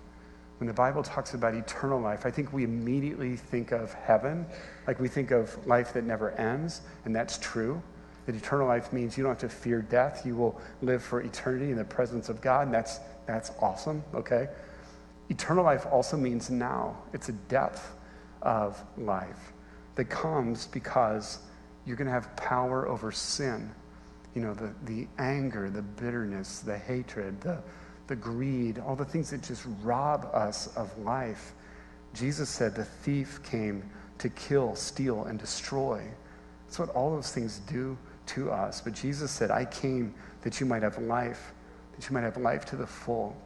When 0.58 0.68
the 0.68 0.72
Bible 0.72 1.02
talks 1.02 1.34
about 1.34 1.54
eternal 1.54 2.00
life, 2.00 2.26
I 2.26 2.30
think 2.30 2.52
we 2.52 2.64
immediately 2.64 3.36
think 3.36 3.72
of 3.72 3.92
heaven, 3.92 4.46
like 4.86 5.00
we 5.00 5.08
think 5.08 5.30
of 5.30 5.66
life 5.66 5.92
that 5.94 6.04
never 6.04 6.30
ends, 6.32 6.82
and 7.04 7.14
that's 7.14 7.38
true. 7.38 7.82
That 8.26 8.36
eternal 8.36 8.66
life 8.66 8.92
means 8.92 9.18
you 9.18 9.24
don't 9.24 9.32
have 9.32 9.50
to 9.50 9.54
fear 9.54 9.82
death. 9.82 10.24
You 10.24 10.36
will 10.36 10.60
live 10.80 11.02
for 11.02 11.20
eternity 11.20 11.70
in 11.70 11.76
the 11.76 11.84
presence 11.84 12.28
of 12.28 12.40
God, 12.40 12.66
and 12.66 12.74
that's, 12.74 13.00
that's 13.26 13.50
awesome, 13.60 14.02
okay? 14.14 14.48
Eternal 15.28 15.64
life 15.64 15.86
also 15.90 16.16
means 16.16 16.50
now. 16.50 16.96
It's 17.12 17.28
a 17.28 17.32
depth 17.32 17.92
of 18.42 18.82
life 18.96 19.52
that 19.96 20.06
comes 20.06 20.66
because 20.68 21.38
you're 21.84 21.96
going 21.96 22.06
to 22.06 22.12
have 22.12 22.34
power 22.36 22.88
over 22.88 23.10
sin. 23.12 23.70
You 24.34 24.42
know, 24.42 24.54
the, 24.54 24.74
the 24.84 25.06
anger, 25.18 25.70
the 25.70 25.82
bitterness, 25.82 26.60
the 26.60 26.78
hatred, 26.78 27.40
the, 27.40 27.62
the 28.06 28.16
greed, 28.16 28.78
all 28.78 28.96
the 28.96 29.04
things 29.04 29.30
that 29.30 29.42
just 29.42 29.66
rob 29.82 30.28
us 30.32 30.74
of 30.76 30.96
life. 30.98 31.52
Jesus 32.12 32.48
said 32.48 32.74
the 32.74 32.84
thief 32.84 33.40
came 33.42 33.82
to 34.18 34.28
kill, 34.30 34.74
steal, 34.74 35.24
and 35.24 35.38
destroy. 35.38 36.02
That's 36.66 36.78
what 36.78 36.90
all 36.90 37.10
those 37.10 37.32
things 37.32 37.60
do 37.60 37.96
to 38.26 38.50
us. 38.50 38.80
But 38.80 38.94
Jesus 38.94 39.30
said, 39.30 39.50
I 39.50 39.64
came 39.64 40.14
that 40.42 40.60
you 40.60 40.66
might 40.66 40.82
have 40.82 40.98
life, 40.98 41.52
that 41.96 42.08
you 42.08 42.14
might 42.14 42.22
have 42.22 42.36
life 42.36 42.64
to 42.66 42.76
the 42.76 42.86
full. 42.86 43.36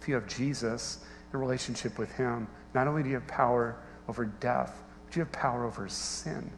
If 0.00 0.08
you 0.08 0.14
have 0.14 0.26
Jesus, 0.26 1.04
a 1.32 1.38
relationship 1.38 1.98
with 1.98 2.10
Him, 2.12 2.48
not 2.74 2.88
only 2.88 3.02
do 3.02 3.08
you 3.08 3.14
have 3.14 3.26
power 3.26 3.76
over 4.08 4.24
death, 4.24 4.82
but 5.04 5.16
you 5.16 5.20
have 5.20 5.32
power 5.32 5.64
over 5.64 5.88
sin. 5.88 6.50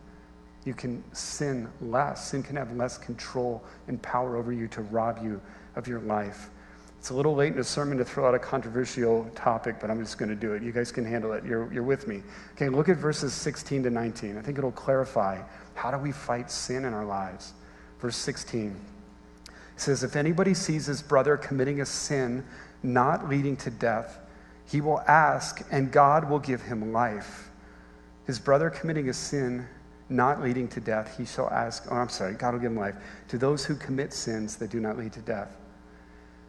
You 0.64 0.74
can 0.74 1.02
sin 1.14 1.68
less. 1.80 2.30
Sin 2.30 2.42
can 2.42 2.56
have 2.56 2.74
less 2.76 2.98
control 2.98 3.64
and 3.86 4.00
power 4.02 4.36
over 4.36 4.52
you 4.52 4.68
to 4.68 4.82
rob 4.82 5.18
you 5.22 5.40
of 5.76 5.88
your 5.88 6.00
life. 6.00 6.50
It's 6.98 7.10
a 7.10 7.14
little 7.14 7.34
late 7.34 7.52
in 7.52 7.58
a 7.60 7.64
sermon 7.64 7.96
to 7.98 8.04
throw 8.04 8.26
out 8.26 8.34
a 8.34 8.38
controversial 8.38 9.30
topic, 9.34 9.76
but 9.80 9.90
I'm 9.90 10.00
just 10.00 10.18
going 10.18 10.30
to 10.30 10.36
do 10.36 10.54
it. 10.54 10.62
You 10.62 10.72
guys 10.72 10.90
can 10.90 11.04
handle 11.04 11.32
it. 11.32 11.44
You're, 11.44 11.72
you're 11.72 11.84
with 11.84 12.08
me. 12.08 12.22
Okay, 12.54 12.68
look 12.68 12.88
at 12.88 12.96
verses 12.96 13.32
16 13.32 13.84
to 13.84 13.90
19. 13.90 14.36
I 14.36 14.42
think 14.42 14.58
it'll 14.58 14.72
clarify 14.72 15.40
how 15.74 15.92
do 15.92 15.98
we 15.98 16.10
fight 16.10 16.50
sin 16.50 16.84
in 16.84 16.92
our 16.92 17.04
lives. 17.04 17.52
Verse 18.00 18.16
16 18.16 18.76
it 19.78 19.82
says, 19.82 20.02
If 20.02 20.16
anybody 20.16 20.54
sees 20.54 20.86
his 20.86 21.02
brother 21.02 21.36
committing 21.36 21.80
a 21.80 21.86
sin 21.86 22.44
not 22.82 23.28
leading 23.28 23.56
to 23.58 23.70
death, 23.70 24.18
he 24.66 24.80
will 24.80 25.00
ask, 25.02 25.64
and 25.70 25.92
God 25.92 26.28
will 26.28 26.40
give 26.40 26.62
him 26.62 26.92
life. 26.92 27.48
His 28.26 28.40
brother 28.40 28.70
committing 28.70 29.08
a 29.08 29.14
sin 29.14 29.68
not 30.08 30.42
leading 30.42 30.66
to 30.68 30.80
death, 30.80 31.16
he 31.16 31.24
shall 31.24 31.48
ask, 31.50 31.86
oh, 31.92 31.94
I'm 31.94 32.08
sorry, 32.08 32.34
God 32.34 32.54
will 32.54 32.60
give 32.60 32.72
him 32.72 32.76
life. 32.76 32.96
To 33.28 33.38
those 33.38 33.64
who 33.64 33.76
commit 33.76 34.12
sins 34.12 34.56
that 34.56 34.70
do 34.70 34.80
not 34.80 34.98
lead 34.98 35.12
to 35.12 35.20
death. 35.20 35.56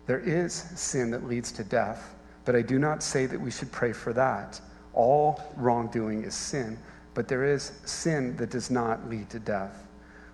There 0.09 0.17
is 0.17 0.53
sin 0.73 1.11
that 1.11 1.27
leads 1.27 1.51
to 1.51 1.63
death, 1.63 2.15
but 2.43 2.55
I 2.55 2.63
do 2.63 2.79
not 2.79 3.03
say 3.03 3.27
that 3.27 3.39
we 3.39 3.51
should 3.51 3.71
pray 3.71 3.93
for 3.93 4.11
that. 4.13 4.59
All 4.93 5.39
wrongdoing 5.55 6.23
is 6.23 6.33
sin, 6.33 6.79
but 7.13 7.27
there 7.27 7.45
is 7.45 7.73
sin 7.85 8.35
that 8.37 8.49
does 8.49 8.71
not 8.71 9.07
lead 9.07 9.29
to 9.29 9.37
death. 9.37 9.85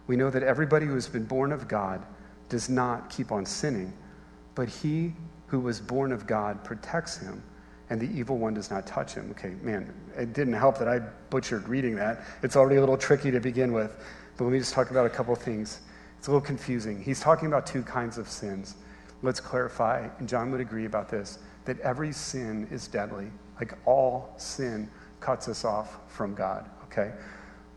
We 0.08 0.16
know 0.16 0.30
that 0.30 0.44
everybody 0.44 0.86
who 0.86 0.94
has 0.94 1.10
been 1.10 1.26
born 1.26 1.52
of 1.52 1.68
God 1.68 2.02
does 2.48 2.70
not 2.70 3.10
keep 3.10 3.34
on 3.34 3.46
sinning, 3.46 3.92
but 4.56 4.70
he 4.70 5.12
who 5.48 5.60
was 5.60 5.82
born 5.82 6.14
of 6.14 6.26
God 6.26 6.64
protects 6.64 7.18
him 7.18 7.44
and 7.90 8.00
the 8.00 8.10
evil 8.18 8.38
one 8.38 8.54
does 8.54 8.72
not 8.72 8.88
touch 8.88 9.14
him. 9.14 9.30
Okay, 9.32 9.56
man, 9.62 9.94
it 10.18 10.32
didn't 10.32 10.54
help 10.54 10.78
that 10.78 10.88
I 10.88 11.00
butchered 11.30 11.68
reading 11.68 11.98
that. 11.98 12.24
It's 12.44 12.56
already 12.56 12.78
a 12.78 12.80
little 12.80 12.96
tricky 12.96 13.30
to 13.30 13.42
begin 13.42 13.74
with. 13.74 13.94
But 14.38 14.46
let 14.46 14.54
me 14.54 14.60
just 14.60 14.74
talk 14.74 14.92
about 14.92 15.06
a 15.06 15.10
couple 15.10 15.36
things. 15.36 15.82
It's 16.18 16.28
a 16.28 16.32
little 16.32 16.48
confusing. 16.48 17.04
He's 17.04 17.20
talking 17.20 17.50
about 17.50 17.66
two 17.68 17.84
kinds 17.84 18.18
of 18.18 18.30
sins. 18.30 18.76
Let's 19.22 19.40
clarify, 19.40 20.08
and 20.20 20.28
John 20.28 20.52
would 20.52 20.62
agree 20.62 20.86
about 20.86 21.10
this, 21.10 21.40
that 21.66 21.80
every 21.80 22.12
sin 22.12 22.68
is 22.72 22.88
deadly. 22.88 23.32
Like 23.60 23.74
all 23.86 24.34
sin 24.38 24.90
cuts 25.20 25.48
us 25.48 25.66
off 25.66 25.98
from 26.08 26.36
God, 26.36 26.70
okay? 26.84 27.12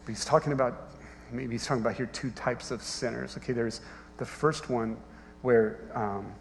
But 0.04 0.08
he's 0.08 0.24
talking 0.24 0.52
about, 0.52 0.90
maybe 1.32 1.52
he's 1.52 1.66
talking 1.66 1.82
about 1.82 1.94
here 1.94 2.06
two 2.06 2.30
types 2.32 2.70
of 2.70 2.82
sinners. 2.82 3.36
Okay, 3.36 3.52
there's 3.52 3.80
the 4.18 4.26
first 4.26 4.68
one 4.68 4.96
where 5.42 5.78
um, 5.94 6.32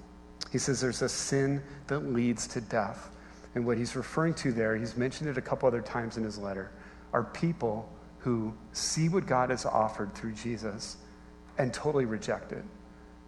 he 0.52 0.58
says 0.58 0.82
there's 0.82 1.02
a 1.02 1.10
sin 1.10 1.62
that 1.88 2.00
leads 2.00 2.48
to 2.48 2.62
death. 2.62 3.10
And 3.56 3.66
what 3.66 3.78
he's 3.78 3.96
referring 3.96 4.34
to 4.36 4.52
there, 4.52 4.76
he's 4.76 4.98
mentioned 4.98 5.30
it 5.30 5.38
a 5.38 5.42
couple 5.42 5.68
other 5.68 5.82
times 5.82 6.18
in 6.18 6.24
his 6.24 6.38
letter, 6.38 6.72
are 7.14 7.24
people 7.24 7.90
who 8.20 8.54
see 8.74 9.10
what 9.10 9.26
God 9.26 9.50
has 9.50 9.66
offered 9.66 10.14
through 10.14 10.34
Jesus 10.34 10.98
and 11.58 11.74
totally 11.74 12.06
reject 12.06 12.52
it. 12.52 12.64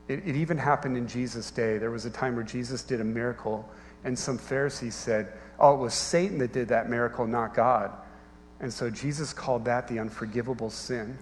It, 0.10 0.28
it 0.28 0.36
even 0.36 0.58
happened 0.58 0.98
in 0.98 1.08
Jesus' 1.08 1.52
day. 1.52 1.78
There 1.78 1.92
was 1.92 2.04
a 2.04 2.10
time 2.10 2.36
where 2.36 2.44
Jesus 2.44 2.84
did 2.84 3.00
a 3.00 3.06
miracle, 3.06 3.70
and 4.04 4.18
some 4.18 4.38
Pharisees 4.38 4.96
said, 4.96 5.32
Oh, 5.60 5.76
it 5.76 5.78
was 5.78 5.94
Satan 5.94 6.40
that 6.40 6.52
did 6.52 6.68
that 6.70 6.90
miracle, 6.90 7.26
not 7.26 7.54
God. 7.54 7.92
And 8.60 8.74
so 8.74 8.90
Jesus 8.90 9.32
called 9.32 9.64
that 9.66 9.88
the 9.88 10.00
unforgivable 10.00 10.70
sin. 10.70 11.18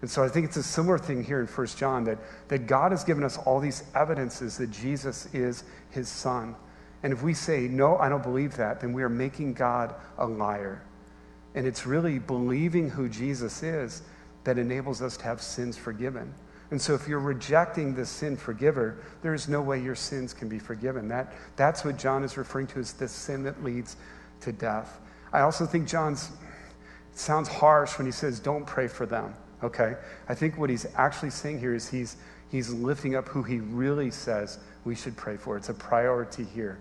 And 0.00 0.10
so 0.10 0.22
I 0.22 0.28
think 0.28 0.46
it's 0.46 0.56
a 0.56 0.62
similar 0.62 0.98
thing 0.98 1.24
here 1.24 1.40
in 1.40 1.46
1 1.46 1.66
John 1.68 2.04
that, 2.04 2.18
that 2.48 2.66
God 2.66 2.90
has 2.90 3.04
given 3.04 3.24
us 3.24 3.38
all 3.38 3.60
these 3.60 3.84
evidences 3.94 4.58
that 4.58 4.70
Jesus 4.70 5.32
is 5.32 5.64
his 5.90 6.08
son. 6.08 6.56
And 7.02 7.12
if 7.12 7.22
we 7.22 7.34
say, 7.34 7.68
no, 7.68 7.96
I 7.98 8.08
don't 8.08 8.22
believe 8.22 8.56
that, 8.56 8.80
then 8.80 8.92
we 8.92 9.02
are 9.02 9.08
making 9.08 9.54
God 9.54 9.94
a 10.18 10.26
liar. 10.26 10.82
And 11.54 11.66
it's 11.66 11.86
really 11.86 12.18
believing 12.18 12.90
who 12.90 13.08
Jesus 13.08 13.62
is 13.62 14.02
that 14.44 14.58
enables 14.58 15.00
us 15.00 15.16
to 15.18 15.24
have 15.24 15.40
sins 15.40 15.76
forgiven. 15.76 16.34
And 16.70 16.80
so 16.80 16.94
if 16.94 17.06
you're 17.06 17.20
rejecting 17.20 17.94
the 17.94 18.06
sin 18.06 18.36
forgiver, 18.36 18.98
there 19.22 19.34
is 19.34 19.48
no 19.48 19.60
way 19.60 19.80
your 19.80 19.94
sins 19.94 20.32
can 20.32 20.48
be 20.48 20.58
forgiven. 20.58 21.08
That, 21.08 21.34
that's 21.56 21.84
what 21.84 21.98
John 21.98 22.24
is 22.24 22.36
referring 22.36 22.66
to 22.68 22.80
as 22.80 22.92
the 22.94 23.06
sin 23.06 23.42
that 23.44 23.62
leads 23.62 23.96
to 24.40 24.52
death. 24.52 24.98
I 25.32 25.40
also 25.40 25.66
think 25.66 25.86
John's 25.86 26.30
sounds 27.12 27.48
harsh 27.48 27.96
when 27.96 28.06
he 28.06 28.12
says, 28.12 28.40
don't 28.40 28.66
pray 28.66 28.88
for 28.88 29.06
them 29.06 29.34
okay? 29.64 29.96
I 30.28 30.34
think 30.34 30.58
what 30.58 30.70
he's 30.70 30.86
actually 30.96 31.30
saying 31.30 31.58
here 31.58 31.74
is 31.74 31.88
he's, 31.88 32.16
he's 32.50 32.70
lifting 32.70 33.16
up 33.16 33.26
who 33.28 33.42
he 33.42 33.58
really 33.58 34.10
says 34.10 34.58
we 34.84 34.94
should 34.94 35.16
pray 35.16 35.36
for. 35.36 35.56
It's 35.56 35.70
a 35.70 35.74
priority 35.74 36.44
here. 36.44 36.78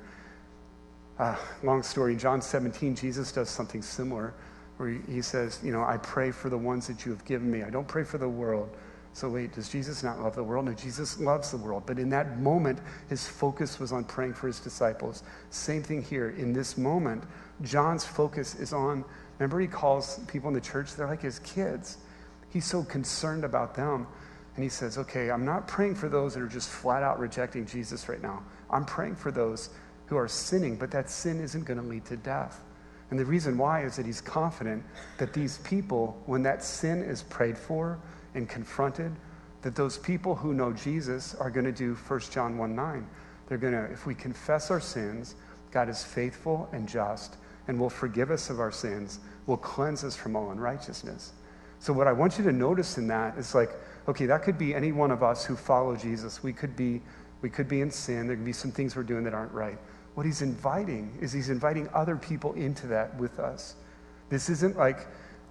Uh, 1.18 1.36
long 1.64 1.82
story, 1.82 2.16
John 2.16 2.42
17, 2.42 2.96
Jesus 2.96 3.32
does 3.32 3.50
something 3.50 3.82
similar 3.82 4.34
where 4.78 4.90
he, 4.90 5.00
he 5.14 5.22
says, 5.22 5.60
You 5.64 5.72
know, 5.72 5.84
I 5.84 5.98
pray 5.98 6.32
for 6.32 6.50
the 6.50 6.58
ones 6.58 6.88
that 6.88 7.06
you 7.06 7.12
have 7.12 7.24
given 7.26 7.50
me. 7.50 7.64
I 7.64 7.70
don't 7.70 7.88
pray 7.88 8.04
for 8.04 8.18
the 8.18 8.30
world. 8.30 8.76
So, 9.16 9.30
wait, 9.30 9.54
does 9.54 9.70
Jesus 9.70 10.02
not 10.02 10.20
love 10.20 10.36
the 10.36 10.44
world? 10.44 10.66
No, 10.66 10.74
Jesus 10.74 11.20
loves 11.20 11.52
the 11.52 11.58
world. 11.58 11.84
But 11.86 12.00
in 12.00 12.10
that 12.10 12.40
moment, 12.40 12.80
his 13.10 13.28
focus 13.28 13.80
was 13.80 13.92
on 13.92 14.04
praying 14.06 14.34
for 14.34 14.48
his 14.48 14.60
disciples. 14.60 15.24
Same 15.52 15.84
thing 15.84 16.02
here. 16.02 16.32
In 16.32 16.52
this 16.52 16.80
moment, 16.80 17.24
John's 17.62 18.04
focus 18.04 18.56
is 18.56 18.74
on, 18.74 19.06
remember, 19.38 19.60
he 19.60 19.68
calls 19.68 20.20
people 20.28 20.48
in 20.48 20.56
the 20.56 20.62
church, 20.62 20.96
they're 20.96 21.06
like 21.06 21.22
his 21.22 21.38
kids. 21.40 21.98
He's 22.50 22.66
so 22.66 22.84
concerned 22.84 23.44
about 23.44 23.76
them. 23.76 24.08
And 24.56 24.64
he 24.64 24.70
says, 24.70 24.98
okay, 24.98 25.30
I'm 25.30 25.46
not 25.46 25.68
praying 25.68 25.96
for 25.96 26.10
those 26.10 26.34
that 26.34 26.42
are 26.42 26.48
just 26.48 26.70
flat 26.70 27.04
out 27.04 27.20
rejecting 27.20 27.68
Jesus 27.68 28.10
right 28.10 28.22
now. 28.22 28.44
I'm 28.70 28.86
praying 28.86 29.16
for 29.16 29.32
those 29.32 29.70
who 30.08 30.18
are 30.18 30.28
sinning, 30.28 30.76
but 30.76 30.90
that 30.92 31.10
sin 31.10 31.40
isn't 31.40 31.66
going 31.66 31.80
to 31.80 31.86
lead 31.86 32.06
to 32.06 32.18
death. 32.18 32.62
And 33.12 33.20
the 33.20 33.26
reason 33.26 33.60
why 33.60 33.84
is 33.84 33.96
that 33.98 34.08
he's 34.08 34.22
confident 34.22 34.84
that 35.20 35.34
these 35.34 35.60
people, 35.60 36.20
when 36.26 36.42
that 36.44 36.64
sin 36.64 37.04
is 37.04 37.22
prayed 37.22 37.58
for 37.58 38.00
and 38.36 38.48
confronted, 38.48 39.12
that 39.62 39.76
those 39.76 39.98
people 39.98 40.36
who 40.36 40.54
know 40.54 40.74
Jesus 40.74 41.36
are 41.36 41.50
going 41.50 41.66
to 41.66 41.72
do 41.72 41.96
1 41.96 42.20
John 42.32 42.58
1 42.58 42.76
9. 42.76 43.08
They're 43.48 43.58
going 43.58 43.74
to, 43.74 43.86
if 43.92 44.06
we 44.06 44.16
confess 44.16 44.72
our 44.72 44.80
sins, 44.80 45.36
God 45.72 45.90
is 45.90 46.04
faithful 46.04 46.70
and 46.72 46.88
just 46.88 47.38
and 47.68 47.80
will 47.80 47.90
forgive 47.90 48.30
us 48.32 48.50
of 48.50 48.60
our 48.60 48.72
sins, 48.72 49.20
will 49.48 49.58
cleanse 49.58 50.04
us 50.04 50.16
from 50.16 50.36
all 50.36 50.52
unrighteousness. 50.52 51.32
So, 51.80 51.94
what 51.94 52.08
I 52.08 52.14
want 52.14 52.38
you 52.38 52.44
to 52.46 52.52
notice 52.52 52.98
in 52.98 53.08
that 53.08 53.38
is 53.38 53.56
like, 53.56 53.72
okay, 54.08 54.26
that 54.26 54.44
could 54.44 54.58
be 54.58 54.74
any 54.74 54.92
one 54.92 55.12
of 55.12 55.24
us 55.24 55.46
who 55.46 55.56
follow 55.56 55.96
Jesus. 55.96 56.44
We 56.44 56.54
could 56.54 56.76
be, 56.76 57.02
we 57.42 57.50
could 57.50 57.68
be 57.68 57.82
in 57.82 57.92
sin. 57.92 58.28
There 58.28 58.36
could 58.36 58.46
be 58.46 58.54
some 58.54 58.72
things 58.72 58.96
we're 58.96 59.04
doing 59.04 59.24
that 59.24 59.34
aren't 59.34 59.52
right. 59.52 59.78
What 60.16 60.26
he's 60.26 60.42
inviting 60.42 61.18
is 61.22 61.34
he's 61.34 61.50
inviting 61.50 61.90
other 61.94 62.16
people 62.16 62.54
into 62.54 62.88
that 62.88 63.16
with 63.18 63.40
us. 63.40 63.76
This 64.30 64.50
isn't 64.50 64.78
like 64.78 65.08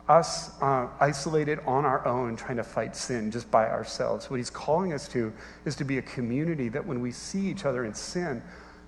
us 0.09 0.61
uh, 0.61 0.88
isolated 1.00 1.61
on 1.66 1.84
our 1.84 2.07
own 2.07 2.36
trying 2.36 2.57
to 2.57 2.64
fight 2.64 2.96
sin 2.96 3.30
just 3.30 3.50
by 3.50 3.68
ourselves. 3.68 4.28
What 4.28 4.36
he's 4.36 4.50
calling 4.50 4.92
us 4.92 5.07
to 5.09 5.32
is 5.64 5.76
to 5.76 5.84
be 5.84 5.98
a 5.98 6.03
community 6.03 6.68
that 6.70 6.84
when 6.84 7.00
we 7.00 7.12
see 7.12 7.46
each 7.48 7.64
other 7.64 7.84
in 7.84 7.94
sin, 7.94 8.42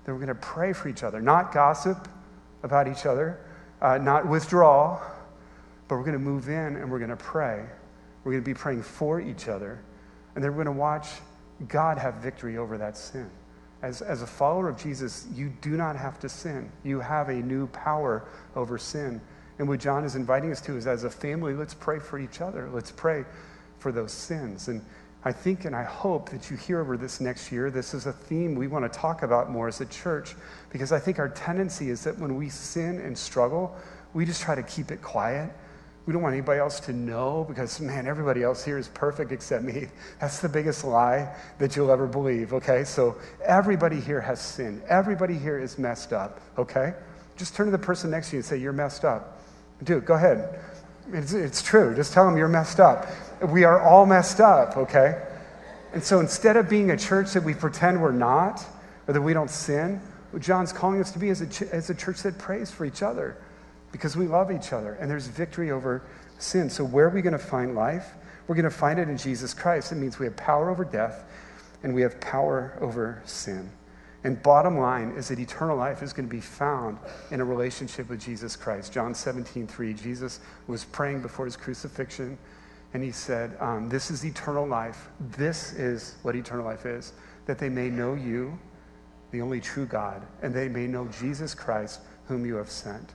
that 0.04 0.12
we're 0.12 0.18
going 0.18 0.28
to 0.28 0.34
pray 0.34 0.72
for 0.72 0.88
each 0.88 1.02
other, 1.02 1.20
not 1.20 1.52
gossip 1.52 2.08
about 2.62 2.88
each 2.88 3.06
other, 3.06 3.38
uh, 3.80 3.98
not 3.98 4.26
withdraw, 4.26 5.00
but 5.88 5.96
we're 5.96 6.02
going 6.02 6.12
to 6.14 6.18
move 6.18 6.48
in 6.48 6.76
and 6.76 6.90
we're 6.90 6.98
going 6.98 7.10
to 7.10 7.16
pray. 7.16 7.64
We're 8.24 8.32
going 8.32 8.42
to 8.42 8.50
be 8.50 8.54
praying 8.54 8.82
for 8.82 9.20
each 9.20 9.48
other. 9.48 9.80
And 10.34 10.42
then 10.42 10.50
we're 10.50 10.64
going 10.64 10.74
to 10.74 10.80
watch 10.80 11.08
God 11.68 11.98
have 11.98 12.14
victory 12.14 12.56
over 12.56 12.76
that 12.78 12.96
sin. 12.96 13.30
As, 13.82 14.00
as 14.02 14.22
a 14.22 14.26
follower 14.26 14.68
of 14.68 14.82
Jesus, 14.82 15.26
you 15.34 15.52
do 15.60 15.70
not 15.76 15.94
have 15.94 16.18
to 16.20 16.28
sin. 16.28 16.72
You 16.82 17.00
have 17.00 17.28
a 17.28 17.34
new 17.34 17.66
power 17.68 18.26
over 18.56 18.78
sin. 18.78 19.20
And 19.58 19.68
what 19.68 19.80
John 19.80 20.04
is 20.04 20.16
inviting 20.16 20.50
us 20.50 20.60
to 20.62 20.76
is 20.76 20.86
as 20.86 21.04
a 21.04 21.10
family, 21.10 21.54
let's 21.54 21.74
pray 21.74 21.98
for 21.98 22.18
each 22.18 22.40
other. 22.40 22.68
Let's 22.72 22.90
pray 22.90 23.24
for 23.78 23.92
those 23.92 24.12
sins. 24.12 24.68
And 24.68 24.84
I 25.24 25.32
think 25.32 25.64
and 25.64 25.74
I 25.74 25.84
hope 25.84 26.30
that 26.30 26.50
you 26.50 26.56
hear 26.56 26.80
over 26.80 26.96
this 26.96 27.20
next 27.20 27.52
year, 27.52 27.70
this 27.70 27.94
is 27.94 28.06
a 28.06 28.12
theme 28.12 28.54
we 28.54 28.66
want 28.66 28.90
to 28.90 28.98
talk 28.98 29.22
about 29.22 29.50
more 29.50 29.68
as 29.68 29.80
a 29.80 29.86
church, 29.86 30.34
because 30.70 30.92
I 30.92 30.98
think 30.98 31.18
our 31.18 31.28
tendency 31.28 31.90
is 31.90 32.04
that 32.04 32.18
when 32.18 32.36
we 32.36 32.48
sin 32.48 32.98
and 33.00 33.16
struggle, 33.16 33.74
we 34.12 34.26
just 34.26 34.42
try 34.42 34.54
to 34.54 34.62
keep 34.62 34.90
it 34.90 35.00
quiet 35.02 35.50
we 36.06 36.12
don't 36.12 36.20
want 36.20 36.34
anybody 36.34 36.60
else 36.60 36.80
to 36.80 36.92
know 36.92 37.46
because, 37.48 37.80
man, 37.80 38.06
everybody 38.06 38.42
else 38.42 38.62
here 38.62 38.76
is 38.76 38.88
perfect 38.88 39.32
except 39.32 39.64
me. 39.64 39.86
That's 40.20 40.40
the 40.40 40.48
biggest 40.48 40.84
lie 40.84 41.34
that 41.58 41.76
you'll 41.76 41.90
ever 41.90 42.06
believe, 42.06 42.52
okay? 42.52 42.84
So 42.84 43.16
everybody 43.44 44.00
here 44.00 44.20
has 44.20 44.40
sin. 44.40 44.82
Everybody 44.88 45.34
here 45.38 45.58
is 45.58 45.78
messed 45.78 46.12
up, 46.12 46.40
okay? 46.58 46.94
Just 47.36 47.54
turn 47.54 47.66
to 47.66 47.72
the 47.72 47.78
person 47.78 48.10
next 48.10 48.30
to 48.30 48.36
you 48.36 48.38
and 48.40 48.44
say, 48.44 48.58
You're 48.58 48.72
messed 48.72 49.04
up. 49.04 49.33
Dude, 49.82 50.04
go 50.04 50.14
ahead. 50.14 50.60
It's, 51.12 51.32
it's 51.32 51.62
true. 51.62 51.94
Just 51.94 52.12
tell 52.12 52.24
them 52.24 52.36
you're 52.36 52.48
messed 52.48 52.80
up. 52.80 53.06
We 53.48 53.64
are 53.64 53.80
all 53.80 54.06
messed 54.06 54.40
up, 54.40 54.76
okay? 54.76 55.22
And 55.92 56.02
so 56.02 56.20
instead 56.20 56.56
of 56.56 56.68
being 56.68 56.90
a 56.90 56.96
church 56.96 57.32
that 57.32 57.42
we 57.42 57.54
pretend 57.54 58.00
we're 58.00 58.12
not 58.12 58.64
or 59.06 59.14
that 59.14 59.20
we 59.20 59.32
don't 59.32 59.50
sin, 59.50 60.00
what 60.30 60.42
John's 60.42 60.72
calling 60.72 61.00
us 61.00 61.12
to 61.12 61.18
be 61.18 61.28
is 61.28 61.40
a, 61.40 61.46
ch- 61.46 61.62
as 61.62 61.90
a 61.90 61.94
church 61.94 62.22
that 62.22 62.38
prays 62.38 62.70
for 62.70 62.84
each 62.84 63.02
other 63.02 63.36
because 63.92 64.16
we 64.16 64.26
love 64.26 64.50
each 64.50 64.72
other 64.72 64.94
and 64.94 65.08
there's 65.08 65.28
victory 65.28 65.70
over 65.70 66.02
sin. 66.38 66.68
So, 66.68 66.84
where 66.84 67.06
are 67.06 67.10
we 67.10 67.22
going 67.22 67.34
to 67.34 67.38
find 67.38 67.76
life? 67.76 68.14
We're 68.48 68.56
going 68.56 68.64
to 68.64 68.70
find 68.70 68.98
it 68.98 69.08
in 69.08 69.16
Jesus 69.16 69.54
Christ. 69.54 69.92
It 69.92 69.96
means 69.96 70.18
we 70.18 70.26
have 70.26 70.36
power 70.36 70.70
over 70.70 70.84
death 70.84 71.24
and 71.84 71.94
we 71.94 72.02
have 72.02 72.18
power 72.20 72.76
over 72.80 73.22
sin. 73.24 73.70
And 74.24 74.42
bottom 74.42 74.78
line 74.78 75.10
is 75.10 75.28
that 75.28 75.38
eternal 75.38 75.76
life 75.76 76.02
is 76.02 76.12
going 76.12 76.28
to 76.28 76.34
be 76.34 76.40
found 76.40 76.98
in 77.30 77.40
a 77.40 77.44
relationship 77.44 78.08
with 78.08 78.20
Jesus 78.20 78.56
Christ. 78.56 78.92
John 78.92 79.14
17, 79.14 79.66
3, 79.66 79.94
Jesus 79.94 80.40
was 80.66 80.84
praying 80.84 81.20
before 81.20 81.44
his 81.44 81.56
crucifixion, 81.56 82.38
and 82.94 83.02
he 83.02 83.12
said, 83.12 83.56
um, 83.60 83.88
This 83.88 84.10
is 84.10 84.24
eternal 84.24 84.66
life. 84.66 85.08
This 85.36 85.74
is 85.74 86.16
what 86.22 86.34
eternal 86.36 86.64
life 86.64 86.86
is, 86.86 87.12
that 87.46 87.58
they 87.58 87.68
may 87.68 87.90
know 87.90 88.14
you, 88.14 88.58
the 89.30 89.42
only 89.42 89.60
true 89.60 89.84
God, 89.84 90.22
and 90.42 90.54
they 90.54 90.68
may 90.68 90.86
know 90.86 91.06
Jesus 91.20 91.54
Christ, 91.54 92.00
whom 92.26 92.46
you 92.46 92.54
have 92.54 92.70
sent 92.70 93.14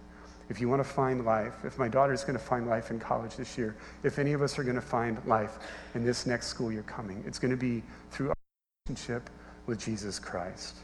if 0.49 0.59
you 0.59 0.67
want 0.67 0.83
to 0.83 0.89
find 0.89 1.23
life, 1.25 1.53
if 1.63 1.77
my 1.77 1.87
daughter 1.87 2.11
is 2.11 2.23
going 2.23 2.37
to 2.37 2.43
find 2.43 2.67
life 2.67 2.89
in 2.89 2.99
college 2.99 3.35
this 3.35 3.57
year, 3.57 3.75
if 4.03 4.17
any 4.17 4.33
of 4.33 4.41
us 4.41 4.57
are 4.57 4.63
going 4.63 4.75
to 4.75 4.81
find 4.81 5.23
life 5.25 5.59
in 5.93 6.03
this 6.03 6.25
next 6.25 6.47
school 6.47 6.71
year 6.71 6.83
coming, 6.83 7.23
it's 7.25 7.37
going 7.37 7.51
to 7.51 7.57
be 7.57 7.83
through 8.09 8.29
our 8.29 8.35
relationship 8.87 9.29
with 9.67 9.79
Jesus 9.79 10.17
Christ. 10.17 10.75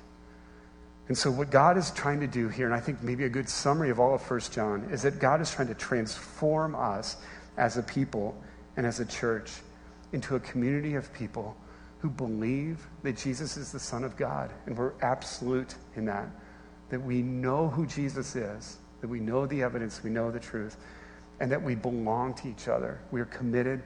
And 1.07 1.17
so, 1.17 1.29
what 1.29 1.51
God 1.51 1.77
is 1.77 1.91
trying 1.91 2.19
to 2.21 2.27
do 2.27 2.49
here, 2.49 2.65
and 2.65 2.73
I 2.73 2.79
think 2.79 3.03
maybe 3.03 3.25
a 3.25 3.29
good 3.29 3.47
summary 3.47 3.89
of 3.89 3.99
all 3.99 4.15
of 4.15 4.29
1 4.29 4.39
John, 4.51 4.89
is 4.91 5.03
that 5.03 5.19
God 5.19 5.39
is 5.39 5.51
trying 5.51 5.67
to 5.67 5.75
transform 5.75 6.75
us 6.75 7.17
as 7.57 7.77
a 7.77 7.83
people 7.83 8.35
and 8.75 8.85
as 8.85 8.99
a 8.99 9.05
church 9.05 9.51
into 10.13 10.35
a 10.35 10.39
community 10.39 10.95
of 10.95 11.13
people 11.13 11.55
who 11.99 12.09
believe 12.09 12.87
that 13.03 13.17
Jesus 13.17 13.55
is 13.57 13.71
the 13.71 13.79
Son 13.79 14.03
of 14.03 14.17
God. 14.17 14.51
And 14.65 14.77
we're 14.77 14.93
absolute 15.01 15.75
in 15.95 16.05
that, 16.05 16.27
that 16.89 17.01
we 17.01 17.21
know 17.21 17.69
who 17.69 17.85
Jesus 17.85 18.35
is 18.35 18.77
that 19.05 19.11
we 19.11 19.19
know 19.19 19.45
the 19.45 19.61
evidence, 19.61 20.03
we 20.03 20.09
know 20.09 20.31
the 20.31 20.39
truth, 20.39 20.77
and 21.39 21.51
that 21.51 21.61
we 21.61 21.75
belong 21.75 22.33
to 22.33 22.47
each 22.47 22.67
other. 22.67 22.99
We 23.11 23.21
are 23.21 23.25
committed 23.25 23.83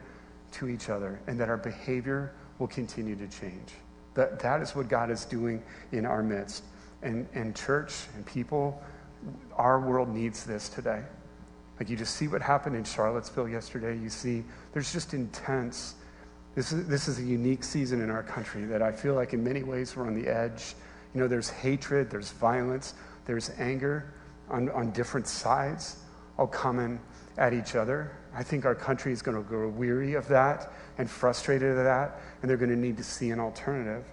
to 0.54 0.70
each 0.70 0.88
other, 0.88 1.20
and 1.28 1.38
that 1.42 1.50
our 1.50 1.58
behavior 1.58 2.32
will 2.58 2.68
continue 2.68 3.18
to 3.18 3.28
change. 3.28 3.74
That, 4.14 4.40
that 4.40 4.62
is 4.62 4.78
what 4.78 4.88
God 4.88 5.12
is 5.12 5.26
doing 5.26 5.62
in 5.92 6.06
our 6.06 6.24
midst. 6.24 6.64
And, 7.02 7.28
and 7.34 7.56
church 7.56 7.93
and 8.16 8.26
people, 8.26 8.82
our 9.56 9.80
world 9.80 10.10
needs 10.10 10.43
this 10.43 10.68
today. 10.70 11.02
Like 11.80 11.89
you 11.89 11.95
just 11.95 12.16
see 12.16 12.28
what 12.28 12.41
happened 12.41 12.76
in 12.76 12.84
Charlottesville 12.84 13.47
yesterday. 13.47 13.97
You 13.97 14.10
see 14.10 14.43
there's 14.74 14.91
just 14.91 15.14
intense. 15.14 15.95
This 16.56 16.74
is, 16.74 16.88
this 16.88 17.08
is 17.08 17.20
a 17.20 17.24
unique 17.24 17.64
season 17.64 18.02
in 18.02 18.10
our 18.10 18.24
country 18.24 18.66
that 18.66 18.82
I 18.82 18.91
feel 18.91 19.14
like 19.14 19.34
in 19.34 19.43
many 19.43 19.64
ways 19.64 19.95
we're 19.95 20.08
on 20.08 20.14
the 20.14 20.28
edge. 20.28 20.76
You 21.14 21.22
know, 21.22 21.28
there's 21.28 21.50
hatred, 21.50 22.10
there's 22.10 22.32
violence, 22.32 22.95
there's 23.26 23.52
anger, 23.58 24.14
on, 24.50 24.70
on 24.72 24.91
different 24.91 25.28
sides, 25.28 25.97
all 26.38 26.47
coming 26.47 27.00
at 27.38 27.54
each 27.54 27.76
other. 27.76 28.12
I 28.36 28.43
think 28.43 28.66
our 28.66 28.76
country 28.76 29.14
is 29.14 29.22
going 29.22 29.38
to 29.38 29.43
grow 29.43 29.70
weary 29.70 30.16
of 30.16 30.28
that 30.28 30.72
and 30.97 31.10
frustrated 31.10 31.78
of 31.78 31.84
that, 31.84 32.20
and 32.41 32.50
they're 32.50 32.58
going 32.58 32.72
to 32.72 32.76
need 32.76 32.97
to 32.97 33.04
see 33.04 33.32
an 33.32 33.39
alternative. 33.39 34.06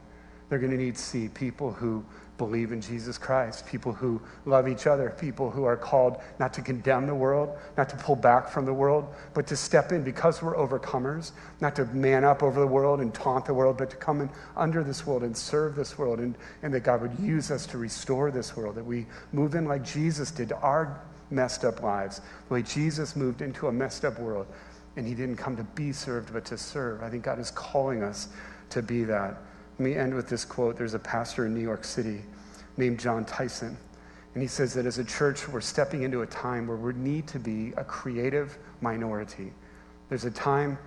They're 0.49 0.59
going 0.59 0.71
to 0.71 0.79
need 0.79 0.97
to 0.97 1.03
see 1.03 1.29
people 1.29 1.73
who 1.73 2.05
believe 2.39 2.71
in 2.71 2.81
Jesus 2.81 3.17
Christ, 3.17 3.67
people 3.67 3.93
who 3.93 4.21
love 4.45 4.69
each 4.69 4.87
other, 4.87 5.15
people 5.19 5.51
who 5.51 5.65
are 5.65 5.77
called 5.77 6.19
not 6.39 6.53
to 6.55 6.63
condemn 6.63 7.07
the 7.07 7.15
world, 7.15 7.57
not 7.77 7.89
to 7.89 7.97
pull 7.97 8.17
back 8.17 8.49
from 8.49 8.67
the 8.67 8.73
world, 8.75 9.07
but 9.33 9.47
to 9.47 9.57
step 9.57 9.91
in 9.91 10.03
because 10.03 10.43
we're 10.43 10.55
overcomers, 10.55 11.33
not 11.61 11.75
to 11.77 11.87
man 11.87 12.25
up 12.25 12.43
over 12.43 12.61
the 12.61 12.67
world 12.67 13.01
and 13.01 13.15
taunt 13.15 13.47
the 13.47 13.55
world, 13.55 13.79
but 13.79 13.91
to 13.91 13.97
come 13.97 14.21
in 14.21 14.31
under 14.57 14.85
this 14.85 15.07
world 15.07 15.23
and 15.23 15.37
serve 15.37 15.75
this 15.75 15.99
world, 15.99 16.19
and, 16.21 16.37
and 16.63 16.75
that 16.75 16.81
God 16.81 17.01
would 17.01 17.19
use 17.19 17.51
us 17.51 17.67
to 17.67 17.79
restore 17.79 18.31
this 18.31 18.57
world, 18.57 18.75
that 18.75 18.85
we 18.85 19.07
move 19.33 19.55
in 19.55 19.65
like 19.65 19.83
Jesus 19.85 20.31
did 20.31 20.51
to 20.51 20.57
our 20.59 21.01
messed 21.31 21.65
up 21.65 21.83
lives, 21.83 22.21
the 22.49 22.55
way 22.55 22.63
Jesus 22.63 23.17
moved 23.17 23.43
into 23.43 23.67
a 23.67 23.73
messed 23.73 24.05
up 24.05 24.19
world 24.19 24.47
and 24.97 25.07
he 25.07 25.15
didn't 25.15 25.37
come 25.37 25.57
to 25.57 25.65
be 25.65 25.93
served, 25.93 26.33
but 26.33 26.45
to 26.47 26.57
serve. 26.57 27.03
I 27.03 27.11
think 27.11 27.23
God 27.25 27.39
is 27.39 27.51
calling 27.51 28.03
us 28.03 28.29
to 28.71 28.83
be 28.83 29.05
that. 29.05 29.37
Let 29.79 29.85
me 29.85 29.95
end 29.95 30.15
with 30.15 30.29
this 30.29 30.45
quote. 30.45 30.77
There's 30.79 30.95
a 30.95 30.99
pastor 30.99 31.45
in 31.45 31.55
New 31.55 31.61
York 31.61 31.85
City 31.85 32.23
named 32.79 32.99
Jon 32.99 33.25
Tyson. 33.27 33.77
And 34.33 34.43
he 34.43 34.49
says 34.49 34.73
that 34.75 34.87
as 34.87 34.99
a 34.99 35.05
church, 35.05 35.49
we're 35.49 35.61
stepping 35.61 36.03
into 36.03 36.23
a 36.23 36.27
time 36.27 36.67
where 36.67 36.77
we 36.77 36.95
need 36.95 37.27
to 37.29 37.39
be 37.39 37.73
a 37.77 37.85
creative 37.85 38.59
minority. 38.81 39.53
There's 40.09 40.25
a 40.25 40.31
time, 40.31 40.79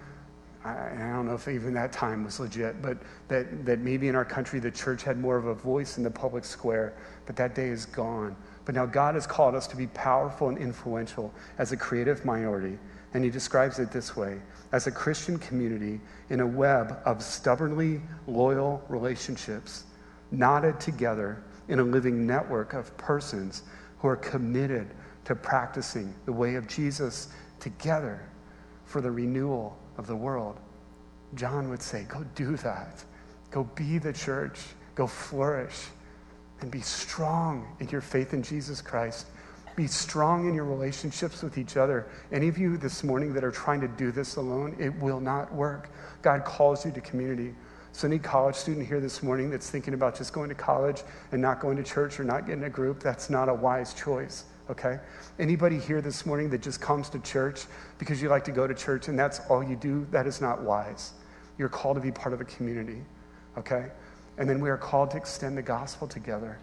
I, 0.63 0.89
don't 1.13 1.27
know 1.27 1.35
if 1.35 1.47
even 1.47 1.73
that 1.75 1.91
time 1.91 2.23
was 2.23 2.39
legit, 2.39 2.81
but 2.81 2.97
that, 3.27 3.65
that 3.65 3.79
maybe 3.79 4.07
in 4.07 4.15
our 4.15 4.25
country 4.25 4.59
the 4.59 4.71
church 4.71 5.03
had 5.03 5.19
more 5.19 5.37
of 5.37 5.45
a 5.45 5.53
voice 5.53 5.97
in 5.97 6.03
the 6.03 6.11
public 6.11 6.45
square, 6.45 6.93
but 7.25 7.35
that 7.35 7.53
day 7.53 7.69
is 7.69 7.85
gone. 7.85 8.35
But 8.65 8.75
now 8.75 8.85
God 8.85 9.15
has 9.15 9.25
called 9.25 9.55
us 9.55 9.67
to 9.67 9.75
be 9.75 9.87
powerful 9.87 10.49
and 10.49 10.57
influential 10.57 11.33
as 11.57 11.71
a 11.71 11.77
creative 11.77 12.25
minority. 12.25 12.77
And 13.13 13.23
he 13.23 13.29
describes 13.29 13.79
it 13.79 13.91
this 13.91 14.15
way 14.15 14.39
as 14.71 14.87
a 14.87 14.91
Christian 14.91 15.39
community 15.39 15.99
in 16.29 16.41
a 16.41 16.47
web 16.47 16.99
of 17.05 17.23
stubbornly 17.23 18.01
loyal 18.27 18.83
relationships, 18.87 19.85
knotted 20.31 20.79
together 20.79 21.43
in 21.67 21.79
a 21.79 21.83
living 21.83 22.27
network 22.27 22.73
of 22.73 22.95
persons 22.97 23.63
who 23.99 24.07
are 24.07 24.15
committed 24.15 24.87
to 25.25 25.35
practicing 25.35 26.13
the 26.25 26.33
way 26.33 26.55
of 26.55 26.67
Jesus 26.67 27.29
together 27.59 28.21
for 28.85 29.01
the 29.01 29.11
renewal 29.11 29.77
of 29.97 30.07
the 30.07 30.15
world. 30.15 30.59
John 31.35 31.69
would 31.69 31.81
say, 31.81 32.05
Go 32.07 32.23
do 32.35 32.55
that. 32.57 33.03
Go 33.51 33.63
be 33.75 33.97
the 33.97 34.13
church. 34.13 34.59
Go 34.95 35.07
flourish 35.07 35.85
and 36.61 36.69
be 36.69 36.81
strong 36.81 37.75
in 37.79 37.87
your 37.89 38.01
faith 38.01 38.33
in 38.33 38.43
Jesus 38.43 38.81
Christ. 38.81 39.27
Be 39.79 39.87
strong 39.87 40.45
in 40.45 40.53
your 40.53 40.65
relationships 40.65 41.41
with 41.41 41.57
each 41.57 41.77
other. 41.77 42.05
Any 42.33 42.49
of 42.49 42.57
you 42.57 42.75
this 42.75 43.01
morning 43.01 43.31
that 43.33 43.45
are 43.45 43.51
trying 43.51 43.79
to 43.79 43.87
do 43.87 44.11
this 44.11 44.35
alone, 44.35 44.75
it 44.77 44.93
will 44.99 45.21
not 45.21 45.55
work. 45.55 45.89
God 46.21 46.43
calls 46.43 46.85
you 46.85 46.91
to 46.91 46.99
community. 46.99 47.55
So, 47.93 48.05
any 48.05 48.19
college 48.19 48.55
student 48.55 48.85
here 48.85 48.99
this 48.99 49.23
morning 49.23 49.49
that's 49.49 49.69
thinking 49.69 49.93
about 49.93 50.17
just 50.17 50.33
going 50.33 50.49
to 50.49 50.53
college 50.53 51.03
and 51.31 51.41
not 51.41 51.61
going 51.61 51.77
to 51.77 51.83
church 51.83 52.19
or 52.19 52.25
not 52.25 52.45
getting 52.45 52.65
a 52.65 52.69
group, 52.69 52.99
that's 52.99 53.29
not 53.29 53.47
a 53.47 53.53
wise 53.53 53.93
choice, 53.93 54.43
okay? 54.69 54.99
Anybody 55.39 55.79
here 55.79 56.01
this 56.01 56.25
morning 56.25 56.49
that 56.49 56.61
just 56.61 56.81
comes 56.81 57.07
to 57.11 57.19
church 57.19 57.61
because 57.99 58.21
you 58.21 58.27
like 58.27 58.43
to 58.43 58.51
go 58.51 58.67
to 58.67 58.73
church 58.73 59.07
and 59.07 59.17
that's 59.17 59.39
all 59.49 59.63
you 59.63 59.77
do, 59.77 60.05
that 60.11 60.27
is 60.27 60.41
not 60.41 60.61
wise. 60.61 61.13
You're 61.57 61.69
called 61.69 61.95
to 61.95 62.01
be 62.01 62.11
part 62.11 62.33
of 62.33 62.41
a 62.41 62.45
community, 62.45 63.01
okay? 63.57 63.91
And 64.39 64.49
then 64.49 64.59
we 64.59 64.69
are 64.69 64.77
called 64.77 65.11
to 65.11 65.15
extend 65.17 65.57
the 65.57 65.61
gospel 65.61 66.05
together. 66.05 66.59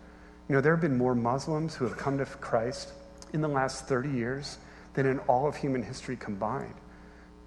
You 0.51 0.55
know, 0.55 0.61
there 0.61 0.75
have 0.75 0.83
been 0.83 0.99
more 0.99 1.15
Muslims 1.15 1.75
who 1.75 1.87
have 1.87 1.97
come 1.97 2.19
to 2.19 2.27
Christ 2.27 2.93
in 3.33 3.41
the 3.41 3.49
last 3.49 3.87
30 3.87 4.11
years 4.11 4.59
than 4.95 5.07
in 5.07 5.19
all 5.21 5.47
of 5.47 5.57
human 5.57 5.83
history 5.83 6.17
combined. 6.17 6.75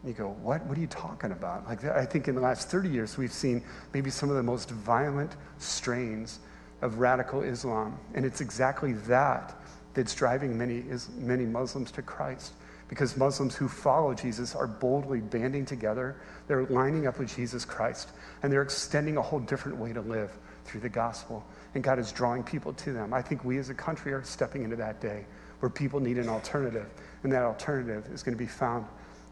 You 0.06 0.14
go, 0.14 0.30
what? 0.42 0.66
What 0.66 0.78
are 0.78 0.82
you 0.82 0.88
talking 0.88 1.32
about? 1.32 1.68
Like, 1.68 1.84
I 1.84 2.06
think 2.06 2.30
in 2.30 2.36
the 2.36 2.42
last 2.42 2.70
30 2.70 2.90
years, 2.90 3.18
we've 3.18 3.34
seen 3.34 3.62
maybe 3.94 4.10
some 4.10 4.30
of 4.30 4.38
the 4.38 4.44
most 4.44 4.72
violent 4.72 5.36
strains 5.58 6.40
of 6.82 7.00
radical 7.00 7.42
Islam. 7.42 8.00
And 8.14 8.26
it's 8.26 8.40
exactly 8.40 8.94
that 8.94 9.56
that's 9.94 10.16
driving 10.16 10.58
many, 10.58 10.86
many 11.18 11.46
Muslims 11.46 11.92
to 11.92 12.02
Christ. 12.02 12.54
Because 12.88 13.18
Muslims 13.18 13.56
who 13.56 13.68
follow 13.68 14.14
Jesus 14.14 14.56
are 14.56 14.68
boldly 14.68 15.20
banding 15.20 15.66
together, 15.66 16.16
they're 16.48 16.66
lining 16.66 17.06
up 17.06 17.20
with 17.20 17.36
Jesus 17.36 17.66
Christ, 17.66 18.10
and 18.42 18.52
they're 18.52 18.64
extending 18.64 19.18
a 19.18 19.22
whole 19.22 19.40
different 19.40 19.78
way 19.78 19.94
to 19.94 20.02
live 20.02 20.32
through 20.66 20.80
the 20.80 20.90
gospel. 20.90 21.46
And 21.76 21.84
God 21.84 22.00
is 22.00 22.12
drawing 22.12 22.44
people 22.44 22.74
to 22.74 22.94
them. 22.94 23.14
I 23.14 23.22
think 23.22 23.44
we 23.44 23.58
as 23.58 23.70
a 23.70 23.76
country 23.76 24.14
are 24.14 24.24
stepping 24.24 24.64
into 24.64 24.78
that 24.78 25.02
day 25.02 25.26
where 25.60 25.70
people 25.70 26.00
need 26.00 26.18
an 26.18 26.30
alternative, 26.30 26.88
and 27.24 27.32
that 27.32 27.44
alternative 27.44 28.08
is 28.12 28.24
going 28.24 28.36
to 28.38 28.44
be 28.44 28.48
found 28.48 28.86